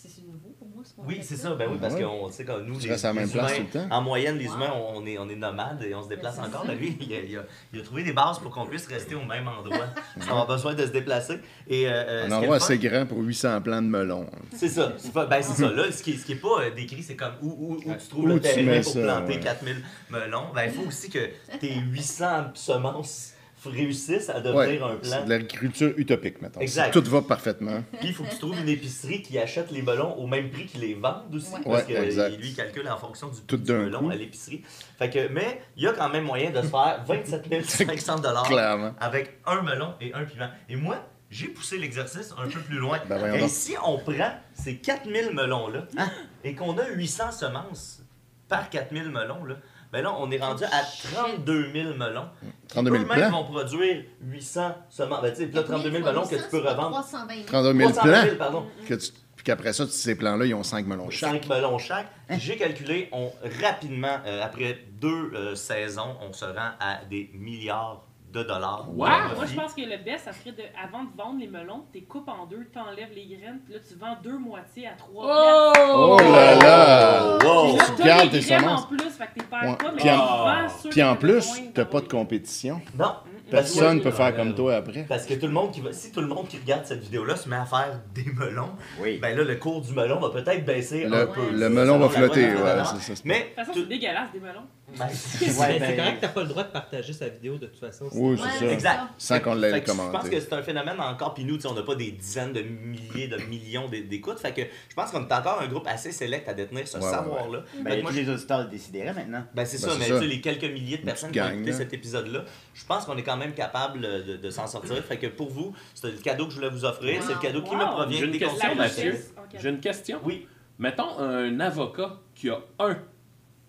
[0.06, 1.54] C'est nouveau pour moi, ce Oui, c'est ça.
[1.54, 2.02] Ben oui, parce Ouais.
[2.02, 3.94] qu'on sait que nous, Tu les, à la même les place humains, tout le temps.
[3.96, 4.54] en moyenne, les Wow.
[4.56, 6.66] humains, on est, on est nomades et on se déplace Ben, c'est encore.
[6.74, 9.24] lui, il a, il a- il a trouvé des bases pour qu'on puisse rester au
[9.24, 9.86] même endroit
[10.20, 11.40] sans avoir besoin de se déplacer.
[11.68, 14.26] Et, euh, euh, Un endroit assez grand pour 800 plants de melon.
[14.54, 14.92] C'est ça.
[14.98, 15.70] C'est pas- ben, c'est ça.
[15.70, 17.94] Là, ce qui est, ce qui est pas euh, décrit, c'est comme où, où, où
[17.94, 19.40] tu trouves Où le terrain pour ça, planter ouais.
[19.40, 19.76] 4000
[20.10, 20.48] melons.
[20.54, 21.30] Ben, il faut aussi que
[21.60, 23.33] tes 800 semences
[23.68, 25.24] réussissent à Ouais, devenir un c'est plant.
[25.24, 26.60] de l'agriculture utopique, maintenant.
[26.62, 26.92] Exact.
[26.92, 27.82] Tout va parfaitement.
[27.98, 30.66] Puis il faut que tu trouves une épicerie qui achète les melons au même prix
[30.66, 31.52] qu'ils les vendent aussi.
[31.54, 31.60] Ouais.
[31.64, 32.36] Parce Ouais, que exact.
[32.38, 34.10] lui, il calcule en fonction du Tout prix du d'un melon coup.
[34.10, 34.62] à l'épicerie.
[34.98, 38.94] Fait que, mais il y a quand même moyen de se faire 27 500 Clairement.
[39.00, 40.48] avec un melon et un piment.
[40.68, 40.96] Et moi,
[41.30, 43.00] j'ai poussé l'exercice un peu plus loin.
[43.08, 43.50] Ben et donc.
[43.50, 46.08] si on prend ces 4000 melons-là Hein?
[46.44, 48.02] et qu'on a 800 semences
[48.48, 49.56] par 4000 melons, là,
[49.94, 51.14] ben là, on est rendu à Oh, shit.
[51.14, 52.28] 32 000 melons.
[52.68, 53.42] 32 000 Eux-mêmes plants.
[53.42, 55.22] vont produire 800 semences.
[55.22, 56.90] Ben, tu sais, puis là, 32 000 melons que tu peux revendre.
[56.90, 57.46] 320 000.
[57.46, 58.38] 32 000 320 000, plants.
[58.44, 58.66] pardon.
[58.86, 61.30] Que tu- Puis qu'après ça, ces plants-là, ils ont 5 melons chaque.
[61.44, 62.06] 5 melons chaque.
[62.38, 63.30] J'ai calculé, on,
[63.62, 68.04] rapidement, euh, après deux euh, saisons, on se rend à des milliards
[68.34, 68.86] de dollars.
[68.88, 69.06] Wow!
[69.36, 72.02] Moi, je pense que le best, ça serait de, avant de vendre les melons, tu
[72.02, 75.24] coupes en deux, tu enlèves les graines, puis là, tu vends deux moitiés à trois
[75.26, 75.72] Oh!
[75.76, 77.38] Oh là là!
[77.38, 77.46] piastres.
[77.46, 77.64] Wow!
[77.68, 78.82] Puis là, Tu gardes les tes semences.
[78.82, 79.76] en plus, fait que t'es perds Ouais.
[79.76, 82.80] pas, mais Puis en- tu Puis en plus, t'as pas de les- compétition.
[82.98, 83.14] Non,
[83.50, 85.04] Personne peut faire comme toi après.
[85.08, 87.36] Parce que tout le monde qui va, si tout le monde qui regarde cette vidéo-là
[87.36, 88.70] se met à faire des melons,
[89.00, 89.18] Oui.
[89.22, 91.50] ben là, le cours du melon va peut-être baisser un Le, peu.
[91.52, 92.82] le melon va flotter, ouais.
[93.00, 94.64] c'est ça, Mais, De toute façon, c'est dégueulasse, des melons.
[94.98, 97.58] Ben, C'est Ouais, c'est ben- correct que t'as pas le droit de partager sa vidéo
[97.58, 98.06] de toute façon.
[98.12, 98.72] Oui, Ouais, c'est ça.
[98.72, 99.00] Exact.
[99.18, 100.30] Sans qu'on l'ait que Je pense commenté.
[100.30, 103.36] que c'est un phénomène encore, puis nous, on n'a pas des dizaines de milliers de
[103.48, 104.38] millions d'é- d'écoutes.
[104.38, 107.04] Fait que je pense qu'on est encore un groupe assez sélect à détenir ce Ouais,
[107.04, 107.62] ouais, savoir-là.
[107.82, 109.44] Ben, moi, les auditeurs le décideraient maintenant.
[109.54, 110.20] Ben c'est Ben, ça, mais ça.
[110.20, 111.76] les quelques milliers de Une personnes qui ont écouté là.
[111.76, 114.96] cet épisode-là, je pense qu'on est quand même capable de, de s'en sortir.
[115.04, 117.22] Fait que pour vous, c'est le cadeau que je voulais vous offrir.
[117.22, 118.68] C'est le cadeau qui me provient J'ai une des question.
[118.72, 119.60] Ok.
[119.60, 120.20] J'ai une question.
[120.24, 120.46] Oui.
[120.78, 122.96] Mettons un avocat qui a un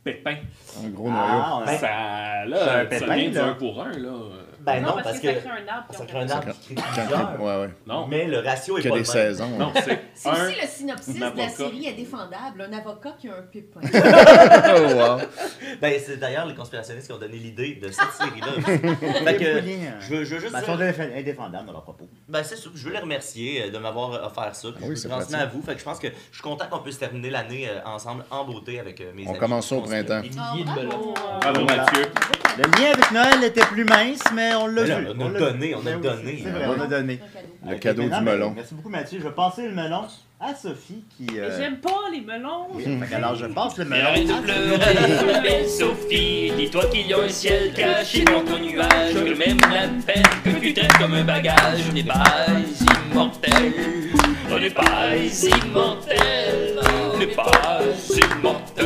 [0.05, 0.35] pépin.
[0.85, 1.65] Un gros Ah, noyau.
[1.71, 1.77] ouais.
[1.77, 4.09] ça, C'est un là, ça pépin, vient du un pour un, là.
[4.65, 5.87] Ben non, non, parce, que, que, ça crée un arbre.
[5.91, 7.41] qui ça crée un arbre qui crée plusieurs.
[7.41, 7.69] Ouais, ouais.
[7.87, 9.27] Non, Mais le ratio est pas a le des même.
[9.33, 9.49] saisons.
[9.57, 9.99] non, c'est
[10.31, 12.61] aussi le synopsis de la série est défendable.
[12.61, 13.79] Un avocat qui a un pépin.
[14.77, 15.17] Oh, wow.
[15.81, 18.61] Ben, c'est d'ailleurs les conspirationnistes qui ont donné l'idée de cette série-là.
[19.23, 19.61] fait que,
[19.99, 22.07] je veux, je veux juste Ben, ils sont indéfendables dans leurs propos.
[22.27, 22.69] Ben, c'est ça.
[22.73, 24.69] Je veux les remercier euh, de m'avoir offert ça.
[24.69, 25.61] Puis Ah oui, je c'est vous transmets à vous.
[25.61, 28.43] Fait que je pense que je suis content qu'on puisse terminer l'année euh, ensemble en
[28.45, 29.39] beauté avec euh, mes On amis.
[29.39, 30.21] commence au On se fait printemps.
[30.21, 30.29] des
[30.63, 31.65] de bravo.
[31.65, 32.05] Mathieu.
[32.57, 34.93] Le lien avec Noël était plus mince, mais on l'a vu.
[35.17, 36.35] on a l'a donné, on a donné.
[36.45, 37.19] Vrai, on a donné.
[37.67, 38.53] Le cadeau du melon.
[38.55, 39.19] Merci beaucoup, Mathieu.
[39.19, 40.03] Je vais passer le melon
[40.39, 41.39] à Sophie qui.
[41.39, 42.67] Euh, J'aime pas les melons.
[42.73, 44.05] oui, alors je passe le melon.
[44.05, 46.51] Arrête de pleurer, belle Sophie.
[46.57, 49.13] Dis-toi qu'il y a un ciel caché dans ton nuage.
[49.13, 51.81] Que même la peine que tu traites comme un bagage.
[51.89, 52.23] On n'est pas
[53.11, 53.73] immortel.
[54.51, 56.79] On n'est pas immortel.
[57.13, 57.81] On n'est pas
[58.37, 58.85] immortel.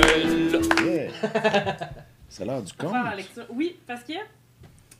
[0.86, 1.11] Yeah.
[2.30, 2.72] C'est l'heure du
[3.17, 3.43] lecture.
[3.49, 4.13] Oui, parce que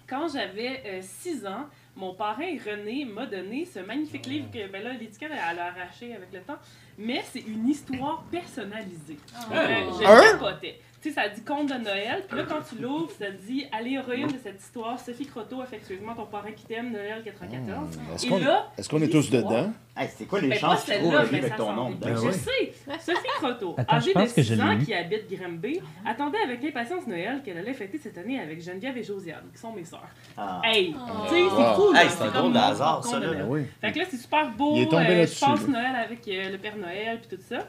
[0.10, 4.94] quand j'avais 6 ans, mon parrain René m'a donné ce magnifique livre que ben là,
[4.94, 6.58] l'étiquette elle a arraché avec le temps,
[6.98, 9.18] mais c'est une histoire personnalisée.
[9.36, 9.54] Ah.
[9.54, 10.32] Euh, je Hein?
[10.40, 10.80] capotais.
[11.02, 13.82] Tu sais, ça dit conte de Noël, puis là, quand tu l'ouvres, ça dit à
[13.82, 17.96] l'héroïne de cette histoire, Sophie Croteau, affectueusement ton parrain qui t'aime, Noël 94.
[17.98, 18.14] Hmm.
[18.16, 19.72] Est-ce Et qu'on là, est, qu'on est tous dedans?
[19.96, 21.92] Hey, c'est quoi les mais pas chances que tu trouves avec ton nom?
[21.92, 22.16] dedans?
[22.26, 22.74] Je sais.
[23.00, 26.40] Sophie Croteau, Attends, âgée pense de que je 6 l'ai ans, qui habite Grimby, attendait
[26.44, 29.86] avec impatience Noël qu'elle allait fêter cette année avec Geneviève et Josiane, qui sont mes
[29.86, 30.04] sœurs.
[30.38, 30.62] Ah.
[30.66, 31.24] Hey, Oh.
[31.30, 31.50] tu sais, Wow.
[31.58, 31.96] c'est cool.
[31.98, 33.34] Hey, c'est un drôle de hasard, ça, de là.
[33.36, 33.62] Ben oui.
[33.80, 34.74] Fait que là, c'est super beau.
[34.76, 35.68] Il est tombé euh, là-dessus, Je passe là.
[35.68, 37.60] Noël avec euh, le Père Noël puis tout ça.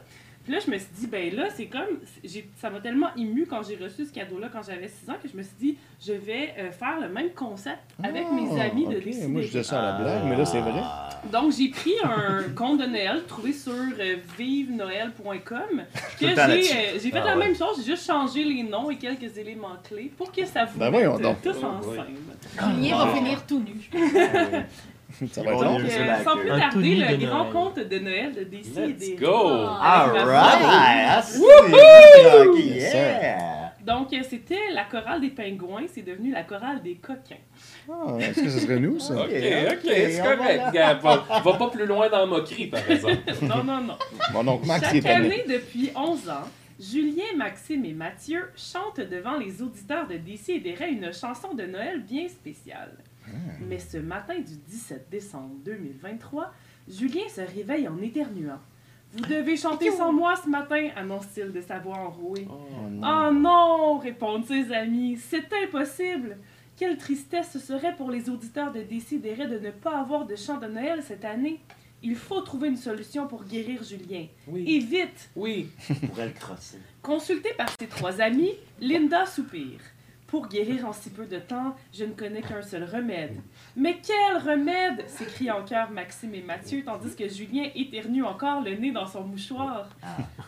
[0.43, 1.99] Puis là, je me suis dit, ben là, c'est comme.
[2.23, 5.27] j'ai- Ça m'a tellement ému quand j'ai reçu ce cadeau-là quand j'avais 6 ans que
[5.29, 8.85] je me suis dit, je vais euh, faire le même concept avec Ah, mes amis
[8.87, 9.03] de ok.
[9.03, 9.27] Décidérer.
[9.31, 10.81] Moi, je disais ça à la blague, mais là, c'est vrai.
[11.31, 15.83] Donc, j'ai pris un conte de Noël trouvé sur euh, vivenoël.com
[16.19, 17.45] que j'ai euh, j'ai fait Ah la ouais.
[17.47, 20.79] même chose, j'ai juste changé les noms et quelques éléments clés pour que ça vous
[20.79, 22.05] Ben voyons mette, tous ensemble.
[22.59, 23.15] Julien va Ah.
[23.15, 23.89] finir tout nu.
[25.31, 25.61] Ça va Bon.
[25.61, 27.53] Donc, euh, sans plus tarder, le de grand Noël.
[27.53, 29.27] conte de Noël de DC et Let's des go!
[29.27, 30.61] All right!
[30.63, 31.21] Ah,
[32.57, 33.73] Yes, yeah!
[33.85, 37.35] Donc, euh, c'était la chorale des pingouins, c'est devenu la chorale des coquins.
[37.89, 39.15] Ah, Est-ce que ce serait nous, ça?
[39.15, 40.61] Ok, ok, c'est on correct.
[40.73, 43.17] va Va, va pas plus loin dans la moquerie, par exemple.
[43.41, 43.97] Non, non, non.
[44.33, 46.47] Mon oncle Max, Chaque année depuis 11 ans,
[46.79, 51.63] Julien, Maxime et Mathieu chantent devant les auditeurs de DC et des une chanson de
[51.65, 52.91] Noël bien spéciale.
[53.67, 56.51] Mais ce matin du 17 décembre 2023,
[56.89, 58.59] Julien se réveille en éternuant.
[59.13, 62.47] Vous devez chanter sans moi ce matin, annonce-t-il de sa voix enrouée.
[62.49, 66.37] Oh non, répondent ses amis, c'est impossible.
[66.77, 70.57] Quelle tristesse ce serait pour les auditeurs de Décideret de ne pas avoir de chant
[70.57, 71.59] de Noël cette année.
[72.01, 74.21] Il faut trouver une solution pour guérir Julien.
[74.21, 74.79] Et Oui.
[74.79, 75.29] vite!
[75.35, 75.69] Oui.
[76.07, 76.79] pourrait le crosser.
[77.03, 79.79] Consultée par ses trois amis, Linda soupire.
[80.31, 83.35] Pour guérir en si peu de temps, je ne connais qu'un seul remède.
[83.75, 85.03] Mais quel remède?
[85.05, 89.25] s'écrient en chœur Maxime et Mathieu, tandis que Julien éternue encore le nez dans son
[89.25, 89.89] mouchoir.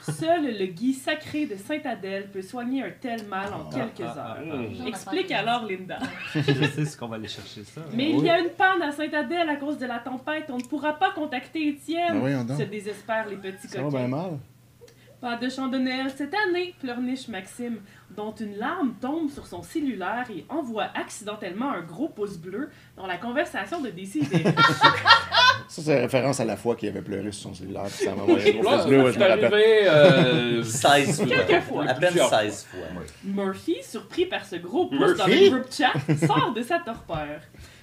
[0.02, 4.38] Seul le gui sacré de Sainte-Adèle peut soigner un tel mal en quelques heures.
[4.42, 4.88] Hum.
[4.88, 6.00] Explique alors Linda.
[6.34, 7.82] Je sais ce qu'on va aller chercher ça.
[7.94, 10.46] Mais il y a une panne à Sainte-Adèle à cause de la tempête.
[10.50, 12.46] On ne pourra pas contacter Ben Étienne.
[12.48, 12.58] donc.
[12.58, 13.98] Se désespèrent les petits Ça va coquins.
[13.98, 14.40] bien mal.
[15.24, 17.78] Pas de chant de Noël cette année, pleurniche Maxime,
[18.16, 23.08] dont une larme tombe sur son cellulaire et envoie accidentellement un gros pouce bleu dans
[23.08, 24.44] la conversation de Décidé.
[25.68, 27.84] Ça, c'est référence à la fois qu'il avait pleuré sur son cellulaire.
[27.86, 29.54] puis Ça m'a envoyé un gros pouce bleu, ouais, je me rappelle.
[29.88, 31.26] euh, 16 fois.
[31.46, 31.86] Quelques fois.
[31.86, 32.80] À peine Plusieurs 16 fois.
[33.24, 35.50] Murphy, surpris par ce gros pouce dans Murphy?
[35.50, 35.94] le groupe chat,
[36.28, 37.40] sort de sa torpeur.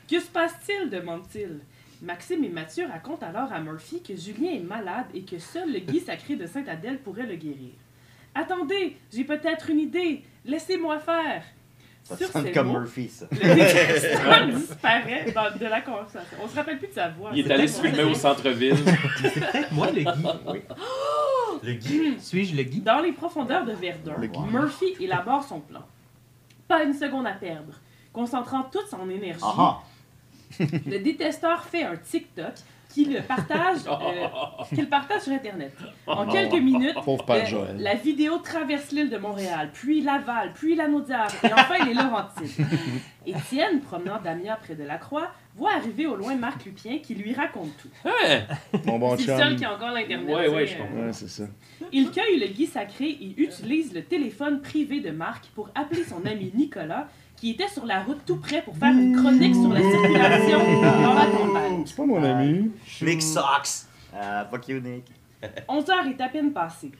[0.08, 1.60] Que se passe-t-il demande-t-il.
[2.02, 5.80] Maxime et Mathieu racontent alors à Murphy que Julien est malade et que seul le
[5.80, 7.72] Guy sacré de Sainte-Adèle pourrait le guérir.
[8.34, 10.22] Attendez, j'ai peut-être une idée.
[10.44, 11.42] Laissez-moi faire.
[12.02, 13.26] Ça Sur sonne ces comme mots, Murphy, ça.
[13.30, 16.38] Le détestant disparaît dans- de la conversation.
[16.42, 17.30] On se rappelle plus de sa voix.
[17.34, 18.76] Il est C'est allé tellement se filmer au centre-ville.
[19.20, 20.62] C'est peut-être moi le Guy.
[21.62, 22.18] Le Guy.
[22.18, 22.80] Suis-je le Guy?
[22.80, 24.28] Dans les profondeurs de Verdun, Le.
[24.50, 25.82] Murphy élabore son plan.
[26.66, 27.74] Pas une seconde à perdre.
[28.12, 29.80] Concentrant toute son énergie, Ah ah!
[30.58, 32.54] le détesteur fait un TikTok
[32.92, 35.72] qu'il partage, euh, qu'il partage sur Internet.
[36.06, 36.96] En quelques minutes,
[37.46, 37.76] Joël.
[37.78, 42.66] la vidéo traverse l'île de Montréal, puis Laval, puis la Naudière, et enfin les Laurentides.
[43.26, 47.34] Étienne, promenant Damien près de la Croix, voit arriver au loin Marc Lupien qui lui
[47.34, 47.88] raconte tout.
[48.04, 48.40] Hein?
[48.86, 50.34] Mon bon C'est le seul qui a encore l'Internet.
[50.34, 51.06] Ouais, ouais, je euh, comprends.
[51.06, 51.44] Ouais, c'est ça.
[51.92, 56.24] il cueille le Guy sacré et utilise le téléphone privé de Marc pour appeler son
[56.24, 57.08] ami Nicolas,
[57.40, 61.14] qui était sur la route tout près pour faire une chronique sur la circulation dans
[61.14, 61.82] la campagne.
[61.86, 62.70] C'est pas mon ami.
[63.00, 63.88] Nick Sox.
[64.14, 65.04] Ah, fuck you, Nick.
[65.68, 66.92] 11 heures est à peine passées.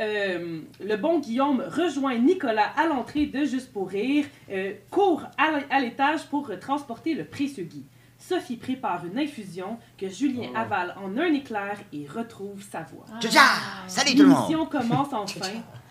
[0.00, 5.80] euh, le bon Guillaume rejoint Nicolas à l'entrée de Juste pour rire, euh, court à
[5.80, 7.84] l'étage pour euh, transporter le précieux Guy.
[8.18, 13.04] Sophie prépare une infusion que Julien avale en un éclair et retrouve sa voix.
[13.20, 13.40] Tcha-tcha!
[13.86, 14.48] Salut tout le monde!
[14.48, 15.48] L'émission commence enfin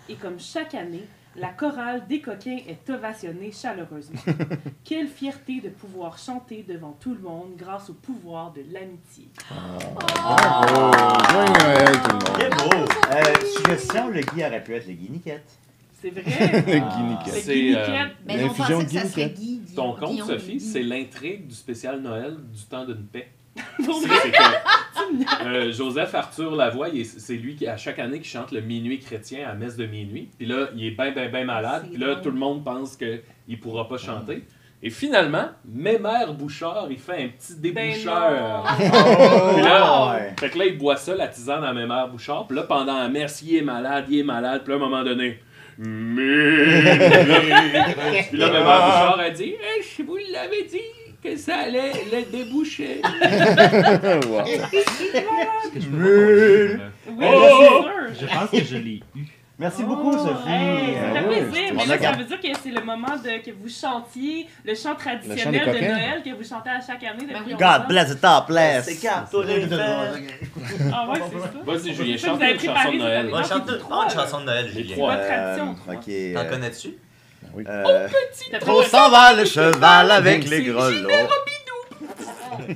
[0.09, 1.05] et comme chaque année,
[1.37, 4.19] la chorale des coquins est ovationnée chaleureusement.
[4.83, 9.29] Quelle fierté de pouvoir chanter devant tout le monde grâce au pouvoir de l'amitié.
[9.49, 10.91] Bravo!
[11.31, 12.37] Joyeux Noël, tout le monde!
[12.37, 12.85] Quel beau!
[13.11, 15.57] Euh, suggestion, le Guy aurait pu être le Guy Niquette.
[15.99, 16.23] C'est vrai?
[16.61, 17.43] Le Guy Le Niquette.
[17.43, 18.17] C'est, Guy euh, Niquette.
[18.27, 19.29] Mais on L'infusion pensait que ça serait.
[19.29, 19.61] Guy.
[19.75, 23.29] Ton compte, Sophie, c'est l'intrigue du spécial Noël du temps d'une paix.
[23.85, 24.17] Pour C'est vrai?
[24.23, 28.27] c'est que euh, Joseph Arthur Lavoie, il est- c'est lui qui, à chaque année, qui
[28.29, 30.29] chante le minuit chrétien à messe de minuit.
[30.37, 31.83] Puis là, il est bien, bien, bien malade.
[31.85, 34.43] C'est Puis là, tout le monde pense qu'il ne pourra pas chanter.
[34.83, 38.63] Et finalement, Mémère Bouchard, il fait un petit déboucheur.
[38.79, 38.89] Ben
[39.55, 40.35] Puis là, ouais.
[40.39, 42.45] fait que là, il boit ça, la tisane à Mémère Bouchard.
[42.47, 44.61] Puis là, pendant la messe, il est malade, il est malade.
[44.63, 45.39] Puis là, à un moment donné,
[45.79, 46.81] Minuit.
[48.29, 50.81] Puis là, Mémère Bouchard a dit Eh, Je vous l'avais dit
[51.23, 53.01] que ça allait le déboucher.
[54.27, 54.43] Wow.
[57.09, 57.85] Oui, Oh!
[58.13, 58.21] c'est sûr.
[58.21, 59.25] Je pense que je l'ai eu.
[59.59, 60.49] Merci beaucoup, Oh, Sophie.
[60.51, 61.73] hey, ça fait Euh, plaisir.
[61.75, 64.93] Mais là, ça veut dire que c'est le moment de, que vous chantiez le chant
[64.93, 65.93] traditionnel chant des de coquins.
[65.97, 67.51] Noël que vous chantez à chaque année depuis oui.
[67.53, 67.79] longtemps.
[67.79, 68.85] God bless the top bless.
[68.85, 69.65] C'est quand, toi, les?
[70.93, 71.51] Ah ouais, c'est ça.
[71.65, 73.27] Vas-y, Julien, C'est que chante une chanson de Noël.
[73.29, 74.95] Moi, chante Ah, une chanson de Noël, Les Julien.
[74.95, 75.15] trois.
[75.15, 76.33] Votre tradition, Euh.
[76.35, 76.89] T'en euh, connais-tu?
[77.53, 77.63] Oui.
[77.67, 78.07] euh,
[78.51, 81.09] T'as Trop s'en va le cheval avec les grelots.
[82.67, 82.75] ben,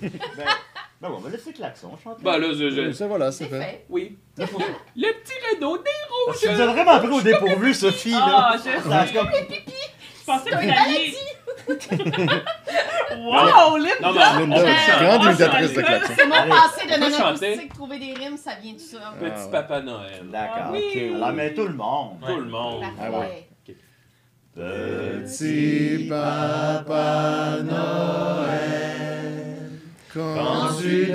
[1.01, 2.21] ben, on va laisser Klaxon chanter.
[2.23, 3.59] Bah là, je, je- Ça, voilà, c'est fait.
[3.59, 3.85] fait.
[3.89, 4.17] Oui.
[4.37, 5.83] Le petit Renault des
[6.39, 6.55] Tu rouges.
[6.55, 8.57] nous as vraiment pris au dépourvu, Sophie, Ah, là.
[8.57, 9.13] je Ça, sais.
[9.13, 11.15] comme- Je pensais que vous alliez.
[13.17, 13.95] wow, Linda!
[14.01, 16.13] Non, mais Linda, Euh, grande imitatrice de klaxon.
[16.17, 17.45] C'est mon passé de On peut non chanter.
[17.47, 18.97] acoustique, trouver des rimes, ça vient de ça.
[19.19, 19.51] Petit Ah.
[19.51, 20.21] Papa Noël.
[20.31, 20.83] D'accord, Ah oui.
[21.11, 21.15] ok.
[21.15, 22.17] Alors, mais tout le monde.
[22.25, 22.83] Tout le monde.
[22.99, 23.47] Ah Parfait.
[24.53, 29.69] Petit Papa Noël,
[30.13, 31.09] quand tu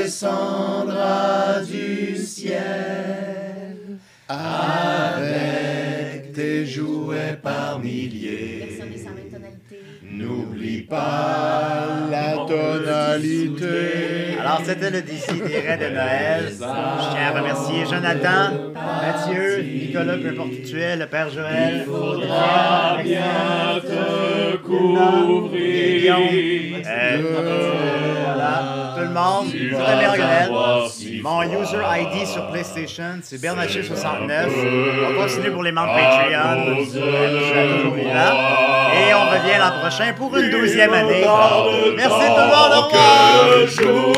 [0.00, 8.66] descendras du ciel avec tes jouets par milliers,
[10.22, 14.38] n'oublie pas la tonalité.
[14.40, 16.44] Alors, c'était le Décideret de Noël.
[16.50, 21.84] Je tiens à remercier Jonathan, Mathieu, Nicolas, peu importe qui tu es, le Père Joël.
[21.86, 26.16] Faudra bien te couvrir.
[26.86, 27.22] Euh,
[28.24, 29.46] voilà, tout le monde.
[29.50, 30.88] Tu Tout vas
[31.22, 34.48] Mon user ID sur PlayStation, c'est Bernatchez69.
[35.06, 36.84] On va continuer pour les membres Patreon.
[36.84, 38.10] Toujours vivant.
[38.10, 41.24] Et on revient l'an prochain pour une douzième année.
[41.96, 42.72] Merci tout le monde.
[42.74, 44.11] Au revoir.